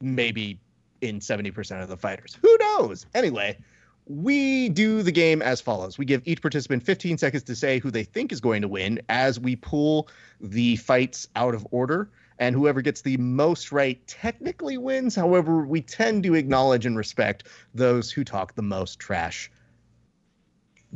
maybe 0.00 0.60
in 1.00 1.20
70% 1.20 1.82
of 1.82 1.88
the 1.88 1.96
fighters. 1.96 2.38
Who 2.40 2.56
knows? 2.58 3.06
Anyway, 3.14 3.58
we 4.06 4.68
do 4.68 5.02
the 5.02 5.12
game 5.12 5.42
as 5.42 5.60
follows. 5.60 5.98
We 5.98 6.04
give 6.04 6.22
each 6.24 6.40
participant 6.40 6.82
15 6.82 7.18
seconds 7.18 7.42
to 7.44 7.56
say 7.56 7.78
who 7.78 7.90
they 7.90 8.04
think 8.04 8.32
is 8.32 8.40
going 8.40 8.62
to 8.62 8.68
win 8.68 9.00
as 9.08 9.40
we 9.40 9.56
pull 9.56 10.08
the 10.40 10.76
fights 10.76 11.28
out 11.36 11.54
of 11.54 11.66
order. 11.70 12.10
And 12.38 12.54
whoever 12.54 12.82
gets 12.82 13.00
the 13.00 13.16
most 13.16 13.72
right 13.72 14.06
technically 14.06 14.76
wins. 14.76 15.14
However, 15.14 15.66
we 15.66 15.80
tend 15.80 16.22
to 16.24 16.34
acknowledge 16.34 16.84
and 16.84 16.96
respect 16.96 17.44
those 17.74 18.10
who 18.10 18.24
talk 18.24 18.54
the 18.54 18.62
most 18.62 18.98
trash. 18.98 19.50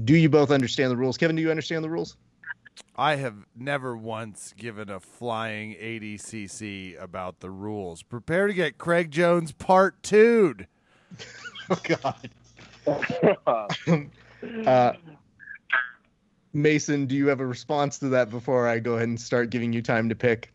Do 0.04 0.14
you 0.14 0.28
both 0.28 0.50
understand 0.50 0.90
the 0.90 0.96
rules? 0.96 1.16
Kevin, 1.16 1.36
do 1.36 1.42
you 1.42 1.50
understand 1.50 1.82
the 1.82 1.90
rules? 1.90 2.16
I 2.96 3.16
have 3.16 3.46
never 3.56 3.96
once 3.96 4.54
given 4.56 4.90
a 4.90 5.00
flying 5.00 5.74
ADCC 5.74 7.00
about 7.00 7.40
the 7.40 7.50
rules. 7.50 8.02
Prepare 8.02 8.48
to 8.48 8.54
get 8.54 8.78
Craig 8.78 9.10
Jones 9.10 9.52
part 9.52 10.02
two. 10.02 10.56
Oh, 11.72 11.80
God. 11.84 12.30
Uh, 14.66 14.94
Mason, 16.54 17.06
do 17.06 17.14
you 17.14 17.28
have 17.28 17.40
a 17.40 17.46
response 17.46 17.98
to 17.98 18.08
that 18.08 18.30
before 18.30 18.66
I 18.66 18.78
go 18.78 18.94
ahead 18.94 19.06
and 19.08 19.20
start 19.20 19.50
giving 19.50 19.72
you 19.72 19.82
time 19.82 20.08
to 20.08 20.14
pick? 20.14 20.50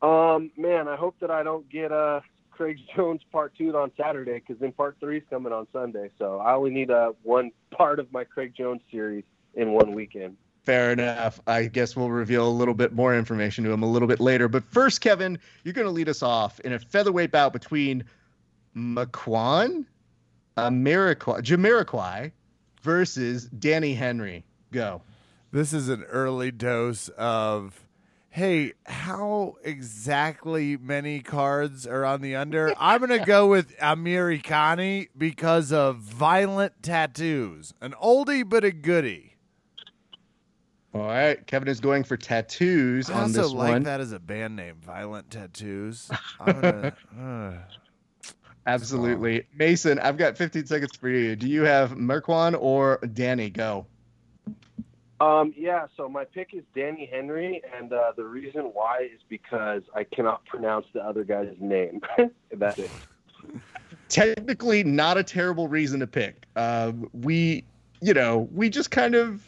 Um, 0.00 0.50
man, 0.56 0.88
I 0.88 0.96
hope 0.96 1.16
that 1.20 1.30
I 1.30 1.42
don't 1.42 1.68
get 1.68 1.92
uh 1.92 2.20
Craig 2.50 2.78
Jones 2.96 3.20
part 3.30 3.54
two 3.56 3.76
on 3.76 3.90
Saturday 3.96 4.38
because 4.38 4.60
then 4.60 4.72
part 4.72 4.96
three 5.00 5.18
is 5.18 5.24
coming 5.28 5.52
on 5.52 5.66
Sunday. 5.72 6.10
So 6.18 6.38
I 6.38 6.54
only 6.54 6.70
need 6.70 6.90
uh, 6.90 7.12
one 7.22 7.50
part 7.72 7.98
of 7.98 8.12
my 8.12 8.24
Craig 8.24 8.54
Jones 8.56 8.82
series 8.90 9.24
in 9.54 9.72
one 9.72 9.94
weekend. 9.94 10.36
Fair 10.64 10.92
enough. 10.92 11.40
I 11.46 11.64
guess 11.64 11.96
we'll 11.96 12.10
reveal 12.10 12.46
a 12.46 12.50
little 12.50 12.74
bit 12.74 12.92
more 12.92 13.16
information 13.16 13.64
to 13.64 13.72
him 13.72 13.82
a 13.82 13.90
little 13.90 14.06
bit 14.06 14.20
later. 14.20 14.48
But 14.48 14.62
first, 14.64 15.00
Kevin, 15.00 15.38
you're 15.64 15.74
going 15.74 15.86
to 15.86 15.92
lead 15.92 16.08
us 16.08 16.22
off 16.22 16.60
in 16.60 16.72
a 16.72 16.78
featherweight 16.78 17.32
bout 17.32 17.52
between 17.52 18.04
McQuan, 18.76 19.86
Ameriqu- 20.56 21.42
Jamiroquai 21.42 22.30
versus 22.80 23.46
Danny 23.46 23.94
Henry. 23.94 24.44
Go. 24.70 25.02
This 25.50 25.72
is 25.72 25.88
an 25.88 26.04
early 26.04 26.50
dose 26.52 27.08
of, 27.10 27.86
hey, 28.30 28.72
how 28.86 29.56
exactly 29.64 30.76
many 30.76 31.20
cards 31.20 31.86
are 31.88 32.04
on 32.04 32.20
the 32.22 32.36
under? 32.36 32.72
I'm 32.78 33.00
going 33.04 33.18
to 33.18 33.26
go 33.26 33.48
with 33.48 33.74
Americani 33.80 35.08
because 35.18 35.72
of 35.72 35.96
violent 35.96 36.84
tattoos. 36.84 37.74
An 37.80 37.94
oldie 38.02 38.48
but 38.48 38.64
a 38.64 38.70
goodie. 38.70 39.31
All 40.94 41.06
right. 41.06 41.44
Kevin 41.46 41.68
is 41.68 41.80
going 41.80 42.04
for 42.04 42.16
tattoos 42.16 43.08
I 43.08 43.14
on 43.14 43.22
also 43.22 43.42
this 43.42 43.52
like 43.52 43.72
one. 43.72 43.82
that 43.84 44.00
as 44.00 44.12
a 44.12 44.18
band 44.18 44.56
name, 44.56 44.76
Violent 44.84 45.30
Tattoos. 45.30 46.10
I'm 46.40 46.60
gonna, 46.60 46.92
uh, 47.18 47.52
Absolutely. 48.66 49.46
Mason, 49.56 49.98
I've 49.98 50.16
got 50.16 50.36
15 50.36 50.66
seconds 50.66 50.96
for 50.96 51.08
you. 51.08 51.34
Do 51.34 51.48
you 51.48 51.62
have 51.62 51.92
Merquan 51.92 52.56
or 52.58 52.98
Danny? 53.12 53.50
Go. 53.50 53.86
Um, 55.20 55.54
yeah, 55.56 55.86
so 55.96 56.08
my 56.08 56.24
pick 56.24 56.50
is 56.52 56.64
Danny 56.74 57.08
Henry, 57.10 57.62
and 57.76 57.92
uh, 57.92 58.12
the 58.16 58.24
reason 58.24 58.62
why 58.72 59.08
is 59.12 59.20
because 59.28 59.82
I 59.94 60.02
cannot 60.02 60.44
pronounce 60.46 60.86
the 60.92 61.00
other 61.00 61.22
guy's 61.22 61.54
name. 61.60 62.00
That's 62.52 62.78
it. 62.78 62.90
Technically, 64.08 64.82
not 64.84 65.16
a 65.16 65.22
terrible 65.22 65.68
reason 65.68 66.00
to 66.00 66.06
pick. 66.06 66.44
Uh, 66.56 66.92
we, 67.12 67.64
you 68.00 68.14
know, 68.14 68.48
we 68.52 68.68
just 68.68 68.90
kind 68.90 69.14
of 69.14 69.42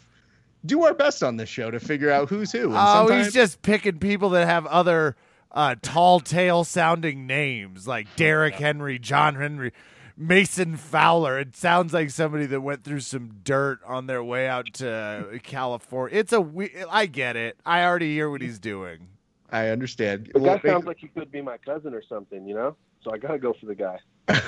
do 0.65 0.85
our 0.85 0.95
best 0.95 1.23
on 1.23 1.37
this 1.37 1.49
show 1.49 1.71
to 1.71 1.81
figure 1.81 2.11
out 2.11 2.29
who's 2.29 2.53
who. 2.53 2.69
And 2.69 2.77
oh, 2.77 3.07
sometimes- 3.07 3.27
he's 3.27 3.35
just 3.35 3.63
picking 3.63 3.99
people 3.99 4.31
that 4.31 4.47
have 4.47 4.67
other 4.67 5.17
uh, 5.53 5.77
tall 5.83 6.21
tale 6.21 6.65
sounding 6.65 7.27
names 7.27 7.87
like 7.87 8.07
Derek 8.17 8.55
Henry, 8.55 8.99
John 8.99 9.35
Henry, 9.37 9.73
Mason 10.17 10.77
Fowler. 10.77 11.39
It 11.39 11.57
sounds 11.57 11.93
like 11.93 12.11
somebody 12.11 12.47
that 12.47 12.61
went 12.61 12.85
through 12.85 13.01
some 13.01 13.41
dirt 13.45 13.81
on 13.87 14.07
their 14.07 14.23
way 14.23 14.47
out 14.49 14.73
to 14.75 15.41
California. 15.43 16.19
It's 16.19 16.33
a 16.33 16.41
we- 16.41 16.73
I 16.91 17.07
get 17.07 17.37
it. 17.37 17.57
I 17.65 17.85
already 17.85 18.13
hear 18.15 18.31
what 18.31 18.41
he's 18.41 18.59
doing. 18.59 19.09
I 19.51 19.69
understand. 19.69 20.31
The 20.35 20.41
Well, 20.41 20.61
sounds 20.65 20.87
like 20.87 20.99
he 20.99 21.09
could 21.09 21.31
be 21.31 21.41
my 21.41 21.59
cousin 21.59 21.95
or 21.95 22.03
something, 22.09 22.47
you 22.47 22.55
know? 22.55 22.75
So 23.05 23.13
I 23.13 23.19
gotta 23.19 23.39
go 23.39 23.53
for 23.53 23.67
the 23.67 23.75
guy. 23.75 23.99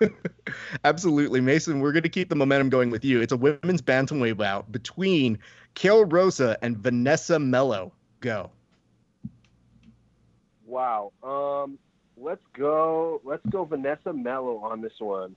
Absolutely, 0.84 1.40
Mason. 1.40 1.80
We're 1.80 1.92
going 1.92 2.02
to 2.02 2.08
keep 2.08 2.28
the 2.28 2.36
momentum 2.36 2.68
going 2.70 2.90
with 2.90 3.04
you. 3.04 3.20
It's 3.20 3.32
a 3.32 3.36
women's 3.36 3.82
bantamweight 3.82 4.36
bout 4.36 4.70
between 4.70 5.38
Kale 5.74 6.04
Rosa 6.04 6.56
and 6.62 6.78
Vanessa 6.78 7.38
Melo. 7.38 7.92
Go. 8.20 8.50
Wow. 10.66 11.12
Um, 11.22 11.78
let's 12.16 12.44
go. 12.52 13.20
Let's 13.24 13.44
go 13.50 13.64
Vanessa 13.64 14.12
Melo 14.12 14.58
on 14.58 14.80
this 14.80 14.92
one. 14.98 15.34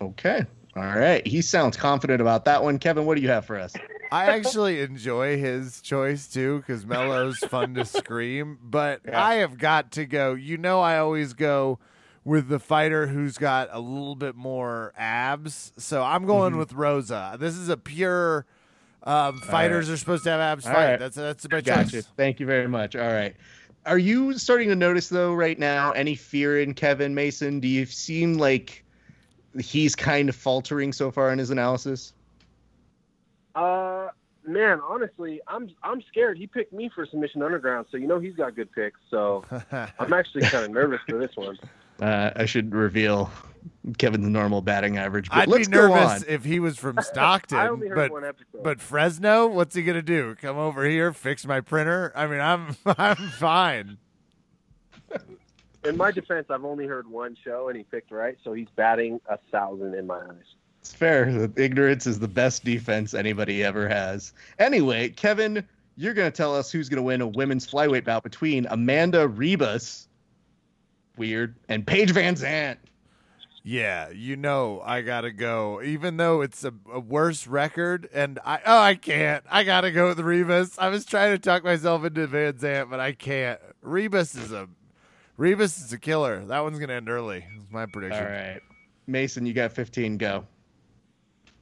Okay. 0.00 0.44
All 0.76 0.82
right. 0.82 1.26
He 1.26 1.42
sounds 1.42 1.76
confident 1.76 2.20
about 2.20 2.46
that 2.46 2.62
one. 2.62 2.78
Kevin, 2.78 3.04
what 3.06 3.16
do 3.16 3.22
you 3.22 3.28
have 3.28 3.44
for 3.44 3.58
us? 3.58 3.74
I 4.10 4.26
actually 4.26 4.80
enjoy 4.80 5.38
his 5.38 5.80
choice 5.80 6.28
too 6.28 6.58
because 6.58 6.84
Melo's 6.84 7.38
fun 7.38 7.74
to 7.74 7.84
scream. 7.86 8.58
But 8.62 9.00
Yeah. 9.06 9.22
I 9.22 9.34
have 9.36 9.56
got 9.56 9.92
to 9.92 10.04
go. 10.06 10.34
You 10.34 10.58
know, 10.58 10.80
I 10.80 10.98
always 10.98 11.32
go 11.32 11.78
with 12.24 12.48
the 12.48 12.58
fighter 12.58 13.06
who's 13.08 13.36
got 13.38 13.68
a 13.72 13.80
little 13.80 14.14
bit 14.14 14.36
more 14.36 14.92
abs. 14.96 15.72
So 15.76 16.02
I'm 16.02 16.24
going 16.26 16.54
Mhm. 16.54 16.58
with 16.58 16.72
Rosa. 16.72 17.36
This 17.38 17.56
is 17.56 17.68
a 17.68 17.76
pure. 17.76 18.46
Um, 19.04 19.40
fighters 19.40 19.90
are 19.90 19.96
supposed 19.96 20.22
to 20.24 20.30
have 20.30 20.40
abs 20.40 20.64
All 20.66 20.72
fight. 20.72 20.90
right. 20.90 20.98
That's 20.98 21.16
that's 21.16 21.48
my 21.50 21.60
Gotcha. 21.60 21.90
choice. 21.90 22.06
Thank 22.16 22.38
you 22.38 22.46
very 22.46 22.68
much. 22.68 22.94
All 22.94 23.12
right. 23.12 23.34
Are 23.84 23.98
you 23.98 24.38
starting 24.38 24.68
to 24.68 24.76
notice 24.76 25.08
though 25.08 25.34
right 25.34 25.58
now 25.58 25.90
any 25.90 26.14
fear 26.14 26.60
in 26.60 26.74
Kevin 26.74 27.14
Mason? 27.14 27.58
Do 27.58 27.66
you 27.66 27.84
seem 27.86 28.34
like 28.34 28.84
he's 29.58 29.96
kind 29.96 30.28
of 30.28 30.36
faltering 30.36 30.92
so 30.92 31.10
far 31.10 31.32
in 31.32 31.38
his 31.40 31.50
analysis? 31.50 32.12
Uh, 33.56 34.08
man, 34.46 34.80
honestly, 34.88 35.40
I'm 35.48 35.68
I'm 35.82 36.00
scared. 36.02 36.38
He 36.38 36.46
picked 36.46 36.72
me 36.72 36.88
for 36.94 37.04
submission 37.06 37.42
underground, 37.42 37.86
so 37.90 37.96
you 37.96 38.06
know 38.06 38.20
he's 38.20 38.36
got 38.36 38.54
good 38.54 38.70
picks. 38.70 39.00
So 39.10 39.44
I'm 39.98 40.12
actually 40.12 40.42
kind 40.42 40.64
of 40.64 40.70
nervous 40.70 41.00
for 41.08 41.18
this 41.18 41.34
one. 41.34 41.58
Uh, 42.02 42.32
I 42.34 42.46
should 42.46 42.74
reveal 42.74 43.30
Kevin's 43.98 44.28
normal 44.28 44.60
batting 44.60 44.98
average. 44.98 45.28
But 45.28 45.38
I'd 45.38 45.48
let's 45.48 45.68
be 45.68 45.76
nervous 45.76 46.24
if 46.24 46.44
he 46.44 46.58
was 46.58 46.76
from 46.78 46.98
I 46.98 47.02
Stockton, 47.02 47.58
only 47.58 47.88
heard 47.88 47.94
but 47.96 48.10
one 48.10 48.24
episode. 48.24 48.62
but 48.62 48.80
Fresno, 48.80 49.46
what's 49.46 49.74
he 49.74 49.82
gonna 49.82 50.02
do? 50.02 50.34
Come 50.34 50.58
over 50.58 50.84
here, 50.84 51.12
fix 51.12 51.46
my 51.46 51.60
printer? 51.60 52.12
I 52.16 52.26
mean, 52.26 52.40
I'm 52.40 52.76
I'm 52.86 53.16
fine. 53.38 53.98
in 55.84 55.96
my 55.96 56.10
defense, 56.10 56.46
I've 56.50 56.64
only 56.64 56.86
heard 56.86 57.08
one 57.08 57.36
show, 57.44 57.68
and 57.68 57.76
he 57.76 57.84
picked 57.84 58.10
right, 58.10 58.36
so 58.42 58.52
he's 58.52 58.68
batting 58.76 59.20
a 59.28 59.38
thousand 59.50 59.94
in 59.94 60.06
my 60.06 60.18
eyes. 60.18 60.54
It's 60.80 60.92
fair. 60.92 61.48
Ignorance 61.56 62.08
is 62.08 62.18
the 62.18 62.26
best 62.26 62.64
defense 62.64 63.14
anybody 63.14 63.62
ever 63.62 63.88
has. 63.88 64.32
Anyway, 64.58 65.10
Kevin, 65.10 65.64
you're 65.96 66.14
going 66.14 66.30
to 66.30 66.36
tell 66.36 66.56
us 66.56 66.72
who's 66.72 66.88
going 66.88 66.96
to 66.96 67.04
win 67.04 67.20
a 67.20 67.26
women's 67.28 67.70
flyweight 67.70 68.04
bout 68.04 68.24
between 68.24 68.66
Amanda 68.68 69.28
Ribas, 69.28 70.08
weird, 71.16 71.56
and 71.68 71.86
Paige 71.86 72.12
VanZant. 72.12 72.76
Yeah, 73.64 74.10
you 74.10 74.36
know 74.36 74.82
I 74.84 75.02
gotta 75.02 75.30
go. 75.30 75.80
Even 75.82 76.16
though 76.16 76.40
it's 76.40 76.64
a, 76.64 76.72
a 76.92 76.98
worse 76.98 77.46
record, 77.46 78.08
and 78.12 78.40
I 78.44 78.60
oh 78.66 78.78
I 78.78 78.94
can't. 78.96 79.44
I 79.48 79.62
gotta 79.62 79.92
go 79.92 80.08
with 80.08 80.18
Ribas. 80.18 80.78
I 80.78 80.88
was 80.88 81.04
trying 81.04 81.32
to 81.32 81.38
talk 81.38 81.62
myself 81.62 82.04
into 82.04 82.26
VanZant, 82.26 82.90
but 82.90 82.98
I 82.98 83.12
can't. 83.12 83.60
Ribas 83.84 84.36
is 84.36 84.52
a 84.52 84.68
Ribas 85.38 85.84
is 85.84 85.92
a 85.92 85.98
killer. 85.98 86.44
That 86.44 86.60
one's 86.60 86.78
gonna 86.78 86.94
end 86.94 87.08
early. 87.08 87.44
That's 87.56 87.70
my 87.70 87.86
prediction. 87.86 88.24
All 88.24 88.30
right. 88.30 88.60
Mason, 89.06 89.46
you 89.46 89.52
got 89.52 89.72
15. 89.72 90.16
Go. 90.16 90.46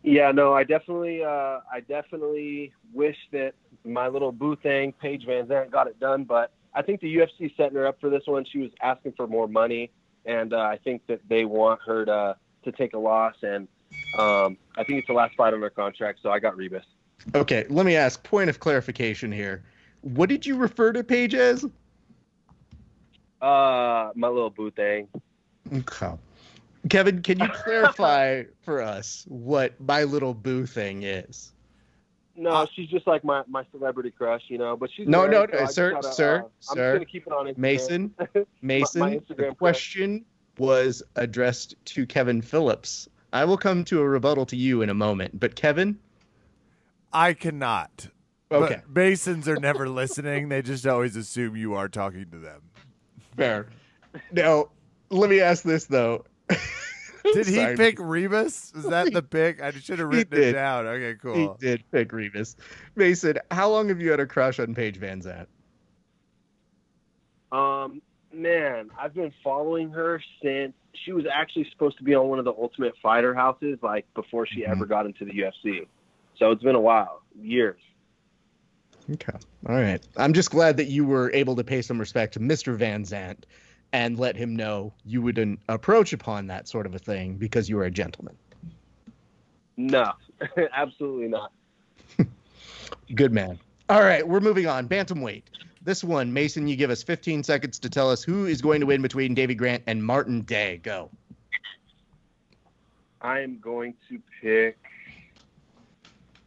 Yeah, 0.02 0.32
no, 0.32 0.54
I 0.54 0.64
definitely, 0.64 1.22
uh, 1.22 1.60
I 1.70 1.80
definitely 1.86 2.72
wish 2.92 3.16
that 3.32 3.52
my 3.84 4.08
little 4.08 4.32
boo 4.32 4.56
thing, 4.56 4.92
Paige 5.00 5.26
VanZant, 5.26 5.70
got 5.70 5.86
it 5.86 6.00
done. 6.00 6.24
But 6.24 6.52
I 6.74 6.82
think 6.82 7.00
the 7.00 7.16
UFC 7.16 7.54
setting 7.56 7.76
her 7.76 7.86
up 7.86 8.00
for 8.00 8.10
this 8.10 8.22
one. 8.26 8.44
She 8.44 8.58
was 8.58 8.70
asking 8.80 9.12
for 9.16 9.26
more 9.26 9.48
money, 9.48 9.90
and 10.24 10.52
uh, 10.52 10.58
I 10.58 10.78
think 10.82 11.06
that 11.08 11.20
they 11.28 11.44
want 11.44 11.80
her 11.86 12.04
to 12.04 12.36
to 12.64 12.72
take 12.72 12.94
a 12.94 12.98
loss. 12.98 13.34
And 13.42 13.66
um, 14.18 14.56
I 14.76 14.84
think 14.84 14.98
it's 14.98 15.06
the 15.06 15.14
last 15.14 15.34
fight 15.36 15.54
on 15.54 15.60
her 15.62 15.70
contract, 15.70 16.20
so 16.22 16.30
I 16.30 16.38
got 16.38 16.56
Ribas. 16.56 16.84
Okay, 17.34 17.66
let 17.68 17.86
me 17.86 17.96
ask. 17.96 18.22
Point 18.22 18.50
of 18.50 18.60
clarification 18.60 19.32
here. 19.32 19.64
What 20.02 20.28
did 20.28 20.46
you 20.46 20.56
refer 20.56 20.92
to 20.92 21.04
Paige 21.04 21.34
as? 21.34 21.64
Uh, 23.40 24.10
my 24.14 24.28
little 24.28 24.50
boo 24.50 24.70
thing. 24.70 25.08
Okay. 25.72 26.12
Kevin, 26.88 27.22
can 27.22 27.38
you 27.38 27.48
clarify 27.52 28.44
for 28.62 28.80
us 28.80 29.24
what 29.28 29.78
my 29.80 30.04
little 30.04 30.34
boo 30.34 30.66
thing 30.66 31.02
is? 31.02 31.52
No, 32.36 32.50
Uh, 32.50 32.66
she's 32.74 32.88
just 32.88 33.06
like 33.06 33.22
my, 33.24 33.42
my 33.48 33.64
celebrity 33.72 34.10
crush, 34.10 34.42
you 34.48 34.56
know. 34.58 34.76
But 34.76 34.90
she's 34.96 35.06
No, 35.08 35.26
married, 35.28 35.32
no, 35.32 35.46
so 35.46 35.52
no, 35.58 35.62
I 35.62 35.66
sir, 35.70 35.90
gotta, 35.92 36.12
sir, 36.12 36.36
uh, 36.44 36.70
I'm 36.72 36.76
gonna 36.76 37.04
keep 37.04 37.26
it 37.26 37.32
on 37.32 37.46
Instagram. 37.46 37.58
Mason, 37.58 38.14
Mason, 38.62 39.00
my 39.00 39.10
the 39.10 39.16
Instagram 39.20 39.36
crush. 39.48 39.56
question 39.58 40.24
was 40.58 41.02
addressed 41.16 41.74
to 41.86 42.06
Kevin 42.06 42.40
Phillips. 42.42 43.08
I 43.32 43.44
will 43.44 43.56
come 43.58 43.84
to 43.86 44.00
a 44.00 44.08
rebuttal 44.08 44.46
to 44.46 44.56
you 44.56 44.82
in 44.82 44.90
a 44.90 44.94
moment, 44.94 45.38
but 45.38 45.54
Kevin, 45.54 45.98
I 47.12 47.32
cannot. 47.34 48.08
okay, 48.50 48.80
But 48.86 48.90
Masons 48.94 49.48
are 49.48 49.56
never 49.56 49.88
listening. 49.88 50.48
They 50.48 50.62
just 50.62 50.86
always 50.86 51.16
assume 51.16 51.56
you 51.56 51.74
are 51.74 51.88
talking 51.88 52.26
to 52.30 52.38
them. 52.38 52.62
fair. 53.36 53.68
Now, 54.32 54.70
let 55.10 55.30
me 55.30 55.40
ask 55.40 55.62
this 55.62 55.84
though. 55.86 56.24
Did 57.34 57.46
he 57.46 57.54
Sorry. 57.56 57.76
pick 57.76 57.98
Ribas? 57.98 58.74
Is 58.76 58.84
that 58.84 59.12
the 59.12 59.22
pick? 59.36 59.60
I 59.62 59.70
should 59.72 59.98
have 59.98 60.08
written 60.08 60.40
it 60.42 60.52
down. 60.52 60.86
Okay, 60.86 61.16
cool. 61.20 61.56
He 61.60 61.66
did 61.66 61.84
pick 61.90 62.10
Ribas. 62.10 62.56
Mason, 62.96 63.38
how 63.50 63.68
long 63.70 63.88
have 63.88 64.00
you 64.00 64.10
had 64.10 64.20
a 64.20 64.26
crush 64.26 64.58
on 64.58 64.74
Paige 64.74 64.98
VanZant? 65.00 65.46
Um, 67.52 68.00
man, 68.32 68.90
I've 68.98 69.14
been 69.14 69.32
following 69.42 69.90
her 69.90 70.22
since 70.42 70.72
she 71.04 71.12
was 71.12 71.24
actually 71.32 71.68
supposed 71.70 71.98
to 71.98 72.04
be 72.04 72.14
on 72.14 72.28
one 72.28 72.38
of 72.38 72.44
the 72.44 72.52
Ultimate 72.52 72.94
Fighter 73.02 73.34
houses, 73.34 73.78
like 73.82 74.06
before 74.14 74.46
she 74.46 74.62
Mhm. 74.62 74.68
ever 74.70 74.86
got 74.86 75.06
into 75.06 75.24
the 75.24 75.32
UFC. 75.32 75.86
So 76.36 76.50
it's 76.52 76.62
been 76.62 76.74
a 76.76 76.80
while, 76.80 77.22
years. 77.38 77.80
Okay. 79.10 79.32
All 79.68 79.74
right. 79.74 80.00
I'm 80.16 80.32
just 80.32 80.50
glad 80.50 80.76
that 80.76 80.86
you 80.86 81.04
were 81.04 81.30
able 81.32 81.56
to 81.56 81.64
pay 81.64 81.82
some 81.82 81.98
respect 81.98 82.34
to 82.34 82.40
Mr. 82.40 82.76
VanZant 82.76 83.38
and 83.92 84.18
let 84.18 84.36
him 84.36 84.54
know 84.54 84.92
you 85.04 85.22
wouldn't 85.22 85.60
uh, 85.68 85.74
approach 85.74 86.12
upon 86.12 86.46
that 86.48 86.68
sort 86.68 86.86
of 86.86 86.94
a 86.94 86.98
thing 86.98 87.36
because 87.36 87.68
you 87.68 87.76
were 87.76 87.84
a 87.84 87.90
gentleman. 87.90 88.36
No, 89.76 90.12
absolutely 90.74 91.28
not. 91.28 91.52
Good 93.14 93.32
man. 93.32 93.58
All 93.88 94.02
right, 94.02 94.26
we're 94.26 94.40
moving 94.40 94.66
on. 94.66 94.88
Bantamweight. 94.88 95.42
this 95.82 96.04
one, 96.04 96.32
Mason, 96.32 96.68
you 96.68 96.76
give 96.76 96.90
us 96.90 97.02
15 97.02 97.42
seconds 97.42 97.80
to 97.80 97.90
tell 97.90 98.10
us 98.10 98.22
who 98.22 98.46
is 98.46 98.62
going 98.62 98.80
to 98.80 98.86
win 98.86 99.02
between 99.02 99.34
Davy 99.34 99.54
Grant 99.54 99.82
and 99.86 100.04
Martin 100.04 100.42
Day. 100.42 100.80
Go. 100.82 101.10
I 103.20 103.40
am 103.40 103.58
going 103.58 103.94
to 104.08 104.20
pick. 104.40 104.78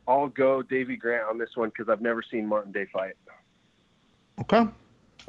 I'll 0.08 0.28
go 0.28 0.62
Davy 0.62 0.96
Grant 0.96 1.28
on 1.30 1.38
this 1.38 1.50
one 1.56 1.70
because 1.70 1.90
I've 1.90 2.02
never 2.02 2.24
seen 2.24 2.48
Martin 2.48 2.72
Day 2.72 2.86
fight. 2.92 3.16
Okay. 4.40 4.68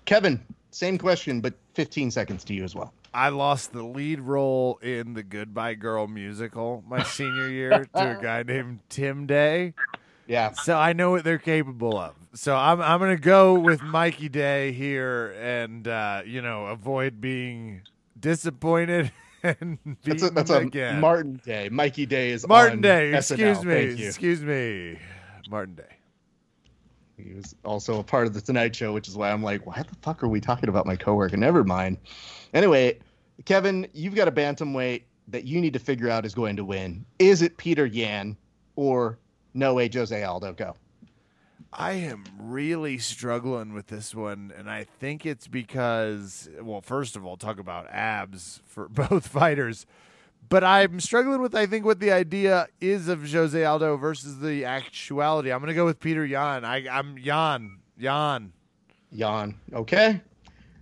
Kevin, 0.05 0.41
same 0.75 0.99
question, 0.99 1.41
but 1.41 1.55
15 1.75 2.11
seconds 2.11 2.45
to 2.45 2.55
you 2.55 2.65
as 2.65 2.75
well. 2.75 2.93
I 3.13 3.29
lost 3.29 3.73
the 3.73 3.83
lead 3.83 4.21
role 4.21 4.79
in 4.83 5.15
the 5.15 5.23
Goodbye 5.23 5.75
Girl 5.75 6.09
musical 6.09 6.83
my 6.89 7.03
senior 7.05 7.49
year 7.49 7.85
to 7.95 8.19
a 8.19 8.21
guy 8.21 8.43
named 8.47 8.81
Tim 8.89 9.27
Day. 9.27 9.75
Yeah. 10.27 10.53
So 10.53 10.77
I 10.77 10.93
know 10.95 11.13
what 11.13 11.23
they're 11.23 11.39
capable 11.39 11.97
of. 11.97 12.15
So 12.35 12.57
I'm 12.57 12.81
I'm 12.81 12.99
gonna 12.99 13.17
go 13.17 13.55
with 13.55 13.83
Mikey 13.83 14.29
Day 14.29 14.73
here 14.73 15.31
and 15.41 15.87
uh, 15.87 16.23
you 16.27 16.43
know, 16.43 16.67
avoid 16.67 17.21
being 17.21 17.83
disappointed 18.19 19.13
and 19.45 19.79
That's 20.03 20.25
a, 20.25 20.31
that's 20.31 20.51
a 20.51 20.59
again. 20.59 21.01
Martin 21.01 21.41
Day. 21.45 21.69
Mikey 21.69 22.07
Day 22.07 22.31
is 22.31 22.49
Martin 22.49 22.79
on 22.79 22.81
Day, 22.81 23.13
SNL. 23.13 23.17
excuse 23.19 23.65
me. 23.65 24.07
Excuse 24.07 24.43
me. 24.43 24.99
Martin 25.49 25.77
Day. 25.77 25.94
He 27.17 27.35
was 27.35 27.55
also 27.65 28.01
a 28.01 28.03
part 28.03 28.27
of 28.27 28.35
the 28.35 28.41
Tonight 28.41 28.75
Show, 28.75 28.93
which 28.93 29.09
is 29.09 29.17
why 29.17 29.31
I'm 29.31 29.43
like, 29.43 29.67
why 29.67 29.83
the 29.83 29.95
fuck 30.03 30.23
are 30.23 30.29
we 30.29 30.41
talking 30.41 30.69
about 30.69 30.87
my 30.87 30.97
coworker? 30.97 31.37
Never 31.37 31.65
mind. 31.65 31.99
Anyway, 32.53 32.99
Kevin, 33.45 33.87
you've 33.93 34.15
got 34.15 34.29
a 34.29 34.33
bantamweight 34.33 35.03
that 35.29 35.45
you 35.45 35.61
need 35.61 35.73
to 35.73 35.79
figure 35.79 36.09
out 36.09 36.25
is 36.25 36.35
going 36.35 36.57
to 36.57 36.65
win. 36.65 37.05
Is 37.19 37.43
it 37.43 37.57
Petr 37.57 37.89
Yan 37.93 38.37
or 38.77 39.19
no 39.55 39.75
way 39.75 39.89
Jose 39.93 40.23
Aldo? 40.23 40.53
Go. 40.55 40.75
I 41.73 41.93
am 41.93 42.25
really 42.39 42.99
struggling 42.99 43.75
with 43.75 43.89
this 43.89 44.15
one, 44.15 44.53
and 44.57 44.71
I 44.71 44.85
think 44.85 45.27
it's 45.27 45.49
because, 45.49 46.49
well, 46.61 46.81
first 46.81 47.17
of 47.17 47.25
all, 47.25 47.37
talk 47.37 47.59
about 47.59 47.89
abs 47.91 48.61
for 48.65 48.89
both 48.89 49.27
fighters, 49.27 49.87
but 50.49 50.65
I'm 50.65 51.01
struggling 51.01 51.41
with, 51.41 51.55
I 51.55 51.67
think, 51.67 51.85
what 51.85 52.01
the 52.01 52.13
idea 52.13 52.69
is 52.81 53.09
of 53.09 53.31
Jose 53.31 53.65
Aldo 53.65 53.97
versus 53.97 54.39
the 54.41 54.65
actuality. 54.65 55.53
I'm 55.53 55.61
going 55.61 55.69
to 55.69 55.75
go 55.75 55.85
with 55.85 56.01
Petr 56.01 56.29
Yan. 56.29 56.65
I, 56.65 56.89
I'm 56.89 57.19
Yan. 57.19 57.79
Yan. 57.99 58.53
Yan. 59.11 59.55
Okay. 59.73 60.21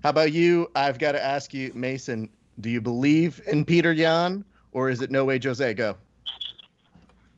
How 0.03 0.11
about 0.11 0.33
you? 0.33 0.71
I've 0.75 0.99
got 0.99 1.13
to 1.13 1.25
ask 1.25 1.55
you, 1.55 1.71
Mason, 1.75 2.29
do 2.61 2.71
you 2.71 2.81
believe 2.81 3.41
in 3.47 3.65
Petr 3.65 3.97
Yan 3.97 4.45
or 4.73 4.91
is 4.91 5.01
it 5.03 5.11
no 5.11 5.25
way 5.25 5.39
Jose? 5.43 5.75
Go. 5.75 5.97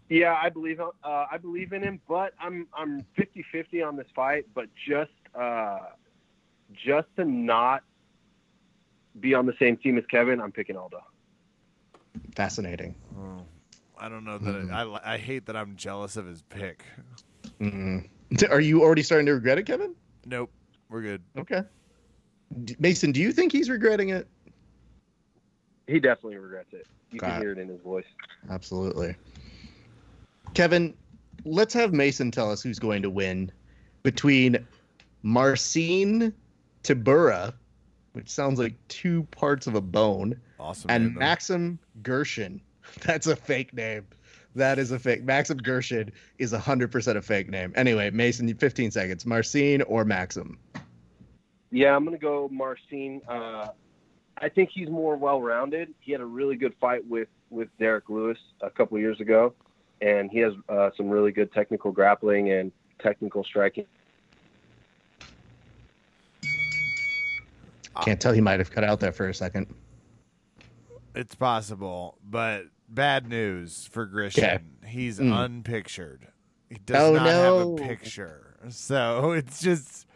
Yeah, 0.08 0.38
I 0.40 0.48
believe 0.48 0.80
uh, 0.80 0.92
I 1.02 1.38
believe 1.38 1.72
in 1.72 1.82
him, 1.82 2.00
but 2.06 2.34
I'm 2.38 2.66
I'm 2.74 3.04
50-50 3.18 3.86
on 3.86 3.96
this 3.96 4.06
fight. 4.14 4.46
But 4.54 4.68
just 4.86 5.10
uh, 5.34 5.78
just 6.72 7.08
to 7.16 7.24
not 7.24 7.82
be 9.18 9.34
on 9.34 9.46
the 9.46 9.54
same 9.58 9.76
team 9.76 9.96
as 9.98 10.04
Kevin, 10.10 10.40
I'm 10.40 10.52
picking 10.52 10.76
Aldo. 10.76 11.02
Fascinating. 12.36 12.94
I 13.98 14.08
don't 14.08 14.24
know 14.24 14.38
that 14.38 14.54
Mhm. 14.54 14.72
I, 14.72 14.82
I, 14.82 15.14
I 15.14 15.18
hate 15.18 15.46
that 15.46 15.56
I'm 15.56 15.76
jealous 15.76 16.16
of 16.16 16.26
his 16.26 16.42
pick. 16.42 16.84
Mm. 17.60 18.08
Are 18.50 18.60
you 18.60 18.82
already 18.82 19.02
starting 19.02 19.26
to 19.26 19.34
regret 19.34 19.58
it, 19.58 19.64
Kevin? 19.66 19.94
Nope. 20.26 20.50
We're 20.88 21.02
good. 21.02 21.22
Okay. 21.38 21.62
D- 22.64 22.76
Mason, 22.78 23.12
do 23.12 23.20
you 23.20 23.32
think 23.32 23.52
he's 23.52 23.70
regretting 23.70 24.10
it? 24.10 24.26
He 25.86 26.00
definitely 26.00 26.38
regrets 26.38 26.72
it. 26.72 26.86
You 27.10 27.18
Got 27.20 27.26
can 27.30 27.36
it. 27.36 27.40
hear 27.42 27.52
it 27.52 27.58
in 27.58 27.68
his 27.68 27.80
voice. 27.80 28.04
Absolutely. 28.50 29.14
Kevin, 30.54 30.94
let's 31.44 31.74
have 31.74 31.92
Mason 31.92 32.30
tell 32.30 32.50
us 32.50 32.62
who's 32.62 32.78
going 32.78 33.02
to 33.02 33.10
win 33.10 33.50
between 34.02 34.66
Marcin 35.22 36.32
Tybura, 36.82 37.54
which 38.14 38.30
sounds 38.30 38.58
like 38.58 38.74
two 38.88 39.24
parts 39.32 39.66
of 39.66 39.74
a 39.74 39.80
bone, 39.80 40.40
Awesome. 40.58 40.90
and 40.90 41.04
name. 41.06 41.14
Maxim 41.18 41.78
Gershon. 42.02 42.60
That's 43.04 43.26
a 43.26 43.36
fake 43.36 43.74
name. 43.74 44.06
That 44.54 44.78
is 44.78 44.92
a 44.92 44.98
fake. 45.00 45.24
Maxim 45.24 45.58
Gershon 45.58 46.12
is 46.38 46.52
100% 46.52 47.16
a 47.16 47.22
fake 47.22 47.50
name. 47.50 47.72
Anyway, 47.74 48.10
Mason, 48.10 48.52
15 48.54 48.92
seconds. 48.92 49.26
Marcin 49.26 49.82
or 49.82 50.04
Maxim? 50.04 50.58
Yeah, 51.72 51.96
I'm 51.96 52.04
gonna 52.04 52.18
go 52.18 52.48
Marcin. 52.52 53.20
Uh, 53.28 53.68
I 54.38 54.48
think 54.48 54.70
he's 54.72 54.88
more 54.88 55.16
well-rounded. 55.16 55.92
He 55.98 56.12
had 56.12 56.20
a 56.20 56.24
really 56.26 56.54
good 56.56 56.74
fight 56.80 57.04
with 57.08 57.26
with 57.50 57.68
Derrick 57.80 58.08
Lewis 58.08 58.38
a 58.60 58.70
couple 58.70 58.96
years 59.00 59.20
ago, 59.20 59.54
and 60.00 60.30
he 60.30 60.38
has 60.38 60.52
uh, 60.68 60.90
some 60.96 61.08
really 61.08 61.32
good 61.32 61.52
technical 61.52 61.90
grappling 61.90 62.52
and 62.52 62.70
technical 63.00 63.42
striking. 63.42 63.86
Can't 68.02 68.20
tell. 68.20 68.32
He 68.32 68.40
might 68.40 68.58
have 68.58 68.70
cut 68.70 68.84
out 68.84 69.00
there 69.00 69.12
for 69.12 69.28
a 69.28 69.34
second. 69.34 69.66
It's 71.14 71.34
possible, 71.34 72.18
but 72.24 72.64
bad 72.88 73.28
news 73.28 73.88
for 73.90 74.06
Grisham. 74.06 74.62
He's 74.84 75.18
Mm. 75.20 75.44
unpictured. 75.44 76.28
He 76.68 76.76
does 76.76 76.96
Oh, 77.02 77.14
not 77.14 77.24
no. 77.24 77.76
have 77.76 77.86
a 77.86 77.88
picture. 77.88 78.56
So 78.70 79.32
it's 79.32 79.60
just 79.60 80.06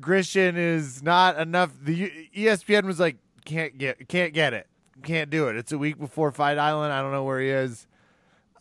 Grisham 0.00 0.56
is 0.56 1.02
not 1.02 1.38
enough. 1.38 1.72
The 1.82 2.10
ESPN 2.36 2.84
was 2.84 3.00
like, 3.00 3.16
can't 3.44 3.76
get, 3.78 4.08
can't 4.08 4.32
get 4.32 4.54
it, 4.54 4.66
can't 5.02 5.28
do 5.30 5.48
it. 5.48 5.56
It's 5.56 5.72
a 5.72 5.78
week 5.78 5.98
before 5.98 6.30
Fight 6.32 6.58
Island. 6.58 6.92
I 6.92 7.02
don't 7.02 7.12
know 7.12 7.24
where 7.24 7.40
he 7.40 7.48
is. 7.50 7.86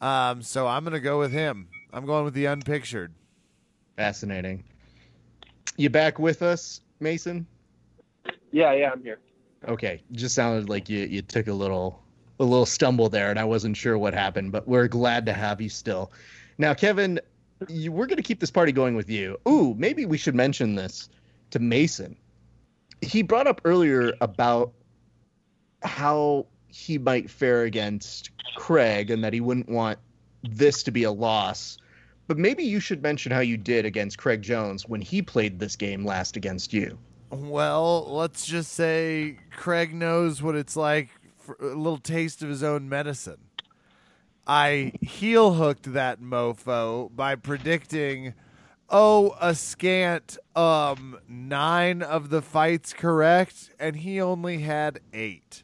Um, 0.01 0.41
so 0.41 0.67
I'm 0.67 0.83
gonna 0.83 0.99
go 0.99 1.19
with 1.19 1.31
him. 1.31 1.67
I'm 1.93 2.05
going 2.05 2.25
with 2.25 2.33
the 2.33 2.45
unpictured. 2.45 3.13
Fascinating. 3.97 4.63
You 5.77 5.89
back 5.89 6.17
with 6.19 6.41
us, 6.41 6.81
Mason? 6.99 7.45
Yeah, 8.53 8.71
yeah, 8.73 8.91
I'm 8.91 9.03
here. 9.03 9.19
Okay, 9.67 10.03
just 10.11 10.35
sounded 10.35 10.69
like 10.69 10.87
you 10.87 10.99
you 11.05 11.21
took 11.21 11.47
a 11.47 11.53
little 11.53 12.01
a 12.39 12.43
little 12.43 12.67
stumble 12.67 13.09
there, 13.09 13.31
and 13.31 13.39
I 13.39 13.43
wasn't 13.43 13.75
sure 13.75 13.97
what 13.97 14.13
happened, 14.13 14.51
but 14.51 14.67
we're 14.67 14.87
glad 14.87 15.25
to 15.25 15.33
have 15.33 15.59
you 15.59 15.69
still. 15.69 16.11
Now, 16.59 16.73
Kevin, 16.75 17.19
you, 17.67 17.91
we're 17.91 18.05
going 18.05 18.17
to 18.17 18.23
keep 18.23 18.39
this 18.39 18.51
party 18.51 18.71
going 18.71 18.95
with 18.95 19.09
you. 19.09 19.37
Ooh, 19.47 19.73
maybe 19.75 20.05
we 20.05 20.17
should 20.17 20.35
mention 20.35 20.75
this 20.75 21.09
to 21.49 21.59
Mason. 21.59 22.15
He 23.01 23.23
brought 23.23 23.47
up 23.47 23.61
earlier 23.65 24.13
about 24.21 24.71
how 25.81 26.45
he 26.67 26.97
might 26.97 27.29
fare 27.29 27.63
against 27.63 28.29
Craig, 28.55 29.09
and 29.09 29.23
that 29.23 29.33
he 29.33 29.41
wouldn't 29.41 29.69
want 29.69 29.97
this 30.43 30.83
to 30.83 30.91
be 30.91 31.03
a 31.03 31.11
loss. 31.11 31.79
But 32.27 32.37
maybe 32.37 32.63
you 32.63 32.79
should 32.79 33.01
mention 33.01 33.31
how 33.31 33.39
you 33.39 33.57
did 33.57 33.85
against 33.85 34.19
Craig 34.19 34.43
Jones 34.43 34.87
when 34.87 35.01
he 35.01 35.23
played 35.23 35.59
this 35.59 35.75
game 35.75 36.05
last 36.05 36.37
against 36.37 36.71
you. 36.71 36.99
Well, 37.35 38.05
let's 38.13 38.45
just 38.45 38.73
say 38.73 39.37
Craig 39.49 39.91
knows 39.91 40.43
what 40.43 40.55
it's 40.55 40.75
like 40.75 41.09
for 41.39 41.57
a 41.59 41.75
little 41.75 41.97
taste 41.97 42.43
of 42.43 42.49
his 42.49 42.61
own 42.61 42.87
medicine. 42.87 43.49
I 44.45 44.91
heel 45.01 45.55
hooked 45.55 45.93
that 45.93 46.21
mofo 46.21 47.09
by 47.15 47.33
predicting, 47.33 48.35
oh, 48.87 49.35
a 49.41 49.55
scant 49.55 50.37
um 50.55 51.17
nine 51.27 52.03
of 52.03 52.29
the 52.29 52.43
fights 52.43 52.93
correct, 52.93 53.71
and 53.79 53.95
he 53.95 54.21
only 54.21 54.59
had 54.59 54.99
eight. 55.11 55.63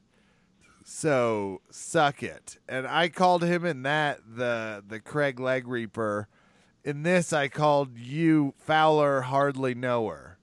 So 0.83 1.61
suck 1.69 2.23
it. 2.23 2.57
And 2.67 2.87
I 2.87 3.09
called 3.09 3.43
him 3.43 3.63
in 3.63 3.83
that 3.83 4.21
the 4.27 4.83
the 4.87 4.99
Craig 4.99 5.39
Leg 5.39 5.67
Reaper. 5.67 6.27
In 6.83 7.03
this, 7.03 7.31
I 7.31 7.47
called 7.47 7.95
you 7.95 8.55
Fowler 8.57 9.21
Hardly 9.21 9.75
Knower. 9.75 10.39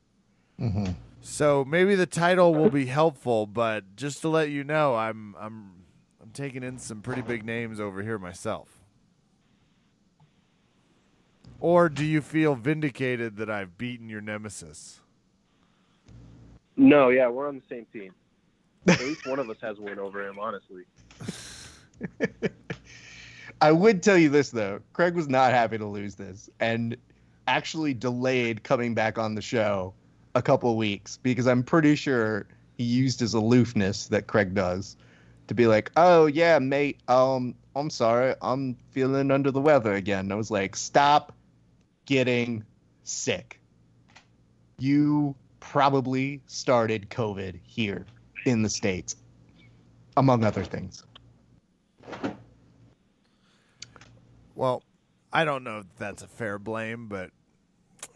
So 1.28 1.64
maybe 1.64 1.96
the 1.96 2.06
title 2.06 2.54
will 2.54 2.70
be 2.70 2.86
helpful, 2.86 3.46
but 3.46 3.96
just 3.96 4.20
to 4.20 4.28
let 4.28 4.50
you 4.50 4.62
know, 4.62 4.94
I'm 4.94 5.34
I'm 5.38 5.72
I'm 6.22 6.30
taking 6.30 6.62
in 6.62 6.78
some 6.78 7.02
pretty 7.02 7.20
big 7.20 7.44
names 7.44 7.80
over 7.80 8.00
here 8.00 8.16
myself. 8.16 8.80
Or 11.58 11.88
do 11.88 12.04
you 12.04 12.22
feel 12.22 12.54
vindicated 12.54 13.38
that 13.38 13.50
I've 13.50 13.76
beaten 13.76 14.08
your 14.08 14.20
nemesis? 14.20 15.00
No, 16.76 17.08
yeah, 17.08 17.28
we're 17.28 17.48
on 17.48 17.56
the 17.56 17.62
same 17.68 17.86
team. 17.92 18.14
At 18.86 19.00
least 19.00 19.26
one 19.26 19.40
of 19.40 19.50
us 19.50 19.56
has 19.62 19.78
a 19.78 19.82
win 19.82 19.98
over 19.98 20.24
him, 20.24 20.38
honestly. 20.38 20.84
I 23.60 23.72
would 23.72 24.00
tell 24.00 24.16
you 24.16 24.28
this 24.28 24.50
though, 24.50 24.80
Craig 24.92 25.16
was 25.16 25.28
not 25.28 25.50
happy 25.52 25.76
to 25.76 25.86
lose 25.86 26.14
this, 26.14 26.48
and 26.60 26.96
actually 27.48 27.94
delayed 27.94 28.62
coming 28.62 28.94
back 28.94 29.18
on 29.18 29.34
the 29.34 29.42
show 29.42 29.92
a 30.37 30.42
couple 30.42 30.77
weeks 30.77 31.18
because 31.22 31.46
I'm 31.46 31.62
pretty 31.62 31.96
sure 31.96 32.46
he 32.77 32.85
used 32.85 33.18
his 33.18 33.33
aloofness 33.33 34.07
that 34.09 34.27
Craig 34.27 34.55
does 34.55 34.96
to 35.46 35.55
be 35.55 35.66
like, 35.66 35.90
"Oh 35.96 36.27
yeah, 36.27 36.59
mate, 36.59 37.01
um, 37.09 37.55
I'm 37.75 37.88
sorry, 37.88 38.35
I'm 38.42 38.77
feeling 38.90 39.31
under 39.31 39.51
the 39.51 39.62
weather 39.62 39.94
again." 39.94 40.27
And 40.27 40.33
I 40.33 40.37
was 40.37 40.51
like, 40.51 40.77
"Stop 40.77 41.33
getting 42.05 42.64
sick. 43.03 43.59
You 44.79 45.35
probably 45.59 46.42
started 46.46 47.09
COVID 47.09 47.59
here 47.64 48.05
in 48.44 48.61
the 48.61 48.68
states, 48.68 49.16
among 50.18 50.44
other 50.44 50.64
things." 50.64 51.03
Well, 54.55 54.83
I 55.33 55.44
don't 55.46 55.64
know 55.64 55.79
if 55.79 55.87
that's 55.96 56.22
a 56.22 56.29
fair 56.29 56.59
blame, 56.59 57.09
but 57.09 57.31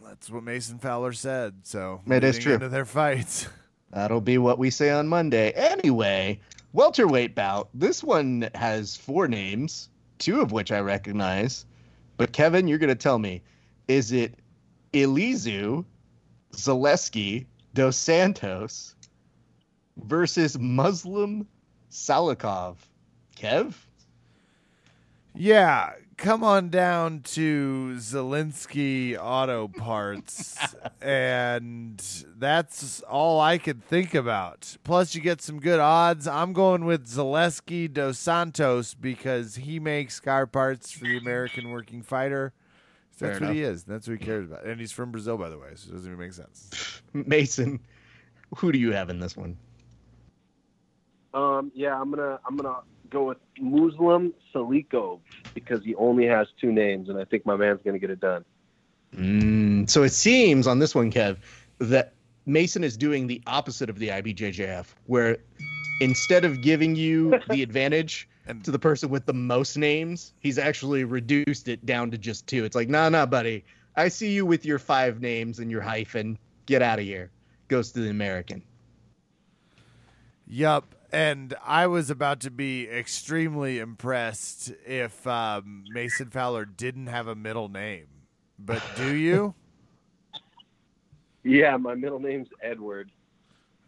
That's 0.03 0.31
what 0.31 0.43
Mason 0.43 0.79
Fowler 0.79 1.13
said. 1.13 1.55
So 1.65 2.01
It 2.07 2.25
is 2.25 2.39
true. 2.39 2.55
Into 2.55 2.69
their 2.69 2.85
fights. 2.85 3.49
That'll 3.91 4.21
be 4.21 4.39
what 4.39 4.59
we 4.59 4.71
say 4.71 4.91
on 4.91 5.09
Monday. 5.09 5.51
Anyway, 5.53 6.41
welterweight 6.73 7.35
bout. 7.35 7.69
This 7.75 8.05
one 8.05 8.49
has 8.55 8.97
four 8.97 9.27
names, 9.27 9.89
two 10.19 10.41
of 10.41 10.53
which 10.53 10.71
I 10.71 10.79
recognize. 10.81 11.67
But 12.17 12.33
Kevin, 12.33 12.69
you're 12.69 12.79
going 12.79 12.89
to 12.89 12.95
tell 12.95 13.19
me, 13.19 13.43
is 13.89 14.13
it 14.13 14.35
Elizeu 14.93 15.85
Zaleski 16.53 17.47
dos 17.75 17.97
Santos 17.97 18.95
versus 19.97 20.59
Muslim 20.59 21.47
Salikhov? 21.91 22.77
Kev? 23.37 23.75
Yeah, 25.35 25.93
come 26.21 26.45
on 26.45 26.69
down 26.69 27.21
to 27.21 27.95
Zaleski 27.97 29.17
Auto 29.19 29.69
Parts, 29.69 30.59
and 31.03 31.99
that's 32.37 33.01
all 33.03 33.41
I 33.41 33.57
could 33.57 33.83
think 33.83 34.15
about. 34.15 34.77
Plus, 34.85 35.15
you 35.15 35.23
get 35.23 35.41
some 35.41 35.59
good 35.59 35.81
odds. 35.81 36.27
I'm 36.27 36.53
going 36.53 36.85
with 36.85 37.07
Zaleski 37.09 37.93
dos 37.93 38.19
Santos 38.19 38.93
because 38.95 39.57
he 39.57 39.81
makes 39.81 40.21
car 40.21 40.47
parts 40.47 40.93
for 40.93 41.05
the 41.05 41.17
American 41.17 41.71
working 41.71 42.03
fighter. 42.03 42.53
That's 43.19 43.39
Fair 43.39 43.49
what 43.49 43.57
he 43.57 43.63
is. 43.63 43.85
That's 43.85 44.07
what 44.07 44.19
he 44.19 44.25
cares 44.25 44.47
about. 44.47 44.65
And 44.65 44.79
he's 44.79 44.93
from 44.93 45.11
Brazil, 45.11 45.39
by 45.39 45.49
the 45.49 45.59
way, 45.59 45.71
so 45.75 45.89
it 45.89 45.93
doesn't 45.93 46.13
even 46.13 46.19
make 46.19 46.35
sense. 46.35 47.03
Mason, 47.15 47.81
who 48.57 48.73
do 48.73 48.79
you 48.79 48.93
have 48.93 49.09
in 49.09 49.21
this 49.21 49.37
one? 49.37 49.57
Um, 51.33 51.73
yeah, 51.75 51.99
I'm 51.99 52.11
gonna 52.11 52.39
I'm 52.47 52.57
gonna 52.57 52.81
go 53.11 53.25
with 53.25 53.39
Muslim 53.61 54.33
Salikhov 54.55 55.21
because 55.55 55.85
he 55.85 55.95
only 55.97 56.27
has 56.27 56.49
two 56.61 56.73
names, 56.73 57.09
and 57.09 57.19
I 57.19 57.25
think 57.25 57.45
my 57.45 57.57
man's 57.57 57.81
gonna 57.85 57.99
get 57.99 58.11
it 58.11 58.21
done. 58.21 58.45
Mm, 59.17 59.91
so 59.91 60.03
it 60.05 60.11
seems 60.13 60.67
on 60.67 60.79
this 60.79 60.95
one, 60.95 61.11
Kev, 61.11 61.39
that 61.79 62.15
Mason 62.47 62.85
is 62.85 62.97
doing 62.97 63.27
the 63.27 63.43
opposite 63.47 63.91
of 63.91 63.99
the 63.99 64.09
IBJJF, 64.09 64.87
where 65.07 65.39
instead 66.01 66.45
of 66.45 66.61
giving 66.61 66.95
you 66.97 67.39
the 67.51 67.63
advantage 67.69 68.29
And- 68.47 68.65
to 68.65 68.71
the 68.71 68.79
person 68.79 69.11
with 69.11 69.27
the 69.27 69.35
most 69.35 69.77
names, 69.77 70.33
he's 70.41 70.59
actually 70.59 71.05
reduced 71.05 71.69
it 71.69 71.85
down 71.85 72.11
to 72.13 72.19
just 72.19 72.47
two. 72.47 72.65
It's 72.65 72.77
like, 72.77 72.89
nah, 72.89 73.09
nah, 73.09 73.27
buddy. 73.27 73.65
I 73.97 74.09
see 74.09 74.31
you 74.33 74.47
with 74.47 74.65
your 74.65 74.79
five 74.79 75.21
names 75.21 75.59
and 75.59 75.71
your 75.71 75.83
hyphen. 75.83 76.39
Get 76.67 76.81
out 76.81 76.99
of 77.01 77.05
here. 77.05 77.31
Goes 77.69 77.91
to 77.93 78.01
the 78.01 78.09
American. 78.11 78.63
Yup. 80.47 80.95
And 81.13 81.55
I 81.65 81.87
was 81.89 82.09
about 82.11 82.41
to 82.41 82.51
be 82.51 82.89
extremely 82.89 83.79
impressed 83.79 84.73
if 84.87 85.27
um, 85.27 85.85
Mason 85.91 86.31
Fowler 86.31 86.65
didn't 86.65 87.09
have 87.09 87.27
a 87.27 87.35
middle 87.35 87.69
name. 87.69 88.07
But 88.59 88.83
do 88.97 89.15
you? 89.17 89.55
Yeah, 91.43 91.77
my 91.79 91.95
middle 91.95 92.21
name's 92.21 92.49
Edward. 92.63 93.11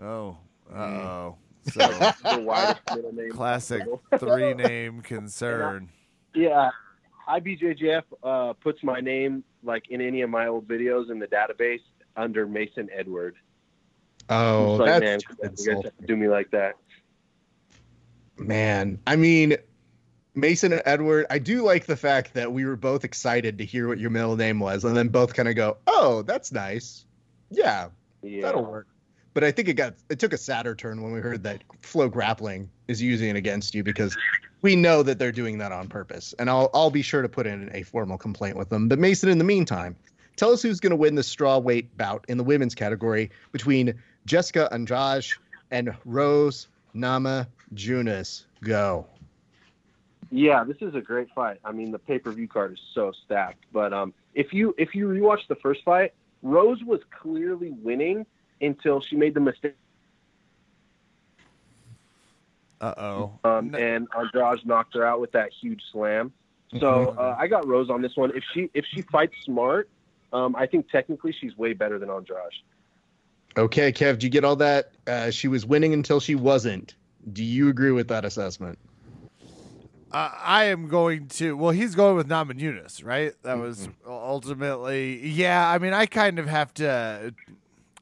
Oh, 0.00 0.36
uh 0.72 0.78
oh. 0.78 1.36
So 1.70 1.78
The 1.88 2.40
widest 2.44 2.80
middle 2.92 3.12
name. 3.12 3.30
classic 3.30 3.82
three 4.18 4.54
name 4.54 5.00
concern. 5.00 5.90
Yeah, 6.34 6.70
IBJJF 7.28 8.02
uh, 8.24 8.52
puts 8.54 8.82
my 8.82 8.98
name 9.00 9.44
like 9.62 9.84
in 9.90 10.00
any 10.00 10.22
of 10.22 10.30
my 10.30 10.48
old 10.48 10.66
videos 10.66 11.08
in 11.10 11.20
the 11.20 11.28
database 11.28 11.82
under 12.16 12.46
Mason 12.48 12.88
Edward. 12.92 13.36
Oh, 14.28 14.72
It's 14.72 14.80
like, 14.80 15.00
that's 15.02 15.24
come 15.24 15.36
on, 15.44 15.50
you 15.58 15.66
guys 15.74 15.84
have 15.84 15.98
to 15.98 16.06
do 16.06 16.16
me 16.16 16.28
like 16.28 16.50
that. 16.50 16.74
Man, 18.46 18.98
I 19.06 19.16
mean, 19.16 19.56
Mason 20.34 20.72
and 20.72 20.82
Edward, 20.84 21.26
I 21.30 21.38
do 21.38 21.62
like 21.62 21.86
the 21.86 21.96
fact 21.96 22.34
that 22.34 22.52
we 22.52 22.64
were 22.64 22.76
both 22.76 23.04
excited 23.04 23.58
to 23.58 23.64
hear 23.64 23.88
what 23.88 23.98
your 23.98 24.10
middle 24.10 24.36
name 24.36 24.58
was, 24.60 24.84
and 24.84 24.96
then 24.96 25.08
both 25.08 25.34
kind 25.34 25.48
of 25.48 25.54
go, 25.56 25.76
"Oh, 25.86 26.22
that's 26.22 26.52
nice. 26.52 27.04
Yeah, 27.50 27.88
Yeah. 28.22 28.42
that'll 28.42 28.64
work." 28.64 28.86
But 29.34 29.44
I 29.44 29.50
think 29.50 29.68
it 29.68 29.74
got 29.74 29.94
it 30.10 30.18
took 30.18 30.32
a 30.32 30.38
sadder 30.38 30.74
turn 30.74 31.02
when 31.02 31.12
we 31.12 31.20
heard 31.20 31.42
that 31.44 31.62
Flow 31.82 32.08
Grappling 32.08 32.70
is 32.88 33.00
using 33.00 33.30
it 33.30 33.36
against 33.36 33.74
you 33.74 33.82
because 33.82 34.16
we 34.60 34.76
know 34.76 35.02
that 35.02 35.18
they're 35.18 35.32
doing 35.32 35.58
that 35.58 35.72
on 35.72 35.88
purpose, 35.88 36.34
and 36.38 36.48
I'll 36.50 36.70
I'll 36.74 36.90
be 36.90 37.02
sure 37.02 37.22
to 37.22 37.28
put 37.28 37.46
in 37.46 37.70
a 37.74 37.82
formal 37.82 38.18
complaint 38.18 38.56
with 38.56 38.68
them. 38.68 38.88
But 38.88 38.98
Mason, 38.98 39.28
in 39.28 39.38
the 39.38 39.44
meantime, 39.44 39.96
tell 40.36 40.50
us 40.50 40.62
who's 40.62 40.80
going 40.80 40.90
to 40.90 40.96
win 40.96 41.14
the 41.14 41.22
straw 41.22 41.58
weight 41.58 41.96
bout 41.96 42.24
in 42.28 42.38
the 42.38 42.44
women's 42.44 42.74
category 42.74 43.30
between 43.52 43.94
Jessica 44.26 44.68
Andrade 44.72 45.26
and 45.70 45.94
Rose 46.04 46.68
Nama 46.94 47.48
Junis. 47.74 48.44
Go. 48.62 49.06
Yeah, 50.30 50.64
this 50.64 50.78
is 50.80 50.94
a 50.94 51.00
great 51.00 51.28
fight. 51.34 51.58
I 51.64 51.72
mean, 51.72 51.92
the 51.92 51.98
pay 51.98 52.18
per 52.18 52.32
view 52.32 52.48
card 52.48 52.72
is 52.72 52.80
so 52.94 53.12
stacked. 53.24 53.64
But 53.72 53.92
um, 53.92 54.14
if 54.34 54.52
you 54.52 54.74
if 54.78 54.94
you 54.94 55.08
rewatch 55.08 55.46
the 55.48 55.56
first 55.56 55.82
fight, 55.84 56.14
Rose 56.42 56.82
was 56.82 57.00
clearly 57.10 57.70
winning 57.70 58.26
until 58.60 59.00
she 59.00 59.16
made 59.16 59.34
the 59.34 59.40
mistake, 59.40 59.74
Uh 62.80 62.94
oh. 62.96 63.32
um, 63.44 63.74
and 63.76 64.08
Andrade 64.16 64.66
knocked 64.66 64.94
her 64.94 65.04
out 65.04 65.20
with 65.20 65.32
that 65.32 65.52
huge 65.52 65.82
slam. 65.92 66.32
So 66.80 67.14
uh, 67.18 67.36
I 67.38 67.46
got 67.46 67.66
Rose 67.66 67.90
on 67.90 68.02
this 68.02 68.16
one. 68.16 68.32
If 68.34 68.42
she 68.52 68.70
if 68.74 68.84
she 68.86 69.02
fights 69.02 69.36
smart, 69.44 69.88
um, 70.32 70.56
I 70.56 70.66
think 70.66 70.90
technically 70.90 71.32
she's 71.32 71.56
way 71.56 71.74
better 71.74 71.98
than 71.98 72.10
Andrade. 72.10 72.52
Okay, 73.56 73.92
Kev, 73.92 74.18
do 74.18 74.26
you 74.26 74.30
get 74.30 74.44
all 74.44 74.56
that? 74.56 74.92
Uh, 75.06 75.30
she 75.30 75.46
was 75.46 75.66
winning 75.66 75.92
until 75.92 76.20
she 76.20 76.34
wasn't. 76.34 76.94
Do 77.30 77.44
you 77.44 77.68
agree 77.68 77.92
with 77.92 78.08
that 78.08 78.24
assessment? 78.24 78.78
Uh, 80.10 80.30
I 80.42 80.64
am 80.64 80.88
going 80.88 81.28
to. 81.28 81.56
Well, 81.56 81.70
he's 81.70 81.94
going 81.94 82.16
with 82.16 82.28
Namajunas, 82.28 83.04
right? 83.04 83.32
That 83.42 83.58
was 83.58 83.88
ultimately. 84.06 85.26
Yeah, 85.26 85.66
I 85.68 85.78
mean, 85.78 85.94
I 85.94 86.06
kind 86.06 86.38
of 86.38 86.46
have 86.46 86.74
to. 86.74 87.34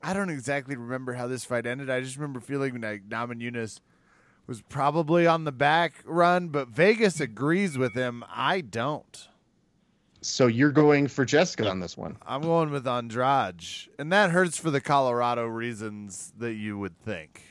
I 0.02 0.12
don't 0.12 0.30
exactly 0.30 0.76
remember 0.76 1.12
how 1.12 1.28
this 1.28 1.44
fight 1.44 1.66
ended. 1.66 1.90
I 1.90 2.00
just 2.00 2.16
remember 2.16 2.40
feeling 2.40 2.80
like 2.80 3.08
Namajunas 3.08 3.80
was 4.46 4.62
probably 4.62 5.26
on 5.26 5.44
the 5.44 5.52
back 5.52 6.02
run, 6.04 6.48
but 6.48 6.68
Vegas 6.68 7.20
agrees 7.20 7.78
with 7.78 7.94
him. 7.94 8.24
I 8.28 8.62
don't. 8.62 9.28
So 10.22 10.48
you're 10.48 10.72
going 10.72 11.06
for 11.06 11.24
Jessica 11.24 11.68
on 11.68 11.80
this 11.80 11.96
one. 11.96 12.16
I'm 12.26 12.42
going 12.42 12.70
with 12.70 12.86
Andrade, 12.86 13.64
and 13.98 14.12
that 14.12 14.30
hurts 14.30 14.58
for 14.58 14.70
the 14.70 14.80
Colorado 14.80 15.46
reasons 15.46 16.32
that 16.38 16.54
you 16.54 16.76
would 16.78 16.98
think. 17.04 17.42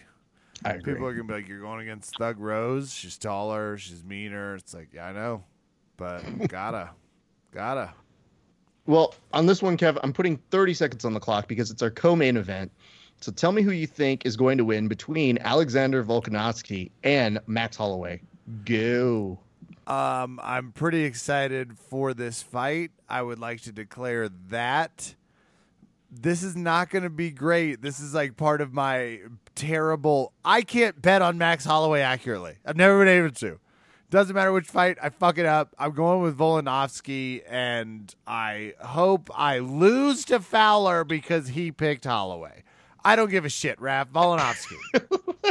I 0.65 0.74
agree. 0.74 0.93
People 0.93 1.08
are 1.08 1.13
gonna 1.13 1.24
be 1.26 1.34
like, 1.34 1.48
"You're 1.48 1.62
going 1.62 1.82
against 1.82 2.17
Thug 2.17 2.39
Rose. 2.39 2.93
She's 2.93 3.17
taller. 3.17 3.78
She's 3.78 4.04
meaner." 4.04 4.56
It's 4.56 4.74
like, 4.74 4.89
yeah, 4.93 5.08
I 5.08 5.13
know, 5.13 5.43
but 5.98 6.22
gotta, 6.48 6.91
gotta. 7.52 7.93
Well, 8.86 9.13
on 9.34 9.45
this 9.45 9.62
one, 9.62 9.78
Kev, 9.78 10.00
I'm 10.04 10.13
putting 10.13 10.38
30 10.50 10.74
seconds 10.74 11.06
on 11.06 11.13
the 11.13 11.19
clock 11.19 11.48
because 11.48 11.69
it's 11.69 11.84
our 11.84 11.91
co-main 11.91 12.38
event. 12.38 12.72
So 13.22 13.32
tell 13.32 13.52
me 13.52 13.62
who 13.62 13.72
you 13.72 13.86
think 13.86 14.26
is 14.26 14.36
going 14.36 14.58
to 14.58 14.65
win 14.65 14.88
between 14.88 15.38
Alexander 15.39 16.04
Volkanovski 16.04 16.89
and 17.04 17.39
Max 17.45 17.78
Holloway. 17.78 18.22
Go. 18.65 19.38
Um, 19.86 20.39
I'm 20.41 20.72
pretty 20.72 21.04
excited 21.04 21.78
for 21.78 22.13
this 22.13 22.41
fight. 22.41 22.91
I 23.08 23.22
would 23.22 23.39
like 23.39 23.62
to 23.62 23.72
declare 23.72 24.30
that 24.50 25.15
this 26.12 26.43
is 26.43 26.56
not 26.56 26.89
going 26.89 27.04
to 27.04 27.10
be 27.10 27.30
great. 27.30 27.82
This 27.82 28.00
is 28.00 28.13
like 28.13 28.38
part 28.38 28.62
of 28.62 28.74
my 28.74 29.19
terrible. 29.60 30.32
I 30.45 30.62
can't 30.62 31.02
bet 31.02 31.22
on 31.22 31.38
Max 31.38 31.65
Holloway 31.65 32.00
accurately. 32.00 32.56
I've 32.65 32.78
never 32.78 32.98
been 33.00 33.10
able 33.10 33.32
to. 33.32 33.60
Doesn't 34.10 34.34
matter 34.34 34.52
which 34.52 34.65
fight, 34.65 34.98
I 35.02 35.10
fuck 35.10 35.38
it 35.38 35.45
up. 35.45 35.76
I'm 35.78 35.91
going 35.91 36.22
with 36.24 36.38
Volkanovski, 36.38 37.43
and 37.48 38.13
I 38.26 38.74
hope 38.80 39.30
I 39.36 39.60
lose 39.60 40.26
to 40.26 40.39
Fowler 40.39 41.04
because 41.04 41.50
he 41.50 41.72
picked 41.72 42.06
Holloway. 42.06 42.63
I 43.04 43.15
don't 43.15 43.30
give 43.30 43.45
a 43.45 43.50
shit, 43.50 43.80
Raph. 43.80 44.08
Volkanovski. 44.08 44.78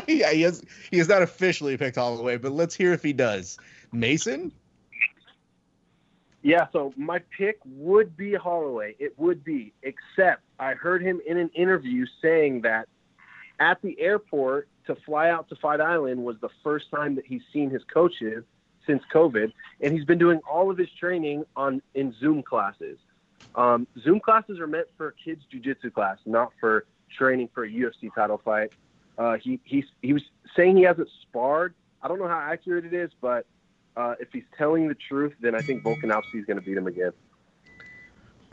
yeah, 0.08 0.32
he 0.32 0.42
has 0.42 0.64
he 0.90 0.98
has 0.98 1.08
not 1.08 1.22
officially 1.22 1.76
picked 1.76 1.96
Holloway, 1.96 2.38
but 2.38 2.52
let's 2.52 2.74
hear 2.74 2.92
if 2.92 3.02
he 3.02 3.12
does. 3.12 3.58
Mason? 3.92 4.50
Yeah, 6.42 6.66
so 6.72 6.92
my 6.96 7.20
pick 7.36 7.58
would 7.64 8.16
be 8.16 8.34
Holloway. 8.34 8.96
It 8.98 9.16
would 9.18 9.44
be, 9.44 9.72
except 9.82 10.42
I 10.58 10.74
heard 10.74 11.02
him 11.02 11.20
in 11.26 11.36
an 11.36 11.50
interview 11.54 12.06
saying 12.22 12.62
that 12.62 12.88
at 13.60 13.80
the 13.82 13.98
airport 14.00 14.68
to 14.86 14.94
fly 14.94 15.30
out 15.30 15.48
to 15.48 15.56
Fight 15.56 15.80
Island 15.80 16.24
was 16.24 16.36
the 16.40 16.48
first 16.62 16.90
time 16.90 17.14
that 17.16 17.26
he's 17.26 17.42
seen 17.52 17.70
his 17.70 17.82
coaches 17.84 18.44
since 18.86 19.02
COVID, 19.12 19.52
and 19.80 19.92
he's 19.92 20.04
been 20.04 20.18
doing 20.18 20.40
all 20.50 20.70
of 20.70 20.78
his 20.78 20.88
training 20.98 21.44
on 21.56 21.82
in 21.94 22.14
Zoom 22.18 22.42
classes. 22.42 22.98
Um, 23.54 23.86
Zoom 24.02 24.20
classes 24.20 24.58
are 24.58 24.66
meant 24.66 24.88
for 24.96 25.14
kids' 25.24 25.42
jujitsu 25.52 25.92
class, 25.92 26.18
not 26.26 26.52
for 26.58 26.86
training 27.16 27.50
for 27.54 27.64
a 27.64 27.70
UFC 27.70 28.12
title 28.14 28.40
fight. 28.42 28.72
Uh, 29.18 29.36
he 29.36 29.60
he's, 29.64 29.84
he 30.00 30.12
was 30.12 30.22
saying 30.56 30.76
he 30.76 30.84
hasn't 30.84 31.08
sparred. 31.22 31.74
I 32.02 32.08
don't 32.08 32.18
know 32.18 32.28
how 32.28 32.38
accurate 32.38 32.84
it 32.84 32.94
is, 32.94 33.10
but 33.20 33.46
uh, 33.96 34.14
if 34.20 34.28
he's 34.32 34.44
telling 34.56 34.88
the 34.88 34.94
truth, 34.94 35.34
then 35.40 35.54
I 35.54 35.60
think 35.60 35.82
Volkanovski 35.82 36.36
is 36.36 36.44
going 36.46 36.58
to 36.58 36.64
beat 36.64 36.76
him 36.76 36.86
again. 36.86 37.12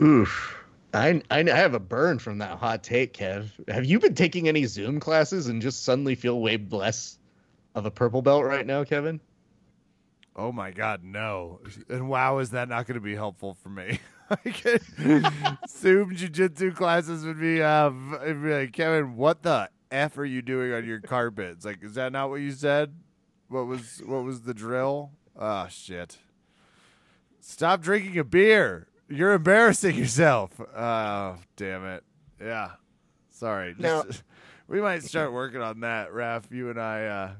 Oof. 0.02 0.65
I, 0.96 1.22
I 1.30 1.42
have 1.44 1.74
a 1.74 1.80
burn 1.80 2.18
from 2.18 2.38
that 2.38 2.58
hot 2.58 2.82
take, 2.82 3.16
Kev. 3.16 3.50
Have 3.68 3.84
you 3.84 3.98
been 3.98 4.14
taking 4.14 4.48
any 4.48 4.64
Zoom 4.64 5.00
classes 5.00 5.48
and 5.48 5.60
just 5.60 5.84
suddenly 5.84 6.14
feel 6.14 6.40
way 6.40 6.56
less 6.56 7.18
of 7.74 7.86
a 7.86 7.90
purple 7.90 8.22
belt 8.22 8.44
right 8.44 8.66
now, 8.66 8.84
Kevin? 8.84 9.20
Oh 10.34 10.52
my 10.52 10.70
God, 10.70 11.02
no! 11.02 11.60
And 11.88 12.08
wow, 12.08 12.38
is 12.38 12.50
that 12.50 12.68
not 12.68 12.86
going 12.86 12.96
to 12.96 13.00
be 13.00 13.14
helpful 13.14 13.54
for 13.62 13.68
me? 13.68 13.98
Like, 14.28 14.56
Zoom 15.68 16.16
jujitsu 16.16 16.74
classes 16.74 17.24
would 17.24 17.38
be, 17.38 17.62
um, 17.62 18.18
it'd 18.20 18.42
be 18.42 18.52
like, 18.52 18.72
Kevin, 18.72 19.14
what 19.14 19.44
the 19.44 19.70
f 19.92 20.18
are 20.18 20.24
you 20.24 20.42
doing 20.42 20.72
on 20.72 20.84
your 20.84 21.00
carpets? 21.00 21.64
Like, 21.64 21.80
is 21.84 21.94
that 21.94 22.10
not 22.10 22.30
what 22.30 22.40
you 22.40 22.50
said? 22.50 22.92
What 23.46 23.68
was 23.68 24.02
what 24.04 24.24
was 24.24 24.42
the 24.42 24.52
drill? 24.52 25.12
Oh 25.38 25.68
shit! 25.70 26.18
Stop 27.38 27.82
drinking 27.82 28.18
a 28.18 28.24
beer. 28.24 28.88
You're 29.08 29.32
embarrassing 29.34 29.96
yourself. 29.96 30.50
Oh 30.76 31.36
damn 31.56 31.84
it! 31.86 32.04
Yeah, 32.40 32.70
sorry. 33.30 33.72
Just, 33.72 33.80
Now- 33.82 34.04
we 34.68 34.80
might 34.80 35.02
start 35.04 35.32
working 35.32 35.60
on 35.62 35.80
that, 35.80 36.10
Raph. 36.12 36.50
You 36.50 36.70
and 36.70 36.80
I, 36.80 37.04
uh, 37.06 37.30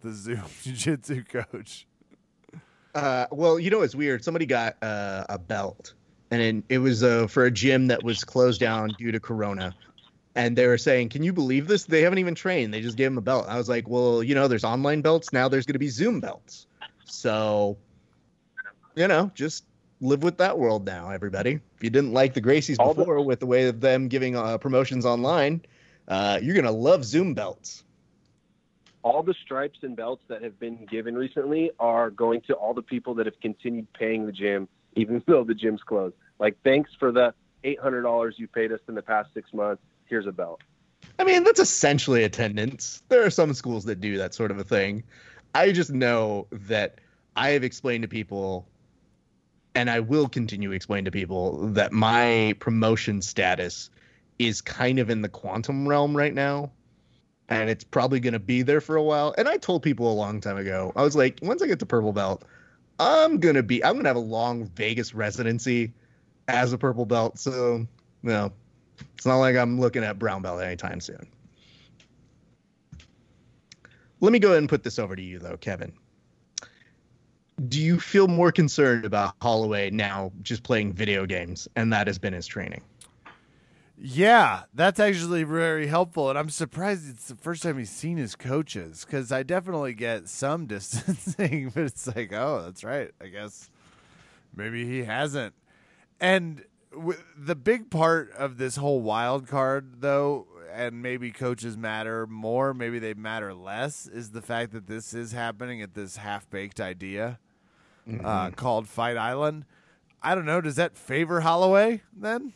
the 0.00 0.12
Zoom 0.12 0.42
jiu-jitsu 0.62 1.24
coach. 1.24 1.86
Uh, 2.94 3.26
well, 3.32 3.58
you 3.58 3.70
know 3.70 3.80
it's 3.82 3.94
weird. 3.94 4.22
Somebody 4.22 4.46
got 4.46 4.76
uh, 4.82 5.24
a 5.28 5.38
belt, 5.38 5.94
and 6.30 6.40
it, 6.42 6.74
it 6.74 6.78
was 6.78 7.02
uh, 7.02 7.26
for 7.26 7.44
a 7.46 7.50
gym 7.50 7.86
that 7.88 8.02
was 8.04 8.22
closed 8.22 8.60
down 8.60 8.90
due 8.98 9.10
to 9.10 9.18
Corona. 9.18 9.74
And 10.36 10.56
they 10.58 10.66
were 10.66 10.78
saying, 10.78 11.08
"Can 11.08 11.22
you 11.22 11.32
believe 11.32 11.68
this? 11.68 11.84
They 11.84 12.02
haven't 12.02 12.18
even 12.18 12.34
trained. 12.34 12.74
They 12.74 12.80
just 12.82 12.96
gave 12.96 13.06
him 13.08 13.18
a 13.18 13.22
belt." 13.22 13.46
I 13.48 13.56
was 13.56 13.68
like, 13.68 13.88
"Well, 13.88 14.22
you 14.22 14.34
know, 14.34 14.46
there's 14.46 14.64
online 14.64 15.00
belts 15.00 15.32
now. 15.32 15.48
There's 15.48 15.64
going 15.64 15.72
to 15.74 15.78
be 15.78 15.88
Zoom 15.88 16.20
belts. 16.20 16.66
So, 17.06 17.76
you 18.96 19.06
know, 19.08 19.30
just 19.34 19.64
live 20.00 20.22
with 20.22 20.38
that 20.38 20.58
world 20.58 20.84
now, 20.84 21.10
everybody. 21.10 21.60
If 21.76 21.82
you 21.84 21.90
didn't 21.90 22.12
like 22.12 22.34
the 22.34 22.40
Gracies 22.40 22.76
All 22.78 22.94
the- 22.94 23.02
before 23.02 23.24
with 23.24 23.40
the 23.40 23.46
way 23.46 23.68
of 23.68 23.80
them 23.80 24.08
giving 24.08 24.36
uh, 24.36 24.58
promotions 24.58 25.06
online, 25.06 25.62
uh, 26.08 26.38
you're 26.42 26.54
gonna 26.56 26.70
love 26.70 27.04
Zoom 27.04 27.34
belts." 27.34 27.84
all 29.02 29.22
the 29.22 29.34
stripes 29.44 29.80
and 29.82 29.94
belts 29.94 30.22
that 30.28 30.40
have 30.42 30.58
been 30.58 30.86
given 30.86 31.14
recently 31.14 31.70
are 31.78 32.08
going 32.08 32.40
to 32.40 32.54
all 32.54 32.72
the 32.72 32.80
people 32.80 33.12
that 33.12 33.26
have 33.26 33.38
continued 33.38 33.86
paying 33.92 34.24
the 34.24 34.32
gym 34.32 34.66
even 34.96 35.22
though 35.26 35.44
the 35.44 35.54
gym's 35.54 35.82
closed. 35.82 36.14
Like, 36.38 36.56
thanks 36.64 36.90
for 36.98 37.12
the 37.12 37.34
eight 37.62 37.78
hundred 37.80 38.02
dollars 38.02 38.34
you 38.38 38.48
paid 38.48 38.72
us 38.72 38.80
in 38.88 38.94
the 38.94 39.02
past 39.02 39.30
six 39.34 39.52
months. 39.52 39.82
Here's 40.06 40.26
a 40.26 40.32
belt. 40.32 40.60
I 41.18 41.24
mean, 41.24 41.44
that's 41.44 41.60
essentially 41.60 42.24
attendance. 42.24 43.02
There 43.08 43.24
are 43.24 43.30
some 43.30 43.54
schools 43.54 43.84
that 43.84 44.00
do 44.00 44.18
that 44.18 44.34
sort 44.34 44.50
of 44.50 44.58
a 44.58 44.64
thing. 44.64 45.04
I 45.54 45.70
just 45.72 45.92
know 45.92 46.46
that 46.50 46.98
I 47.36 47.50
have 47.50 47.62
explained 47.62 48.02
to 48.02 48.08
people, 48.08 48.66
and 49.74 49.90
I 49.90 50.00
will 50.00 50.28
continue 50.28 50.70
to 50.70 50.74
explain 50.74 51.04
to 51.04 51.10
people, 51.10 51.68
that 51.68 51.92
my 51.92 52.54
promotion 52.60 53.22
status 53.22 53.90
is 54.38 54.60
kind 54.60 54.98
of 54.98 55.10
in 55.10 55.22
the 55.22 55.28
quantum 55.28 55.88
realm 55.88 56.16
right 56.16 56.34
now. 56.34 56.70
And 57.48 57.68
it's 57.68 57.84
probably 57.84 58.20
going 58.20 58.32
to 58.32 58.38
be 58.38 58.62
there 58.62 58.80
for 58.80 58.96
a 58.96 59.02
while. 59.02 59.34
And 59.36 59.48
I 59.48 59.58
told 59.58 59.82
people 59.82 60.10
a 60.10 60.14
long 60.14 60.40
time 60.40 60.56
ago, 60.56 60.92
I 60.96 61.02
was 61.02 61.14
like, 61.14 61.40
once 61.42 61.60
I 61.60 61.66
get 61.66 61.78
to 61.80 61.86
purple 61.86 62.12
belt, 62.12 62.44
I'm 62.98 63.38
going 63.38 63.56
to 63.56 63.62
be, 63.62 63.84
I'm 63.84 63.92
going 63.92 64.04
to 64.04 64.08
have 64.08 64.16
a 64.16 64.20
long 64.20 64.64
Vegas 64.64 65.14
residency 65.14 65.92
as 66.48 66.72
a 66.72 66.78
purple 66.78 67.04
belt. 67.04 67.38
So, 67.38 67.86
you 68.22 68.30
know, 68.30 68.52
it's 69.14 69.26
not 69.26 69.36
like 69.36 69.56
I'm 69.56 69.78
looking 69.78 70.04
at 70.04 70.18
brown 70.18 70.40
belt 70.40 70.62
anytime 70.62 71.00
soon. 71.00 71.26
Let 74.20 74.32
me 74.32 74.38
go 74.38 74.48
ahead 74.48 74.58
and 74.58 74.68
put 74.68 74.82
this 74.82 74.98
over 74.98 75.14
to 75.14 75.22
you, 75.22 75.38
though, 75.38 75.58
Kevin. 75.58 75.92
Do 77.68 77.80
you 77.80 78.00
feel 78.00 78.26
more 78.26 78.50
concerned 78.50 79.04
about 79.04 79.34
Holloway 79.40 79.90
now 79.90 80.32
just 80.42 80.64
playing 80.64 80.92
video 80.92 81.24
games, 81.24 81.68
and 81.76 81.92
that 81.92 82.08
has 82.08 82.18
been 82.18 82.32
his 82.32 82.46
training? 82.46 82.82
Yeah, 83.96 84.64
that's 84.74 84.98
actually 84.98 85.44
very 85.44 85.86
helpful, 85.86 86.28
and 86.28 86.38
I'm 86.38 86.50
surprised 86.50 87.08
it's 87.08 87.28
the 87.28 87.36
first 87.36 87.62
time 87.62 87.78
he's 87.78 87.90
seen 87.90 88.16
his 88.16 88.34
coaches 88.34 89.04
because 89.04 89.30
I 89.30 89.44
definitely 89.44 89.94
get 89.94 90.28
some 90.28 90.66
distancing, 90.66 91.70
but 91.72 91.84
it's 91.84 92.06
like, 92.08 92.32
oh, 92.32 92.62
that's 92.64 92.82
right. 92.82 93.12
I 93.20 93.28
guess 93.28 93.70
maybe 94.54 94.84
he 94.84 95.04
hasn't. 95.04 95.54
And 96.20 96.64
w- 96.92 97.20
the 97.38 97.54
big 97.54 97.88
part 97.88 98.32
of 98.32 98.58
this 98.58 98.76
whole 98.76 99.00
wild 99.00 99.46
card, 99.46 100.00
though, 100.00 100.48
and 100.72 101.00
maybe 101.00 101.30
coaches 101.30 101.76
matter 101.76 102.26
more, 102.26 102.74
maybe 102.74 102.98
they 102.98 103.14
matter 103.14 103.54
less, 103.54 104.08
is 104.08 104.32
the 104.32 104.42
fact 104.42 104.72
that 104.72 104.88
this 104.88 105.14
is 105.14 105.30
happening 105.30 105.80
at 105.80 105.94
this 105.94 106.16
half 106.16 106.50
baked 106.50 106.80
idea 106.80 107.38
uh, 108.22 108.50
called 108.50 108.88
Fight 108.88 109.16
Island. 109.16 109.64
I 110.22 110.34
don't 110.34 110.46
know. 110.46 110.60
Does 110.60 110.76
that 110.76 110.96
favor 110.96 111.40
Holloway 111.40 112.02
then? 112.16 112.52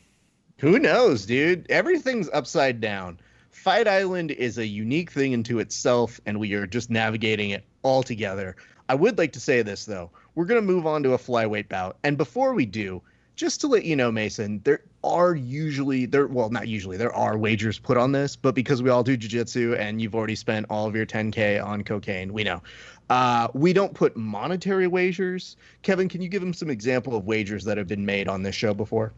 Who 0.59 0.79
knows, 0.79 1.27
dude? 1.27 1.67
Everything's 1.71 2.29
upside 2.33 2.81
down. 2.81 3.21
Fight 3.51 3.87
Island 3.87 4.31
is 4.31 4.59
a 4.59 4.67
unique 4.67 5.11
thing 5.11 5.33
into 5.33 5.59
itself, 5.59 6.21
and 6.27 6.41
we 6.41 6.55
are 6.55 6.67
just 6.67 6.91
navigating 6.91 7.51
it 7.51 7.65
all 7.83 8.03
together. 8.03 8.57
I 8.89 8.95
would 8.95 9.19
like 9.19 9.33
to 9.33 9.41
say 9.41 9.63
this, 9.63 9.85
though. 9.85 10.11
We're 10.35 10.47
going 10.47 10.61
to 10.61 10.67
move 10.67 10.87
on 10.87 11.03
to 11.03 11.13
a 11.13 11.19
flyweight 11.19 11.69
bout. 11.69 11.99
And 12.03 12.17
before 12.17 12.55
we 12.55 12.65
do, 12.65 13.03
just 13.37 13.61
to 13.61 13.67
let 13.69 13.85
you 13.85 13.95
know, 13.95 14.11
Mason, 14.11 14.61
there 14.65 14.83
are 15.05 15.35
usually, 15.35 16.07
there 16.07 16.27
well, 16.27 16.51
not 16.51 16.67
usually, 16.67 16.97
there 16.97 17.13
are 17.15 17.39
wagers 17.39 17.79
put 17.79 17.97
on 17.97 18.13
this, 18.13 18.35
but 18.35 18.55
because 18.55 18.83
we 18.83 18.91
all 18.91 19.05
do 19.05 19.17
jiu-jitsu 19.17 19.77
and 19.79 20.01
you've 20.03 20.15
already 20.15 20.35
spent 20.35 20.67
all 20.71 20.87
of 20.87 20.97
your 20.97 21.07
10K 21.07 21.65
on 21.65 21.85
cocaine, 21.85 22.33
we 22.33 22.43
know. 22.43 22.63
Uh, 23.11 23.49
we 23.55 23.73
don't 23.73 23.95
put 23.95 24.17
monetary 24.17 24.87
wagers. 24.87 25.57
Kevin, 25.83 26.09
can 26.09 26.21
you 26.21 26.29
give 26.29 26.43
him 26.43 26.53
some 26.53 26.69
example 26.69 27.17
of 27.17 27.25
wagers 27.25 27.65
that 27.65 27.79
have 27.79 27.89
been 27.89 28.05
made 28.05 28.29
on 28.29 28.43
this 28.43 28.55
show 28.55 28.75
before? 28.75 29.13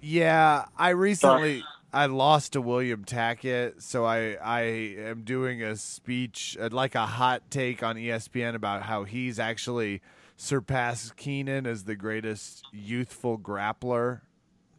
Yeah, 0.00 0.66
I 0.76 0.90
recently 0.90 1.62
I 1.92 2.06
lost 2.06 2.54
to 2.54 2.60
William 2.60 3.04
Tackett, 3.04 3.82
so 3.82 4.04
I 4.04 4.36
I 4.42 4.60
am 4.62 5.22
doing 5.22 5.62
a 5.62 5.76
speech 5.76 6.56
uh, 6.60 6.68
like 6.72 6.94
a 6.94 7.06
hot 7.06 7.50
take 7.50 7.82
on 7.82 7.96
ESPN 7.96 8.54
about 8.54 8.82
how 8.82 9.04
he's 9.04 9.38
actually 9.38 10.02
surpassed 10.36 11.16
Keenan 11.16 11.66
as 11.66 11.84
the 11.84 11.96
greatest 11.96 12.64
youthful 12.72 13.38
grappler 13.38 14.22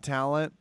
talent. 0.02 0.54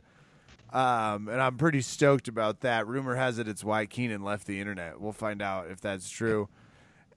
Um, 0.72 1.28
and 1.28 1.40
I'm 1.40 1.56
pretty 1.56 1.82
stoked 1.82 2.28
about 2.28 2.60
that. 2.60 2.86
Rumor 2.86 3.14
has 3.14 3.38
it 3.38 3.46
it's 3.48 3.62
why 3.62 3.86
Keenan 3.86 4.22
left 4.22 4.46
the 4.46 4.60
internet. 4.60 5.00
We'll 5.00 5.12
find 5.12 5.40
out 5.40 5.70
if 5.70 5.80
that's 5.80 6.08
true. 6.08 6.48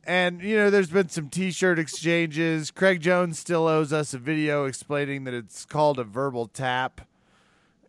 And 0.05 0.41
you 0.41 0.55
know, 0.55 0.69
there's 0.69 0.89
been 0.89 1.09
some 1.09 1.29
T-shirt 1.29 1.79
exchanges. 1.79 2.71
Craig 2.71 3.01
Jones 3.01 3.37
still 3.39 3.67
owes 3.67 3.91
us 3.91 4.13
a 4.13 4.17
video 4.17 4.65
explaining 4.65 5.25
that 5.25 5.33
it's 5.33 5.65
called 5.65 5.99
a 5.99 6.03
verbal 6.03 6.47
tap 6.47 7.01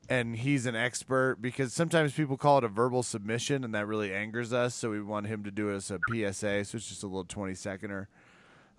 and 0.08 0.36
he's 0.36 0.64
an 0.66 0.74
expert 0.74 1.36
because 1.40 1.72
sometimes 1.72 2.12
people 2.14 2.36
call 2.36 2.58
it 2.58 2.64
a 2.64 2.68
verbal 2.68 3.02
submission 3.02 3.62
and 3.62 3.74
that 3.74 3.86
really 3.86 4.12
angers 4.12 4.52
us 4.52 4.74
so 4.74 4.90
we 4.90 5.02
want 5.02 5.26
him 5.26 5.44
to 5.44 5.50
do 5.50 5.70
us 5.74 5.90
a 5.90 5.98
psa 6.08 6.64
so 6.64 6.76
it's 6.76 6.88
just 6.88 7.02
a 7.02 7.06
little 7.06 7.24
20 7.24 7.54
seconder 7.54 8.08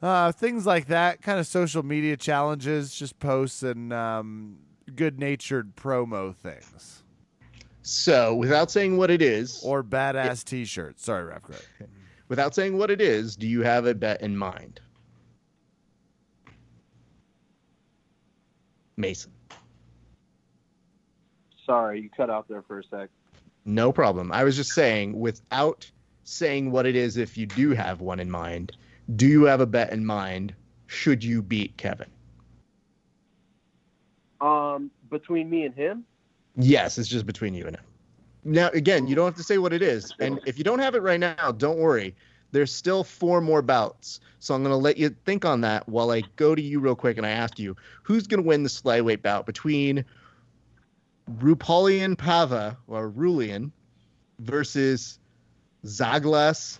uh, 0.01 0.32
things 0.32 0.65
like 0.65 0.88
that 0.88 1.21
kind 1.21 1.39
of 1.39 1.45
social 1.45 1.84
media 1.84 2.17
challenges 2.17 2.95
just 2.95 3.19
posts 3.19 3.61
and 3.61 3.93
um, 3.93 4.57
good 4.95 5.19
natured 5.19 5.75
promo 5.75 6.36
things 6.36 7.03
So, 7.82 8.36
without 8.36 8.69
saying 8.71 8.97
what 8.97 9.09
it 9.09 9.21
is, 9.21 9.61
or 9.63 9.84
badass 9.84 10.43
t-shirts 10.43 11.03
sorry 11.05 11.32
go 11.43 11.53
ahead. 11.53 11.89
Without 12.30 12.55
saying 12.55 12.77
what 12.77 12.89
it 12.89 13.01
is, 13.01 13.36
do 13.36 13.47
you 13.47 13.61
have 13.61 13.86
a 13.86 13.93
bet 13.93 14.21
in 14.21 14.38
mind? 14.38 14.80
Mason. 18.95 19.32
Sorry, 21.65 22.01
you 22.01 22.09
cut 22.09 22.30
out 22.30 22.47
there 22.47 22.61
for 22.61 22.80
a 22.80 22.84
sec. 22.84 23.09
No 23.65 23.91
problem. 23.91 24.32
I 24.32 24.43
was 24.43 24.55
just 24.55 24.71
saying, 24.71 25.19
without 25.19 25.89
saying 26.23 26.71
what 26.71 26.86
it 26.86 26.95
is, 26.95 27.17
if 27.17 27.38
you 27.38 27.45
do 27.45 27.71
have 27.71 28.01
one 28.01 28.19
in 28.19 28.32
mind, 28.32 28.71
do 29.15 29.27
you 29.27 29.43
have 29.43 29.61
a 29.61 29.65
bet 29.65 29.91
in 29.91 30.05
mind 30.05 30.55
should 30.88 31.23
you 31.23 31.41
beat 31.41 31.77
Kevin? 31.77 32.09
Um, 34.41 34.89
between 35.09 35.49
me 35.49 35.65
and 35.65 35.75
him, 35.75 36.05
Yes, 36.61 36.97
it's 36.97 37.07
just 37.07 37.25
between 37.25 37.53
you 37.53 37.65
and 37.67 37.75
him. 37.75 37.86
Now, 38.44 38.70
again, 38.70 39.08
you 39.08 39.16
don't 39.16 39.26
have 39.26 39.36
to 39.36 39.44
say 39.44 39.58
what 39.58 39.74
it 39.74 39.82
is. 39.82 40.14
And 40.20 40.40
if 40.46 40.58
you 40.58 40.64
don't 40.64 40.80
have 40.80 40.96
it 40.96 41.02
right 41.02 41.20
now, 41.20 41.52
don't 41.52 41.78
worry. 41.78 42.16
There's 42.52 42.74
still 42.74 43.04
four 43.04 43.42
more 43.42 43.62
bouts. 43.62 44.20
So 44.40 44.56
I'm 44.56 44.64
going 44.64 44.72
to 44.72 44.78
let 44.78 44.98
you 44.98 45.10
think 45.26 45.46
on 45.46 45.62
that 45.62 45.88
while 45.88 46.12
I 46.12 46.24
go 46.36 46.56
to 46.56 46.62
you 46.62 46.80
real 46.80 46.96
quick 46.96 47.18
and 47.18 47.26
I 47.26 47.32
ask 47.32 47.60
you 47.60 47.76
who's 48.04 48.28
going 48.28 48.42
to 48.42 48.48
win 48.48 48.64
the 48.64 48.70
flyweight 48.70 49.22
bout 49.22 49.46
between 49.46 50.06
Rupolian 51.38 52.16
Pava 52.16 52.78
or 52.88 53.10
Rulian 53.10 53.72
versus 54.40 55.20
Zaglas 55.86 56.80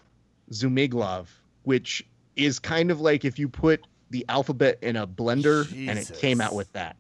Zumiglov, 0.52 1.28
which 1.64 2.08
is 2.36 2.60
kind 2.60 2.90
of 2.90 3.02
like 3.02 3.26
if 3.26 3.38
you 3.38 3.50
put 3.50 3.86
the 4.10 4.26
alphabet 4.28 4.80
in 4.82 4.96
a 4.96 5.06
blender 5.06 5.70
and 5.72 6.00
it 6.00 6.12
came 6.20 6.42
out 6.42 6.56
with 6.56 6.72
that. 6.74 6.96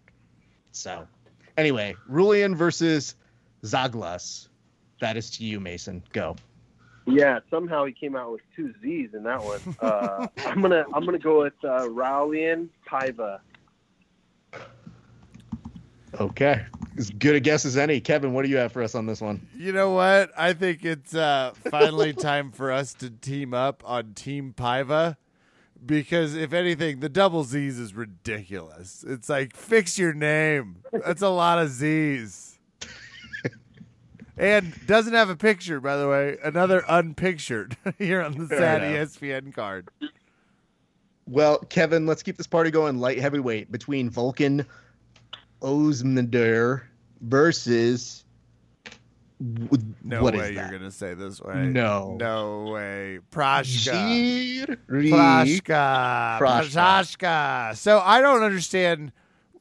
So, 0.71 1.07
anyway, 1.57 1.95
Rulian 2.09 2.55
versus 2.55 3.15
Zaglas. 3.63 4.48
That 4.99 5.17
is 5.17 5.29
to 5.31 5.43
you, 5.43 5.59
Mason. 5.59 6.03
Go. 6.13 6.35
yeah, 7.07 7.39
somehow 7.49 7.85
he 7.85 7.93
came 7.93 8.15
out 8.15 8.31
with 8.31 8.41
two 8.55 8.73
Z's 8.81 9.09
in 9.13 9.23
that 9.23 9.41
one. 9.43 9.59
Uh, 9.79 10.27
I'm 10.45 10.61
gonna 10.61 10.85
I'm 10.93 11.05
gonna 11.05 11.19
go 11.19 11.41
with 11.41 11.53
uh, 11.63 11.87
Raulian 11.87 12.69
Paiva. 12.89 13.39
Okay. 16.19 16.65
As 16.97 17.11
good 17.11 17.35
a 17.35 17.39
guess 17.39 17.65
as 17.65 17.77
any. 17.77 18.01
Kevin, 18.01 18.33
what 18.33 18.43
do 18.43 18.49
you 18.49 18.57
have 18.57 18.71
for 18.71 18.81
us 18.81 18.95
on 18.95 19.05
this 19.05 19.21
one? 19.21 19.47
you 19.55 19.71
know 19.71 19.91
what 19.91 20.31
i 20.37 20.53
think 20.53 20.83
it's 20.83 21.13
uh, 21.13 21.51
finally 21.69 22.13
time 22.29 22.51
for 22.51 22.71
us 22.71 22.93
to 22.93 23.09
team 23.09 23.53
up 23.53 23.83
on 23.85 24.13
team 24.13 24.53
paiva 24.57 25.15
because 25.85 26.35
if 26.35 26.51
anything 26.51 26.99
the 26.99 27.09
double 27.09 27.43
z's 27.43 27.77
is 27.77 27.93
ridiculous 27.93 29.05
it's 29.07 29.29
like 29.29 29.55
fix 29.55 29.99
your 29.99 30.13
name 30.13 30.77
that's 31.05 31.21
a 31.21 31.29
lot 31.29 31.59
of 31.59 31.69
z's 31.69 32.48
and 34.39 34.73
doesn't 34.87 35.13
have 35.13 35.29
a 35.29 35.35
picture, 35.35 35.79
by 35.79 35.97
the 35.97 36.07
way. 36.07 36.37
Another 36.43 36.83
unpictured 36.87 37.75
here 37.97 38.21
on 38.21 38.37
the 38.37 38.47
Fair 38.47 38.57
sad 38.59 38.83
enough. 38.83 39.09
ESPN 39.09 39.53
card. 39.53 39.89
Well, 41.27 41.59
Kevin, 41.59 42.07
let's 42.07 42.23
keep 42.23 42.37
this 42.37 42.47
party 42.47 42.71
going 42.71 42.97
light 42.97 43.19
heavyweight 43.19 43.71
between 43.71 44.09
Vulcan 44.09 44.65
Osmander 45.61 46.83
versus. 47.21 48.23
No 49.41 50.21
what 50.21 50.35
way 50.35 50.51
you're 50.53 50.69
gonna 50.69 50.91
say 50.91 51.13
this 51.13 51.39
way. 51.39 51.67
No. 51.67 52.17
no 52.19 52.71
way. 52.71 53.19
Jiri- 53.31 54.77
Prashka. 54.89 56.39
Prashka. 56.39 56.39
Prashka. 56.39 57.77
So 57.77 57.99
I 58.03 58.19
don't 58.19 58.43
understand. 58.43 59.13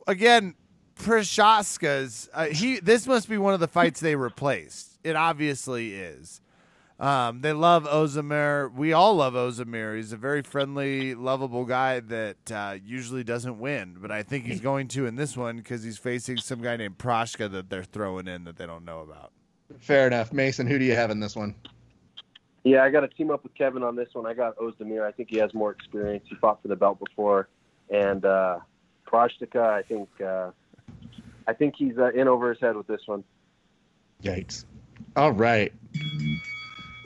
Again, 0.08 0.54
Prashka's. 0.98 2.28
Uh, 2.32 2.46
he. 2.46 2.80
This 2.80 3.06
must 3.06 3.28
be 3.28 3.38
one 3.38 3.54
of 3.54 3.60
the 3.60 3.68
fights 3.68 4.00
they 4.00 4.16
replaced. 4.16 4.98
It 5.04 5.16
obviously 5.16 5.94
is. 5.94 6.40
Um, 7.00 7.42
they 7.42 7.52
love 7.52 7.86
Ozamir. 7.86 8.68
We 8.68 8.92
all 8.92 9.14
love 9.14 9.36
Ozamir. 9.36 9.94
He's 9.94 10.12
a 10.12 10.16
very 10.16 10.42
friendly, 10.42 11.14
lovable 11.14 11.64
guy 11.64 12.00
that 12.00 12.50
uh, 12.50 12.76
usually 12.84 13.22
doesn't 13.22 13.60
win, 13.60 13.98
but 14.00 14.10
I 14.10 14.24
think 14.24 14.46
he's 14.46 14.60
going 14.60 14.88
to 14.88 15.06
in 15.06 15.14
this 15.14 15.36
one 15.36 15.58
because 15.58 15.84
he's 15.84 15.96
facing 15.96 16.38
some 16.38 16.60
guy 16.60 16.76
named 16.76 16.98
Prashka 16.98 17.50
that 17.52 17.70
they're 17.70 17.84
throwing 17.84 18.26
in 18.26 18.42
that 18.44 18.56
they 18.56 18.66
don't 18.66 18.84
know 18.84 19.00
about. 19.00 19.30
Fair 19.78 20.08
enough. 20.08 20.32
Mason, 20.32 20.66
who 20.66 20.76
do 20.76 20.84
you 20.84 20.96
have 20.96 21.10
in 21.12 21.20
this 21.20 21.36
one? 21.36 21.54
Yeah, 22.64 22.82
I 22.82 22.90
got 22.90 23.00
to 23.00 23.08
team 23.08 23.30
up 23.30 23.44
with 23.44 23.54
Kevin 23.54 23.84
on 23.84 23.94
this 23.94 24.08
one. 24.14 24.26
I 24.26 24.34
got 24.34 24.56
Ozdemir. 24.56 25.06
I 25.06 25.12
think 25.12 25.30
he 25.30 25.36
has 25.38 25.54
more 25.54 25.70
experience. 25.70 26.24
He 26.28 26.34
fought 26.34 26.60
for 26.60 26.68
the 26.68 26.76
belt 26.76 26.98
before, 26.98 27.48
and 27.90 28.24
uh, 28.24 28.58
Prashtika. 29.06 29.62
I 29.62 29.82
think 29.82 30.08
uh, 30.20 30.50
I 31.48 31.54
think 31.54 31.74
he's 31.76 31.96
uh, 31.98 32.10
in 32.10 32.28
over 32.28 32.50
his 32.50 32.60
head 32.60 32.76
with 32.76 32.86
this 32.86 33.00
one. 33.06 33.24
Yikes. 34.22 34.66
All 35.16 35.32
right. 35.32 35.72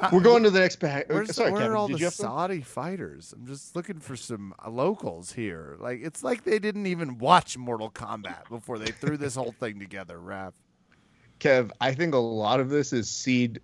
Uh, 0.01 0.11
We're 0.13 0.21
going 0.21 0.43
to 0.43 0.51
the 0.51 0.59
next 0.59 0.77
pack. 0.77 1.09
Where's, 1.09 1.35
Sorry, 1.35 1.53
where 1.53 1.61
Kevin. 1.61 1.73
are 1.73 1.77
all 1.77 1.87
did 1.87 1.95
the 1.97 2.01
you 2.01 2.07
have? 2.07 2.15
Saudi 2.15 2.61
fighters? 2.61 3.33
I'm 3.33 3.47
just 3.47 3.77
looking 3.77 4.01
for 4.01 4.17
some 4.17 4.53
uh, 4.65 4.69
locals 4.69 5.33
here. 5.33 5.77
Like 5.79 6.01
it's 6.03 6.25
like 6.25 6.43
they 6.43 6.59
didn't 6.59 6.87
even 6.87 7.19
watch 7.19 7.57
Mortal 7.57 7.89
Kombat 7.89 8.49
before 8.49 8.79
they 8.79 8.91
threw 8.91 9.17
this 9.17 9.37
whole 9.37 9.53
thing 9.53 9.79
together. 9.79 10.19
Raph. 10.19 10.55
Kev, 11.39 11.71
I 11.81 11.95
think 11.95 12.15
a 12.15 12.19
lot 12.19 12.59
of 12.59 12.69
this 12.69 12.93
is 12.93 13.09
seed 13.09 13.61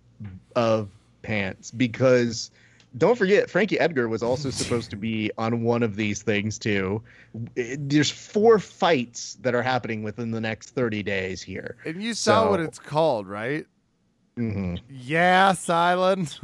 of 0.55 0.89
pants 1.23 1.71
because 1.71 2.51
don't 2.97 3.17
forget 3.17 3.49
Frankie 3.49 3.79
Edgar 3.79 4.07
was 4.07 4.23
also 4.23 4.49
supposed 4.49 4.89
to 4.89 4.95
be 4.95 5.31
on 5.37 5.63
one 5.63 5.83
of 5.83 5.95
these 5.95 6.21
things 6.23 6.57
too. 6.57 7.03
There's 7.55 8.09
four 8.09 8.59
fights 8.59 9.35
that 9.41 9.53
are 9.53 9.61
happening 9.61 10.03
within 10.03 10.31
the 10.31 10.41
next 10.41 10.69
30 10.71 11.03
days 11.03 11.41
here. 11.41 11.77
And 11.85 12.01
you 12.01 12.13
saw 12.13 12.49
what 12.49 12.59
it's 12.59 12.79
called, 12.79 13.27
right? 13.27 13.65
Mm-hmm. 14.37 14.75
Yeah, 14.89 15.53
Silent. 15.53 16.39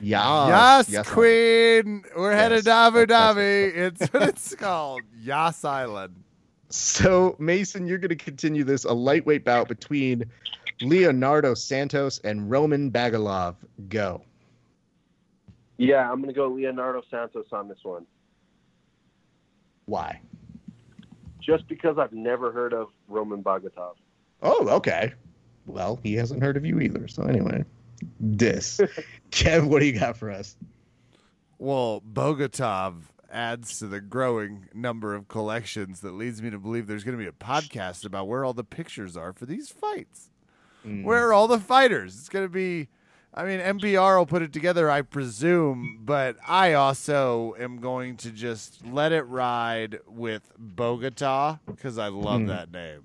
Yeah. 0.00 0.82
yes, 0.88 1.08
Queen. 1.08 2.04
We're 2.16 2.34
headed 2.34 2.64
to 2.64 2.70
Abu 2.70 3.00
Yes, 3.00 3.08
Dhabi. 3.08 3.76
It's 3.76 4.12
what 4.12 4.22
it's 4.28 4.54
called. 4.54 5.02
Yas 5.20 5.64
Island. 5.64 6.14
So 6.70 7.34
Mason, 7.38 7.86
you're 7.86 7.98
going 7.98 8.10
to 8.10 8.16
continue 8.16 8.62
this 8.62 8.84
a 8.84 8.92
lightweight 8.92 9.44
bout 9.44 9.68
between 9.68 10.24
Leonardo 10.80 11.54
Santos 11.54 12.20
and 12.20 12.50
Roman 12.50 12.90
Bagalov. 12.90 13.56
Go. 13.88 14.22
Yeah, 15.78 16.10
I'm 16.10 16.20
gonna 16.20 16.32
go 16.32 16.48
Leonardo 16.48 17.02
Santos 17.10 17.46
on 17.52 17.68
this 17.68 17.78
one, 17.82 18.04
Why? 19.86 20.20
just 21.40 21.66
because 21.66 21.96
I've 21.98 22.12
never 22.12 22.52
heard 22.52 22.74
of 22.74 22.88
Roman 23.08 23.42
Bagatov. 23.42 23.94
Oh, 24.42 24.68
okay. 24.68 25.14
Well, 25.66 25.98
he 26.02 26.14
hasn't 26.14 26.42
heard 26.42 26.58
of 26.58 26.66
you 26.66 26.78
either. 26.80 27.08
So 27.08 27.22
anyway, 27.22 27.64
this. 28.20 28.80
Kev, 29.30 29.66
what 29.66 29.80
do 29.80 29.86
you 29.86 29.98
got 29.98 30.16
for 30.18 30.30
us? 30.30 30.56
Well, 31.58 32.02
Bogotov 32.02 32.94
adds 33.30 33.78
to 33.78 33.86
the 33.86 34.00
growing 34.00 34.68
number 34.74 35.14
of 35.14 35.28
collections 35.28 36.00
that 36.00 36.12
leads 36.12 36.42
me 36.42 36.50
to 36.50 36.58
believe 36.58 36.86
there's 36.86 37.04
going 37.04 37.16
to 37.16 37.22
be 37.22 37.28
a 37.28 37.32
podcast 37.32 38.04
about 38.04 38.28
where 38.28 38.44
all 38.44 38.52
the 38.54 38.64
pictures 38.64 39.16
are 39.16 39.32
for 39.32 39.46
these 39.46 39.70
fights. 39.70 40.30
Mm. 40.86 41.04
Where 41.04 41.28
are 41.28 41.32
all 41.32 41.48
the 41.48 41.58
fighters? 41.58 42.16
It's 42.18 42.28
going 42.28 42.44
to 42.44 42.50
be, 42.52 42.88
I 43.38 43.44
mean, 43.44 43.60
NPR 43.60 44.18
will 44.18 44.26
put 44.26 44.42
it 44.42 44.52
together, 44.52 44.90
I 44.90 45.02
presume, 45.02 46.00
but 46.04 46.36
I 46.44 46.72
also 46.72 47.54
am 47.56 47.78
going 47.78 48.16
to 48.16 48.32
just 48.32 48.84
let 48.84 49.12
it 49.12 49.22
ride 49.22 50.00
with 50.08 50.42
Bogota 50.58 51.58
because 51.64 51.98
I 51.98 52.08
love 52.08 52.40
Hmm. 52.40 52.46
that 52.48 52.72
name. 52.72 53.04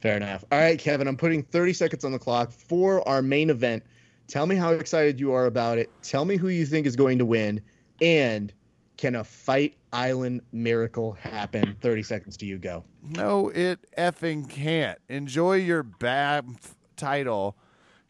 Fair 0.00 0.16
enough. 0.16 0.44
All 0.50 0.58
right, 0.58 0.76
Kevin, 0.76 1.06
I'm 1.06 1.16
putting 1.16 1.44
30 1.44 1.72
seconds 1.72 2.04
on 2.04 2.10
the 2.10 2.18
clock 2.18 2.50
for 2.50 3.06
our 3.08 3.22
main 3.22 3.48
event. 3.48 3.84
Tell 4.26 4.44
me 4.44 4.56
how 4.56 4.72
excited 4.72 5.20
you 5.20 5.32
are 5.32 5.46
about 5.46 5.78
it. 5.78 5.88
Tell 6.02 6.24
me 6.24 6.36
who 6.36 6.48
you 6.48 6.66
think 6.66 6.84
is 6.84 6.96
going 6.96 7.18
to 7.18 7.24
win. 7.24 7.60
And 8.02 8.52
can 8.96 9.14
a 9.14 9.22
fight 9.22 9.76
island 9.92 10.40
miracle 10.50 11.12
happen? 11.12 11.76
30 11.80 12.02
seconds 12.02 12.36
to 12.38 12.44
you 12.46 12.58
go. 12.58 12.82
No, 13.02 13.50
it 13.50 13.78
effing 13.96 14.48
can't. 14.50 14.98
Enjoy 15.08 15.54
your 15.54 15.84
BAMF 15.84 16.74
title. 16.96 17.56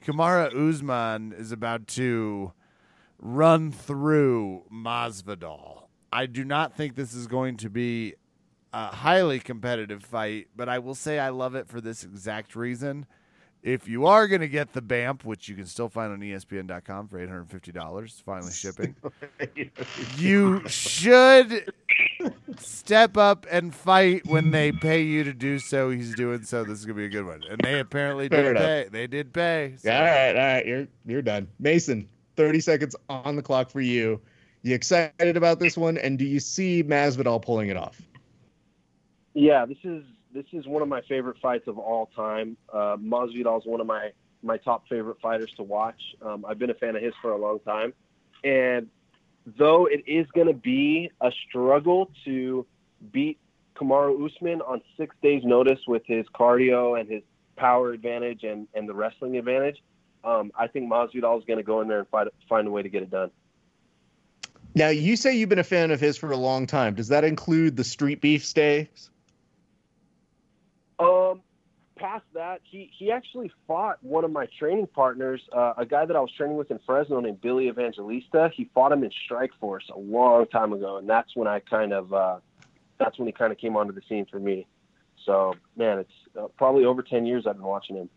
Kamaru 0.05 0.71
Usman 0.71 1.33
is 1.33 1.53
about 1.53 1.87
to 1.89 2.53
run 3.19 3.73
through 3.73 4.63
Masvidal. 4.73 5.85
I 6.13 6.27
do 6.27 6.45
not 6.45 6.75
think 6.75 6.95
this 6.95 7.15
is 7.15 7.27
going 7.27 7.57
to 7.59 7.69
be 7.69 8.15
a 8.73 8.87
highly 8.89 9.41
competitive 9.41 10.05
fight, 10.05 10.49
but 10.57 10.69
I 10.69 10.79
will 10.79 10.95
say 10.95 11.19
I 11.19 11.31
love 11.31 11.55
it 11.55 11.69
for 11.69 11.81
this 11.81 12.05
exact 12.05 12.55
reason. 12.55 13.07
If 13.69 13.87
you 13.87 14.07
are 14.07 14.27
going 14.29 14.41
to 14.41 14.49
get 14.49 14.73
the 14.73 14.81
BAMF, 14.81 15.25
which 15.25 15.47
you 15.47 15.55
can 15.55 15.67
still 15.67 15.91
find 15.91 16.11
on 16.11 16.21
ESPN.com 16.21 17.09
for 17.09 17.19
$850, 17.19 18.23
finally 18.23 18.51
shipping, 18.55 18.97
you 20.17 20.67
should 20.67 21.71
step 22.59 23.19
up 23.19 23.45
and 23.51 23.75
fight 23.75 24.27
when 24.27 24.53
they 24.53 24.73
pay 24.73 25.03
you 25.03 25.23
to 25.25 25.35
do 25.35 25.59
so. 25.59 25.91
He's 25.91 26.15
doing 26.15 26.45
so. 26.45 26.65
This 26.65 26.79
is 26.79 26.87
gonna 26.87 26.97
be 26.97 27.05
a 27.05 27.09
good 27.11 27.27
one, 27.27 27.43
and 27.51 27.61
they 27.61 27.79
apparently 27.79 28.31
Fair 28.31 28.43
did 28.45 28.51
enough. 28.53 28.63
pay. 28.63 28.89
They 28.91 29.07
did 29.07 29.35
pay. 29.35 29.75
so- 29.77 29.91
All 29.93 30.01
right, 30.01 30.31
all 30.31 30.35
right, 30.55 30.67
you're 30.67 30.89
you're 31.05 31.21
done. 31.23 31.47
Mason, 31.59 32.09
30 32.37 32.61
seconds 32.61 32.97
on 33.11 33.37
the 33.37 33.43
clock 33.43 33.71
for 33.71 33.83
you. 33.83 34.19
You 34.63 34.75
excited 34.75 35.37
about 35.37 35.61
this 35.61 35.77
one? 35.77 35.99
And 35.99 36.19
do 36.19 36.25
you 36.25 36.41
see 36.41 36.83
Masvidal 36.83 37.43
pulling 37.43 37.69
it 37.69 37.77
off? 37.77 38.01
Yeah, 39.35 39.67
this 39.67 39.79
is 39.85 40.05
this 40.33 40.45
is 40.53 40.67
one 40.67 40.83
of 40.83 40.89
my 40.89 41.01
favorite 41.03 41.39
fights 41.41 41.67
of 41.69 41.79
all 41.79 42.11
time. 42.15 42.57
Uh, 42.73 42.97
Masvidal 42.97 43.61
is 43.61 43.67
one 43.67 43.81
of 43.81 43.87
my 43.87 44.11
my 44.43 44.57
top 44.57 44.89
favorite 44.89 45.21
fighters 45.21 45.53
to 45.57 45.65
watch. 45.65 46.01
Um, 46.23 46.45
I've 46.49 46.59
been 46.59 46.71
a 46.71 46.75
fan 46.75 46.95
of 46.95 47.03
his 47.03 47.13
for 47.21 47.33
a 47.33 47.37
long 47.37 47.59
time, 47.61 47.93
and 48.45 48.89
though 49.57 49.87
it 49.87 50.05
is 50.07 50.27
going 50.35 50.47
to 50.47 50.53
be 50.53 51.11
a 51.21 51.33
struggle 51.49 52.11
to 52.25 52.67
beat 53.13 53.39
Kamaru 53.75 54.27
Usman 54.27 54.61
on 54.63 54.81
six 54.97 55.15
days' 55.23 55.43
notice 55.45 55.81
with 55.87 56.03
his 56.07 56.27
cardio 56.35 56.99
and 56.99 57.09
his 57.09 57.23
power 57.57 57.93
advantage 57.93 58.45
and, 58.45 58.69
and 58.75 58.89
the 58.89 58.95
wrestling 58.95 59.37
advantage, 59.37 59.83
um, 60.25 60.53
I 60.57 60.67
think 60.67 60.91
Masvidal 60.91 61.39
is 61.39 61.45
going 61.45 61.59
to 61.59 61.63
go 61.63 61.81
in 61.81 61.89
there 61.89 62.01
and 62.01 62.09
fight, 62.09 62.29
find 62.49 62.67
a 62.67 62.71
way 62.71 62.83
to 62.83 62.89
get 62.89 63.03
it 63.03 63.11
done. 63.11 63.31
Now, 64.75 64.89
you 64.89 65.17
say 65.17 65.37
you've 65.37 65.49
been 65.49 65.59
a 65.59 65.65
fan 65.65 65.91
of 65.91 66.01
his 66.01 66.17
for 66.17 66.31
a 66.31 66.37
long 66.37 66.67
time. 66.67 66.95
Does 66.95 67.09
that 67.09 67.25
include 67.25 67.77
the 67.77 67.85
street 67.85 68.21
beef 68.21 68.45
stays? 68.45 69.11
Past 71.99 72.25
that, 72.35 72.61
he 72.63 72.91
he 72.97 73.11
actually 73.11 73.51
fought 73.67 73.99
one 74.03 74.25
of 74.25 74.31
my 74.31 74.47
training 74.59 74.87
partners, 74.87 75.41
uh, 75.53 75.75
a 75.77 75.85
guy 75.85 76.07
that 76.07 76.17
I 76.17 76.21
was 76.21 76.31
training 76.37 76.57
with 76.57 76.71
in 76.71 76.79
Fresno 76.87 77.21
named 77.21 77.41
Billy 77.41 77.69
Evangelista. 77.69 78.51
He 78.55 78.71
fought 78.75 78.93
him 78.93 79.05
in 79.05 79.11
Strike 79.25 79.51
Force 79.61 79.85
a 79.95 79.99
long 79.99 80.47
time 80.47 80.73
ago, 80.73 80.99
and 80.99 81.09
that's 81.09 81.35
when 81.35 81.49
I 81.49 81.61
kind 81.61 81.93
of 81.93 82.13
uh, 82.13 82.39
that's 82.99 83.19
when 83.19 83.27
he 83.27 83.33
kind 83.33 83.53
of 83.53 83.59
came 83.59 83.77
onto 83.77 83.93
the 83.93 84.03
scene 84.09 84.27
for 84.31 84.39
me. 84.39 84.67
So, 85.25 85.55
man, 85.77 85.99
it's 85.99 86.13
uh, 86.39 86.49
probably 86.57 86.85
over 86.85 87.03
ten 87.03 87.27
years 87.27 87.47
I've 87.47 87.57
been 87.57 87.67
watching 87.67 87.97
him. 87.97 88.09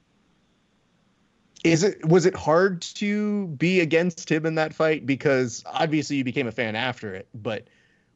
Is 1.63 1.83
it 1.83 2.05
was 2.05 2.25
it 2.25 2.35
hard 2.35 2.81
to 2.81 3.47
be 3.47 3.81
against 3.81 4.31
him 4.31 4.45
in 4.45 4.55
that 4.55 4.73
fight 4.73 5.05
because 5.05 5.63
obviously 5.65 6.15
you 6.15 6.23
became 6.23 6.47
a 6.47 6.51
fan 6.51 6.75
after 6.75 7.13
it, 7.13 7.27
but 7.33 7.67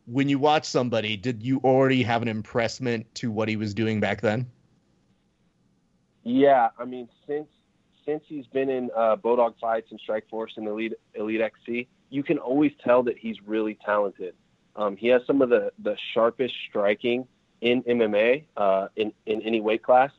when 0.06 0.30
you 0.30 0.38
watch 0.40 0.66
somebody, 0.66 1.18
did 1.18 1.42
you 1.42 1.60
already 1.64 2.04
have 2.04 2.22
an 2.22 2.28
impressment 2.28 3.14
to 3.16 3.32
what 3.32 3.50
he 3.50 3.56
was 3.56 3.74
doing 3.74 4.00
back 4.00 4.22
then? 4.22 4.48
Yeah, 6.26 6.70
I 6.78 6.86
mean, 6.86 7.08
since 7.28 7.48
since 8.04 8.24
he's 8.28 8.48
been 8.48 8.70
in 8.70 8.90
uh, 8.96 9.16
Bodog 9.16 9.54
fights 9.62 9.88
and 9.92 10.00
Strike 10.00 10.28
Force 10.28 10.54
and 10.58 10.68
Elite 10.68 10.94
Elite 11.14 11.40
XC, 11.40 11.88
you 12.10 12.24
can 12.24 12.40
always 12.40 12.72
tell 12.84 13.04
that 13.04 13.18
he's 13.18 13.38
really 13.46 13.78
talented. 13.86 14.34
Um, 14.76 14.98
he 14.98 15.08
has 15.10 15.22
some 15.28 15.42
of 15.44 15.50
the 15.50 15.72
the 15.82 15.96
sharpest 16.14 16.54
striking 16.68 17.28
in 17.62 17.84
MMA 17.84 18.44
uh, 18.58 18.88
in 18.96 19.14
in 19.28 19.44
any 19.44 19.62
weight 19.62 19.84
class, 19.84 20.12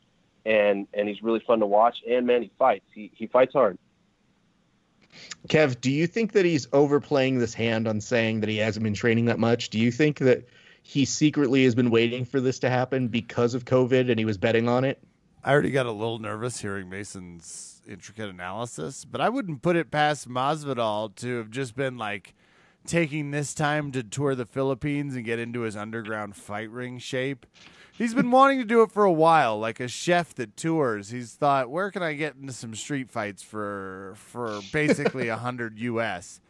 and 0.44 0.86
and 0.94 1.08
he's 1.08 1.22
really 1.22 1.42
fun 1.44 1.58
to 1.58 1.66
watch. 1.66 1.96
And 2.08 2.24
man, 2.24 2.42
he 2.42 2.52
fights. 2.56 2.86
He 2.94 3.10
he 3.12 3.26
fights 3.26 3.52
hard. 3.52 3.76
Kev, 5.48 5.80
do 5.80 5.90
you 5.90 6.06
think 6.06 6.32
that 6.32 6.44
he's 6.44 6.68
overplaying 6.72 7.38
this 7.38 7.54
hand 7.54 7.88
on 7.88 8.00
saying 8.00 8.40
that 8.40 8.48
he 8.48 8.58
hasn't 8.58 8.84
been 8.84 8.94
training 8.94 9.24
that 9.24 9.40
much? 9.40 9.70
Do 9.70 9.80
you 9.80 9.90
think 9.90 10.18
that 10.18 10.46
he 10.82 11.04
secretly 11.04 11.64
has 11.64 11.74
been 11.74 11.90
waiting 11.90 12.24
for 12.24 12.40
this 12.40 12.60
to 12.60 12.70
happen 12.70 13.08
because 13.08 13.54
of 13.54 13.64
COVID 13.64 14.08
and 14.08 14.18
he 14.20 14.24
was 14.24 14.38
betting 14.38 14.68
on 14.68 14.84
it? 14.84 15.02
I 15.46 15.52
already 15.52 15.70
got 15.70 15.86
a 15.86 15.92
little 15.92 16.18
nervous 16.18 16.60
hearing 16.60 16.88
Mason's 16.88 17.80
intricate 17.86 18.28
analysis, 18.28 19.04
but 19.04 19.20
I 19.20 19.28
wouldn't 19.28 19.62
put 19.62 19.76
it 19.76 19.92
past 19.92 20.28
Masvidal 20.28 21.14
to 21.14 21.36
have 21.36 21.52
just 21.52 21.76
been 21.76 21.96
like 21.96 22.34
taking 22.84 23.30
this 23.30 23.54
time 23.54 23.92
to 23.92 24.02
tour 24.02 24.34
the 24.34 24.44
Philippines 24.44 25.14
and 25.14 25.24
get 25.24 25.38
into 25.38 25.60
his 25.60 25.76
underground 25.76 26.34
fight 26.34 26.68
ring 26.68 26.98
shape. 26.98 27.46
He's 27.92 28.12
been 28.12 28.32
wanting 28.32 28.58
to 28.58 28.64
do 28.64 28.82
it 28.82 28.90
for 28.90 29.04
a 29.04 29.12
while, 29.12 29.56
like 29.56 29.78
a 29.78 29.86
chef 29.86 30.34
that 30.34 30.56
tours. 30.56 31.10
He's 31.10 31.34
thought, 31.34 31.70
where 31.70 31.92
can 31.92 32.02
I 32.02 32.14
get 32.14 32.34
into 32.34 32.52
some 32.52 32.74
street 32.74 33.08
fights 33.08 33.44
for 33.44 34.14
for 34.16 34.58
basically 34.72 35.28
a 35.28 35.36
hundred 35.36 35.78
US? 35.78 36.40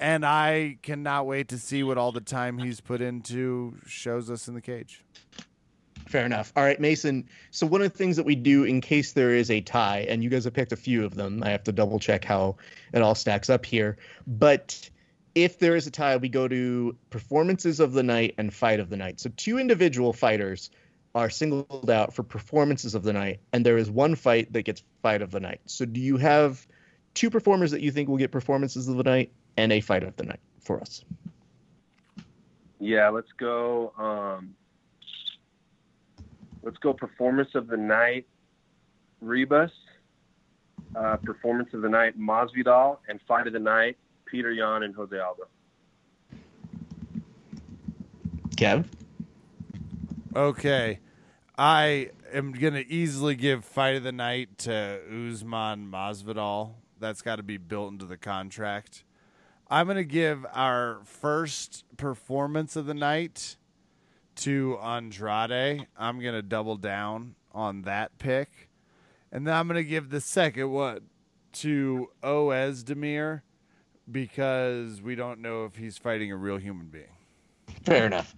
And 0.00 0.26
I 0.26 0.78
cannot 0.82 1.28
wait 1.28 1.46
to 1.50 1.58
see 1.58 1.84
what 1.84 1.96
all 1.96 2.10
the 2.10 2.20
time 2.20 2.58
he's 2.58 2.80
put 2.80 3.00
into 3.00 3.76
shows 3.86 4.28
us 4.32 4.48
in 4.48 4.54
the 4.54 4.60
cage. 4.60 5.04
Fair 6.06 6.26
enough. 6.26 6.52
All 6.56 6.64
right, 6.64 6.80
Mason. 6.80 7.28
So 7.50 7.66
one 7.66 7.80
of 7.80 7.90
the 7.90 7.96
things 7.96 8.16
that 8.16 8.26
we 8.26 8.34
do 8.34 8.64
in 8.64 8.80
case 8.80 9.12
there 9.12 9.30
is 9.30 9.50
a 9.50 9.60
tie, 9.60 10.06
and 10.08 10.22
you 10.22 10.30
guys 10.30 10.44
have 10.44 10.52
picked 10.52 10.72
a 10.72 10.76
few 10.76 11.04
of 11.04 11.14
them. 11.14 11.42
I 11.42 11.50
have 11.50 11.64
to 11.64 11.72
double 11.72 11.98
check 11.98 12.24
how 12.24 12.56
it 12.92 13.02
all 13.02 13.14
stacks 13.14 13.48
up 13.48 13.64
here. 13.64 13.96
But 14.26 14.90
if 15.34 15.58
there 15.58 15.76
is 15.76 15.86
a 15.86 15.90
tie, 15.90 16.16
we 16.16 16.28
go 16.28 16.48
to 16.48 16.96
performances 17.10 17.80
of 17.80 17.92
the 17.92 18.02
night 18.02 18.34
and 18.36 18.52
fight 18.52 18.80
of 18.80 18.90
the 18.90 18.96
night. 18.96 19.20
So 19.20 19.30
two 19.36 19.58
individual 19.58 20.12
fighters 20.12 20.70
are 21.14 21.30
singled 21.30 21.90
out 21.90 22.14
for 22.14 22.22
performances 22.22 22.94
of 22.94 23.02
the 23.02 23.12
night, 23.12 23.40
and 23.52 23.64
there 23.64 23.76
is 23.76 23.90
one 23.90 24.14
fight 24.14 24.52
that 24.52 24.62
gets 24.62 24.82
fight 25.02 25.22
of 25.22 25.30
the 25.30 25.40
night. 25.40 25.60
So 25.66 25.84
do 25.84 26.00
you 26.00 26.16
have 26.16 26.66
two 27.14 27.30
performers 27.30 27.70
that 27.70 27.80
you 27.80 27.90
think 27.90 28.08
will 28.08 28.16
get 28.16 28.30
performances 28.30 28.88
of 28.88 28.96
the 28.96 29.02
night 29.02 29.32
and 29.56 29.72
a 29.72 29.80
fight 29.80 30.02
of 30.02 30.16
the 30.16 30.24
night 30.24 30.40
for 30.60 30.80
us? 30.80 31.04
Yeah, 32.80 33.10
let's 33.10 33.30
go. 33.38 33.92
Um, 33.98 34.54
let's 36.62 36.78
go. 36.78 36.92
Performance 36.92 37.50
of 37.54 37.68
the 37.68 37.76
night, 37.76 38.26
Ribas. 39.22 39.70
Uh, 40.94 41.16
performance 41.16 41.70
of 41.72 41.80
the 41.80 41.88
night, 41.88 42.18
Masvidal, 42.18 42.98
and 43.08 43.18
fight 43.26 43.46
of 43.46 43.54
the 43.54 43.58
night, 43.58 43.96
Petr 44.30 44.54
Yan 44.54 44.82
and 44.82 44.94
Jose 44.94 45.18
Aldo. 45.18 45.44
Kev? 48.56 48.84
Okay. 50.36 50.98
I 51.56 52.10
am 52.32 52.52
going 52.52 52.74
to 52.74 52.86
easily 52.92 53.36
give 53.36 53.64
fight 53.64 53.96
of 53.96 54.02
the 54.02 54.12
night 54.12 54.58
to 54.58 55.00
Usman 55.30 55.90
Masvidal. 55.90 56.72
That's 57.00 57.22
got 57.22 57.36
to 57.36 57.42
be 57.42 57.56
built 57.56 57.92
into 57.92 58.04
the 58.04 58.16
contract. 58.16 59.04
I'm 59.68 59.86
going 59.86 59.96
to 59.96 60.04
give 60.04 60.44
our 60.52 61.00
first 61.04 61.84
performance 61.96 62.76
of 62.76 62.84
the 62.86 62.94
night 62.94 63.56
to 64.36 64.78
Andrade. 64.78 65.86
I'm 65.96 66.20
going 66.20 66.34
to 66.34 66.42
double 66.42 66.76
down 66.76 67.34
on 67.52 67.82
that 67.82 68.18
pick. 68.18 68.68
And 69.30 69.46
then 69.46 69.54
I'm 69.54 69.66
going 69.66 69.82
to 69.82 69.88
give 69.88 70.10
the 70.10 70.20
second 70.20 70.70
one 70.70 71.00
to 71.54 72.08
Oezdemir 72.22 73.42
because 74.10 75.00
we 75.00 75.14
don't 75.14 75.40
know 75.40 75.64
if 75.64 75.76
he's 75.76 75.98
fighting 75.98 76.32
a 76.32 76.36
real 76.36 76.56
human 76.56 76.86
being. 76.86 77.04
Fair 77.84 78.06
enough. 78.06 78.34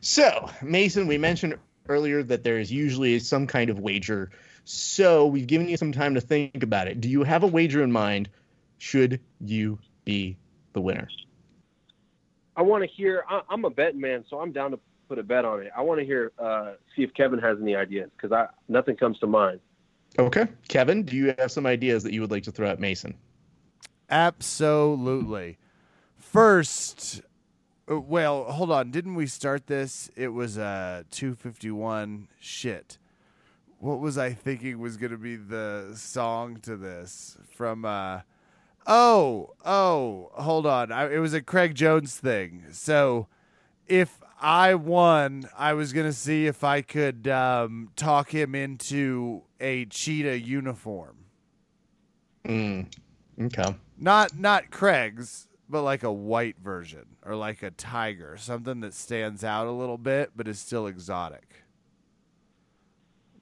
So, 0.00 0.50
Mason, 0.62 1.06
we 1.06 1.18
mentioned 1.18 1.56
earlier 1.88 2.22
that 2.22 2.44
there 2.44 2.58
is 2.58 2.72
usually 2.72 3.18
some 3.18 3.46
kind 3.46 3.70
of 3.70 3.78
wager. 3.78 4.30
So, 4.64 5.26
we've 5.26 5.46
given 5.46 5.68
you 5.68 5.76
some 5.76 5.92
time 5.92 6.14
to 6.14 6.20
think 6.20 6.62
about 6.62 6.88
it. 6.88 7.00
Do 7.00 7.08
you 7.08 7.22
have 7.24 7.42
a 7.42 7.46
wager 7.46 7.82
in 7.82 7.92
mind? 7.92 8.30
Should 8.78 9.20
you 9.40 9.78
be 10.04 10.38
the 10.72 10.80
winner? 10.80 11.08
I 12.56 12.62
want 12.62 12.82
to 12.82 12.88
hear. 12.88 13.24
I, 13.28 13.42
I'm 13.50 13.64
a 13.64 13.70
betting 13.70 14.00
man, 14.00 14.24
so 14.28 14.40
I'm 14.40 14.52
down 14.52 14.70
to 14.70 14.78
put 15.10 15.18
a 15.18 15.24
bet 15.24 15.44
on 15.44 15.60
it. 15.60 15.72
I 15.76 15.82
want 15.82 15.98
to 15.98 16.06
hear. 16.06 16.30
Uh, 16.38 16.74
see 16.94 17.02
if 17.02 17.12
Kevin 17.14 17.40
has 17.40 17.58
any 17.60 17.74
ideas 17.74 18.10
because 18.16 18.30
I 18.30 18.46
nothing 18.68 18.96
comes 18.96 19.18
to 19.18 19.26
mind. 19.26 19.58
Okay. 20.18 20.46
Kevin, 20.68 21.02
do 21.02 21.16
you 21.16 21.34
have 21.36 21.50
some 21.50 21.66
ideas 21.66 22.04
that 22.04 22.12
you 22.12 22.20
would 22.20 22.30
like 22.30 22.44
to 22.44 22.52
throw 22.52 22.68
at 22.68 22.78
Mason? 22.78 23.14
Absolutely. 24.08 25.58
First, 26.16 27.22
uh, 27.90 28.00
well, 28.00 28.44
hold 28.44 28.70
on. 28.70 28.92
Didn't 28.92 29.16
we 29.16 29.26
start 29.26 29.66
this? 29.66 30.10
It 30.14 30.28
was 30.28 30.56
uh 30.56 31.02
251 31.10 32.28
shit. 32.38 32.98
What 33.80 33.98
was 33.98 34.16
I 34.16 34.32
thinking 34.32 34.78
was 34.78 34.96
going 34.96 35.10
to 35.10 35.18
be 35.18 35.34
the 35.34 35.92
song 35.96 36.58
to 36.62 36.76
this 36.76 37.36
from 37.52 37.84
uh 37.84 38.20
Oh, 38.86 39.50
oh, 39.64 40.30
hold 40.34 40.66
on. 40.66 40.90
I, 40.90 41.12
it 41.12 41.18
was 41.18 41.34
a 41.34 41.42
Craig 41.42 41.74
Jones 41.74 42.16
thing. 42.16 42.64
So, 42.70 43.26
if 43.86 44.18
I 44.40 44.74
won, 44.74 45.48
I 45.56 45.74
was 45.74 45.92
going 45.92 46.06
to 46.06 46.12
see 46.12 46.46
if 46.46 46.64
I 46.64 46.80
could 46.80 47.28
um, 47.28 47.90
talk 47.94 48.30
him 48.30 48.54
into 48.54 49.42
a 49.60 49.84
cheetah 49.84 50.40
uniform. 50.40 51.16
Mm. 52.46 52.86
Okay. 53.40 53.74
Not 53.98 54.38
not 54.38 54.70
Craig's, 54.70 55.46
but 55.68 55.82
like 55.82 56.02
a 56.02 56.12
white 56.12 56.56
version 56.62 57.04
or 57.22 57.36
like 57.36 57.62
a 57.62 57.70
tiger, 57.70 58.36
something 58.38 58.80
that 58.80 58.94
stands 58.94 59.44
out 59.44 59.66
a 59.66 59.72
little 59.72 59.98
bit 59.98 60.30
but 60.34 60.48
is 60.48 60.58
still 60.58 60.86
exotic. 60.86 61.64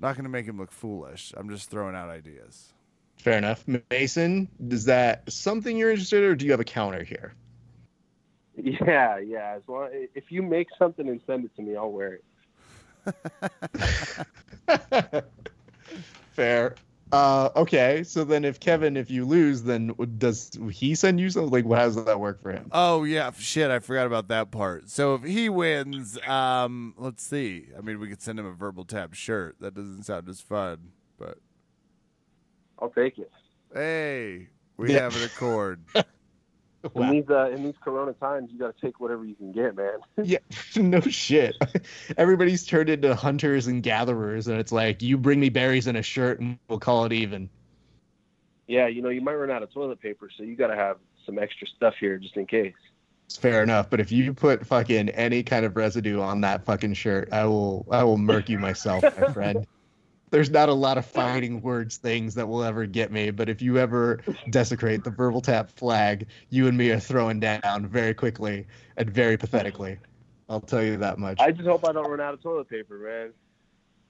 Not 0.00 0.14
going 0.14 0.24
to 0.24 0.30
make 0.30 0.46
him 0.46 0.58
look 0.58 0.72
foolish. 0.72 1.32
I'm 1.36 1.48
just 1.48 1.70
throwing 1.70 1.94
out 1.94 2.08
ideas. 2.08 2.72
Fair 3.16 3.38
enough. 3.38 3.64
Mason, 3.90 4.48
is 4.68 4.84
that 4.84 5.30
something 5.30 5.76
you're 5.76 5.90
interested 5.90 6.22
in, 6.22 6.30
or 6.30 6.34
do 6.36 6.44
you 6.44 6.52
have 6.52 6.60
a 6.60 6.64
counter 6.64 7.02
here? 7.02 7.34
Yeah, 8.60 9.18
yeah. 9.18 9.54
As 9.56 9.62
long 9.68 9.90
if 10.14 10.30
you 10.32 10.42
make 10.42 10.68
something 10.78 11.08
and 11.08 11.20
send 11.26 11.44
it 11.44 11.54
to 11.56 11.62
me, 11.62 11.76
I'll 11.76 11.92
wear 11.92 12.18
it. 14.66 15.24
Fair. 16.32 16.74
Uh, 17.10 17.48
okay, 17.56 18.02
so 18.04 18.22
then 18.22 18.44
if 18.44 18.60
Kevin, 18.60 18.96
if 18.96 19.10
you 19.10 19.24
lose, 19.24 19.62
then 19.62 19.94
does 20.18 20.50
he 20.70 20.94
send 20.94 21.18
you 21.18 21.30
something? 21.30 21.50
Like, 21.50 21.64
how 21.78 21.84
does 21.86 22.04
that 22.04 22.20
work 22.20 22.42
for 22.42 22.52
him? 22.52 22.68
Oh 22.72 23.04
yeah, 23.04 23.30
shit, 23.30 23.70
I 23.70 23.78
forgot 23.78 24.06
about 24.06 24.28
that 24.28 24.50
part. 24.50 24.90
So 24.90 25.14
if 25.14 25.22
he 25.22 25.48
wins, 25.48 26.18
um, 26.26 26.94
let's 26.98 27.22
see. 27.22 27.68
I 27.76 27.80
mean, 27.80 27.98
we 27.98 28.08
could 28.08 28.20
send 28.20 28.38
him 28.38 28.44
a 28.44 28.52
verbal 28.52 28.84
tap 28.84 29.14
shirt. 29.14 29.56
That 29.60 29.74
doesn't 29.74 30.02
sound 30.02 30.28
as 30.28 30.42
fun, 30.42 30.92
but 31.18 31.38
I'll 32.78 32.90
take 32.90 33.18
it. 33.18 33.30
hey, 33.72 34.48
we 34.76 34.92
Yeah. 34.92 35.00
have 35.00 35.16
an 35.16 35.22
accord. 35.22 35.80
In 36.94 37.10
these 37.10 37.28
uh, 37.28 37.50
in 37.50 37.64
these 37.64 37.74
Corona 37.82 38.12
times, 38.12 38.50
you 38.52 38.58
got 38.58 38.76
to 38.76 38.86
take 38.86 39.00
whatever 39.00 39.24
you 39.24 39.34
can 39.34 39.50
get, 39.52 39.76
man. 39.76 39.98
Yeah, 40.24 40.38
no 40.76 41.00
shit. 41.00 41.56
Everybody's 42.16 42.64
turned 42.66 42.88
into 42.88 43.14
hunters 43.16 43.66
and 43.66 43.82
gatherers, 43.82 44.46
and 44.46 44.58
it's 44.60 44.70
like 44.72 45.02
you 45.02 45.18
bring 45.18 45.40
me 45.40 45.48
berries 45.48 45.86
and 45.88 45.98
a 45.98 46.02
shirt, 46.02 46.40
and 46.40 46.58
we'll 46.68 46.78
call 46.78 47.04
it 47.04 47.12
even. 47.12 47.50
yeah, 48.68 48.86
you 48.86 49.02
know, 49.02 49.08
you 49.08 49.20
might 49.20 49.34
run 49.34 49.50
out 49.50 49.62
of 49.62 49.72
toilet 49.72 50.00
paper, 50.00 50.30
so 50.36 50.44
you 50.44 50.54
got 50.56 50.68
to 50.68 50.76
have 50.76 50.98
some 51.26 51.38
extra 51.38 51.66
stuff 51.66 51.94
here 51.98 52.16
just 52.18 52.36
in 52.36 52.46
case. 52.46 52.74
It's 53.26 53.36
fair 53.36 53.62
enough, 53.62 53.90
but 53.90 54.00
if 54.00 54.10
you 54.12 54.32
put 54.32 54.66
fucking 54.66 55.10
any 55.10 55.42
kind 55.42 55.66
of 55.66 55.76
residue 55.76 56.20
on 56.20 56.42
that 56.42 56.64
fucking 56.64 56.94
shirt, 56.94 57.28
I 57.32 57.44
will 57.46 57.86
I 57.90 58.04
will 58.04 58.18
murk 58.18 58.48
you 58.48 58.58
myself, 58.58 59.02
my 59.18 59.32
friend. 59.32 59.66
There's 60.30 60.50
not 60.50 60.68
a 60.68 60.74
lot 60.74 60.98
of 60.98 61.06
fighting 61.06 61.62
words 61.62 61.96
things 61.96 62.34
that 62.34 62.46
will 62.46 62.62
ever 62.62 62.86
get 62.86 63.10
me, 63.10 63.30
but 63.30 63.48
if 63.48 63.62
you 63.62 63.78
ever 63.78 64.20
desecrate 64.50 65.04
the 65.04 65.10
verbal 65.10 65.40
tap 65.40 65.70
flag, 65.70 66.26
you 66.50 66.66
and 66.66 66.76
me 66.76 66.90
are 66.90 67.00
throwing 67.00 67.40
down 67.40 67.86
very 67.86 68.14
quickly 68.14 68.66
and 68.96 69.10
very 69.10 69.36
pathetically. 69.36 69.98
I'll 70.48 70.60
tell 70.60 70.82
you 70.82 70.96
that 70.98 71.18
much. 71.18 71.38
I 71.40 71.50
just 71.52 71.68
hope 71.68 71.86
I 71.86 71.92
don't 71.92 72.08
run 72.10 72.20
out 72.20 72.34
of 72.34 72.42
toilet 72.42 72.68
paper, 72.68 72.98
man. 72.98 73.32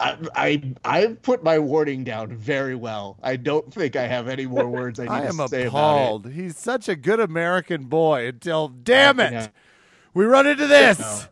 I, 0.00 0.16
I 0.36 0.74
I've 0.84 1.22
put 1.22 1.42
my 1.42 1.58
warning 1.58 2.04
down 2.04 2.32
very 2.36 2.76
well. 2.76 3.18
I 3.22 3.36
don't 3.36 3.72
think 3.72 3.96
I 3.96 4.06
have 4.06 4.28
any 4.28 4.46
more 4.46 4.68
words 4.68 5.00
I 5.00 5.04
need 5.06 5.10
I 5.10 5.20
to 5.22 5.26
am 5.28 5.48
say 5.48 5.64
appalled. 5.64 6.30
He's 6.30 6.56
such 6.56 6.88
a 6.88 6.94
good 6.94 7.18
American 7.18 7.84
boy 7.84 8.28
until, 8.28 8.68
damn 8.68 9.18
it, 9.18 9.50
we 10.14 10.24
run 10.24 10.46
into 10.46 10.66
this. 10.68 11.28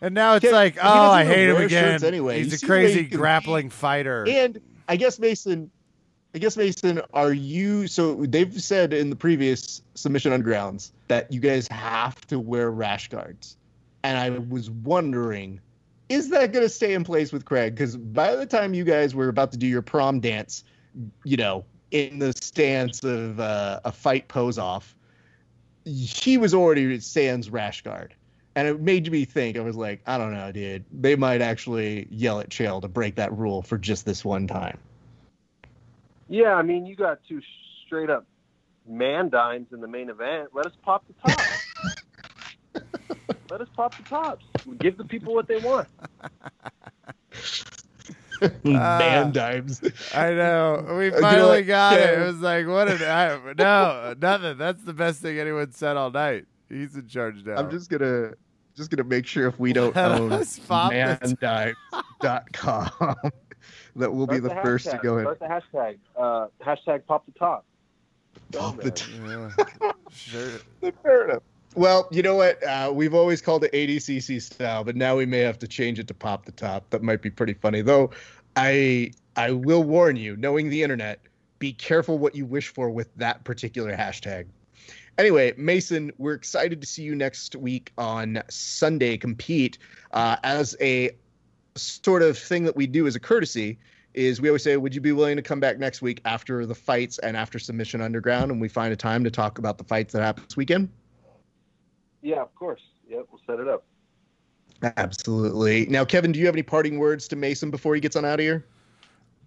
And 0.00 0.14
now 0.14 0.34
it's 0.34 0.50
like, 0.50 0.78
oh, 0.82 1.10
I 1.10 1.24
hate 1.24 1.48
him 1.48 1.56
again. 1.56 2.02
anyway. 2.04 2.38
You 2.38 2.44
He's 2.44 2.54
a 2.54 2.58
see 2.58 2.66
the 2.66 2.72
way 2.72 2.80
crazy 2.80 3.04
grappling 3.04 3.70
fighter. 3.70 4.26
And 4.28 4.60
I 4.88 4.96
guess 4.96 5.18
Mason, 5.18 5.70
I 6.34 6.38
guess 6.38 6.56
Mason, 6.56 7.02
are 7.12 7.32
you? 7.32 7.86
So 7.86 8.14
they've 8.26 8.52
said 8.60 8.92
in 8.92 9.10
the 9.10 9.16
previous 9.16 9.82
submission 9.94 10.32
on 10.32 10.42
grounds 10.42 10.92
that 11.08 11.30
you 11.32 11.40
guys 11.40 11.68
have 11.68 12.26
to 12.28 12.38
wear 12.38 12.70
rash 12.70 13.08
guards, 13.08 13.56
and 14.02 14.16
I 14.16 14.30
was 14.30 14.70
wondering, 14.70 15.60
is 16.08 16.30
that 16.30 16.52
going 16.52 16.64
to 16.64 16.68
stay 16.68 16.94
in 16.94 17.04
place 17.04 17.32
with 17.32 17.44
Craig? 17.44 17.74
Because 17.74 17.96
by 17.96 18.34
the 18.34 18.46
time 18.46 18.74
you 18.74 18.84
guys 18.84 19.14
were 19.14 19.28
about 19.28 19.52
to 19.52 19.58
do 19.58 19.66
your 19.66 19.82
prom 19.82 20.20
dance, 20.20 20.64
you 21.24 21.36
know, 21.36 21.64
in 21.90 22.18
the 22.18 22.32
stance 22.32 23.04
of 23.04 23.38
uh, 23.38 23.80
a 23.84 23.92
fight 23.92 24.28
pose 24.28 24.58
off, 24.58 24.96
he 25.84 26.38
was 26.38 26.54
already 26.54 26.98
sans 27.00 27.50
rash 27.50 27.82
guard. 27.82 28.14
And 28.60 28.68
it 28.68 28.78
made 28.78 29.10
me 29.10 29.24
think, 29.24 29.56
I 29.56 29.60
was 29.60 29.74
like, 29.74 30.02
I 30.06 30.18
don't 30.18 30.34
know, 30.34 30.52
dude. 30.52 30.84
They 30.92 31.16
might 31.16 31.40
actually 31.40 32.06
yell 32.10 32.40
at 32.40 32.50
Chael 32.50 32.82
to 32.82 32.88
break 32.88 33.14
that 33.14 33.32
rule 33.32 33.62
for 33.62 33.78
just 33.78 34.04
this 34.04 34.22
one 34.22 34.46
time. 34.46 34.76
Yeah, 36.28 36.52
I 36.56 36.60
mean, 36.60 36.84
you 36.84 36.94
got 36.94 37.20
two 37.26 37.40
straight 37.86 38.10
up 38.10 38.26
man 38.86 39.30
dimes 39.30 39.68
in 39.72 39.80
the 39.80 39.88
main 39.88 40.10
event. 40.10 40.50
Let 40.52 40.66
us 40.66 40.74
pop 40.82 41.06
the 41.08 41.14
tops. 41.26 41.64
Let 43.50 43.62
us 43.62 43.68
pop 43.74 43.96
the 43.96 44.02
tops. 44.02 44.44
Give 44.78 44.98
the 44.98 45.06
people 45.06 45.32
what 45.32 45.48
they 45.48 45.56
want. 45.56 45.88
Man 48.62 49.32
dimes. 49.32 49.80
I 50.14 50.34
know. 50.34 50.84
We 50.86 50.92
Uh, 50.92 50.98
you 50.98 51.10
know 51.12 51.20
finally 51.22 51.60
what, 51.60 51.66
got 51.66 51.98
it. 51.98 52.18
It 52.18 52.26
was 52.26 52.40
like, 52.40 52.66
what 52.66 52.88
an. 52.88 53.02
I, 53.02 53.54
no, 53.56 54.14
nothing. 54.20 54.58
That's 54.58 54.82
the 54.82 54.92
best 54.92 55.22
thing 55.22 55.38
anyone 55.38 55.72
said 55.72 55.96
all 55.96 56.10
night. 56.10 56.44
He's 56.68 56.94
in 56.94 57.08
charge 57.08 57.42
now. 57.44 57.56
I'm 57.56 57.70
just 57.70 57.88
gonna 57.90 58.34
just 58.80 58.90
gonna 58.90 59.04
make 59.08 59.26
sure 59.26 59.46
if 59.46 59.58
we 59.60 59.72
don't 59.72 59.94
own 59.96 60.32
us 60.32 60.58
pop 60.58 60.90
this. 60.92 61.18
mandimes.com 61.34 62.90
that 63.96 64.12
we'll 64.12 64.26
be 64.26 64.38
Start 64.38 64.42
the 64.54 64.62
first 64.62 64.86
to 64.86 64.96
hashtag. 64.96 65.02
go 65.02 65.18
in. 65.18 65.24
Start 65.24 65.38
the 65.38 65.44
hashtag. 65.46 65.98
Uh, 66.16 66.46
hashtag 66.64 67.04
pop 67.06 67.26
the 67.26 67.32
top. 67.38 67.64
Pop 68.52 68.76
the 68.78 68.84
man. 69.20 69.52
t- 69.56 69.64
Yeah. 69.82 69.92
sure. 70.12 70.92
Fair 71.02 71.24
enough. 71.28 71.42
Well, 71.76 72.08
you 72.10 72.22
know 72.22 72.34
what? 72.34 72.62
Uh, 72.64 72.90
we've 72.94 73.14
always 73.14 73.40
called 73.40 73.62
it 73.64 73.72
ADCC 73.72 74.40
style, 74.42 74.82
but 74.82 74.96
now 74.96 75.16
we 75.16 75.24
may 75.26 75.38
have 75.40 75.58
to 75.60 75.68
change 75.68 75.98
it 76.00 76.08
to 76.08 76.14
pop 76.14 76.44
the 76.46 76.52
top. 76.52 76.88
That 76.90 77.02
might 77.02 77.22
be 77.22 77.30
pretty 77.30 77.54
funny, 77.54 77.82
though. 77.82 78.10
I 78.56 79.12
I 79.36 79.52
will 79.52 79.84
warn 79.84 80.16
you, 80.16 80.36
knowing 80.36 80.70
the 80.70 80.82
internet, 80.82 81.20
be 81.60 81.72
careful 81.72 82.18
what 82.18 82.34
you 82.34 82.44
wish 82.46 82.68
for 82.68 82.90
with 82.90 83.14
that 83.16 83.44
particular 83.44 83.96
hashtag. 83.96 84.46
Anyway, 85.20 85.52
Mason, 85.58 86.10
we're 86.16 86.32
excited 86.32 86.80
to 86.80 86.86
see 86.86 87.02
you 87.02 87.14
next 87.14 87.54
week 87.54 87.92
on 87.98 88.42
Sunday 88.48 89.18
compete 89.18 89.76
uh, 90.12 90.36
as 90.44 90.74
a 90.80 91.10
sort 91.74 92.22
of 92.22 92.38
thing 92.38 92.64
that 92.64 92.74
we 92.74 92.86
do 92.86 93.06
as 93.06 93.16
a 93.16 93.20
courtesy 93.20 93.78
is 94.14 94.40
we 94.40 94.48
always 94.48 94.62
say, 94.62 94.78
would 94.78 94.94
you 94.94 95.00
be 95.02 95.12
willing 95.12 95.36
to 95.36 95.42
come 95.42 95.60
back 95.60 95.78
next 95.78 96.00
week 96.00 96.22
after 96.24 96.64
the 96.64 96.74
fights 96.74 97.18
and 97.18 97.36
after 97.36 97.58
Submission 97.58 98.00
Underground, 98.00 98.50
and 98.50 98.62
we 98.62 98.66
find 98.66 98.94
a 98.94 98.96
time 98.96 99.22
to 99.22 99.30
talk 99.30 99.58
about 99.58 99.76
the 99.76 99.84
fights 99.84 100.14
that 100.14 100.22
happen 100.22 100.42
this 100.48 100.56
weekend? 100.56 100.88
Yeah, 102.22 102.40
of 102.40 102.54
course. 102.54 102.80
Yep, 103.06 103.26
we'll 103.30 103.42
set 103.46 103.60
it 103.60 103.68
up. 103.68 103.84
Absolutely. 104.96 105.84
Now, 105.84 106.06
Kevin, 106.06 106.32
do 106.32 106.38
you 106.40 106.46
have 106.46 106.54
any 106.54 106.62
parting 106.62 106.98
words 106.98 107.28
to 107.28 107.36
Mason 107.36 107.70
before 107.70 107.94
he 107.94 108.00
gets 108.00 108.16
on 108.16 108.24
out 108.24 108.40
of 108.40 108.44
here? 108.44 108.64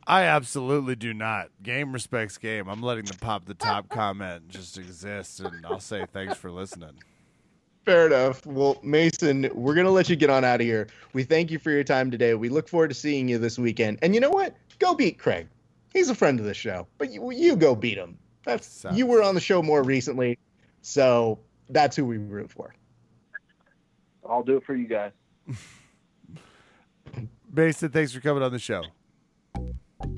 I 0.05 0.23
absolutely 0.23 0.95
do 0.95 1.13
not. 1.13 1.49
Game 1.61 1.93
respects 1.93 2.37
game. 2.37 2.67
I'm 2.67 2.81
letting 2.81 3.05
the 3.05 3.15
pop 3.15 3.45
the 3.45 3.53
top 3.53 3.89
comment 3.89 4.49
just 4.49 4.77
exist, 4.77 5.39
and 5.39 5.65
I'll 5.65 5.79
say 5.79 6.05
thanks 6.11 6.35
for 6.37 6.51
listening. 6.51 6.99
Fair 7.85 8.07
enough. 8.07 8.45
Well, 8.45 8.79
Mason, 8.83 9.49
we're 9.53 9.73
going 9.73 9.85
to 9.85 9.91
let 9.91 10.09
you 10.09 10.15
get 10.15 10.29
on 10.29 10.43
out 10.45 10.61
of 10.61 10.65
here. 10.65 10.87
We 11.13 11.23
thank 11.23 11.51
you 11.51 11.59
for 11.59 11.69
your 11.69 11.83
time 11.83 12.11
today. 12.11 12.33
We 12.33 12.49
look 12.49 12.69
forward 12.69 12.89
to 12.89 12.93
seeing 12.93 13.27
you 13.27 13.37
this 13.37 13.59
weekend. 13.59 13.99
And 14.01 14.13
you 14.13 14.21
know 14.21 14.29
what? 14.29 14.55
Go 14.79 14.93
beat 14.93 15.19
Craig. 15.19 15.47
He's 15.93 16.09
a 16.09 16.15
friend 16.15 16.39
of 16.39 16.45
the 16.45 16.53
show, 16.53 16.87
but 16.97 17.11
you, 17.11 17.31
you 17.31 17.55
go 17.55 17.75
beat 17.75 17.97
him. 17.97 18.17
That's 18.45 18.67
Sounds- 18.67 18.97
you 18.97 19.05
were 19.05 19.21
on 19.21 19.35
the 19.35 19.41
show 19.41 19.61
more 19.61 19.83
recently, 19.83 20.37
so 20.81 21.39
that's 21.69 21.95
who 21.95 22.05
we 22.05 22.17
root 22.17 22.51
for. 22.51 22.73
I'll 24.27 24.43
do 24.43 24.57
it 24.57 24.65
for 24.65 24.75
you 24.75 24.87
guys. 24.87 25.11
Mason, 27.53 27.89
thanks 27.89 28.11
for 28.11 28.19
coming 28.21 28.41
on 28.41 28.51
the 28.51 28.59
show. 28.59 28.83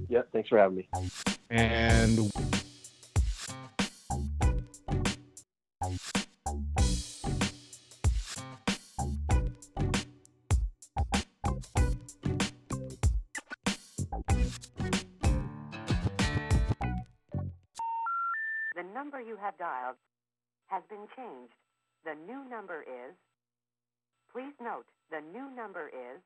Yep, 0.10 0.30
thanks 0.32 0.50
for 0.50 0.58
having 0.58 0.78
me. 0.78 0.90
And 1.50 2.32
The 18.76 18.84
number 18.94 19.22
you 19.22 19.38
have 19.38 19.58
dialed 19.58 19.96
has 20.68 20.84
been 20.90 21.08
changed. 21.16 21.54
The 22.04 22.16
new 22.28 22.44
number 22.50 22.82
is. 22.84 23.16
Please 24.32 24.54
note, 24.62 24.86
the 25.10 25.22
new 25.32 25.50
number 25.56 25.88
is 25.88 26.20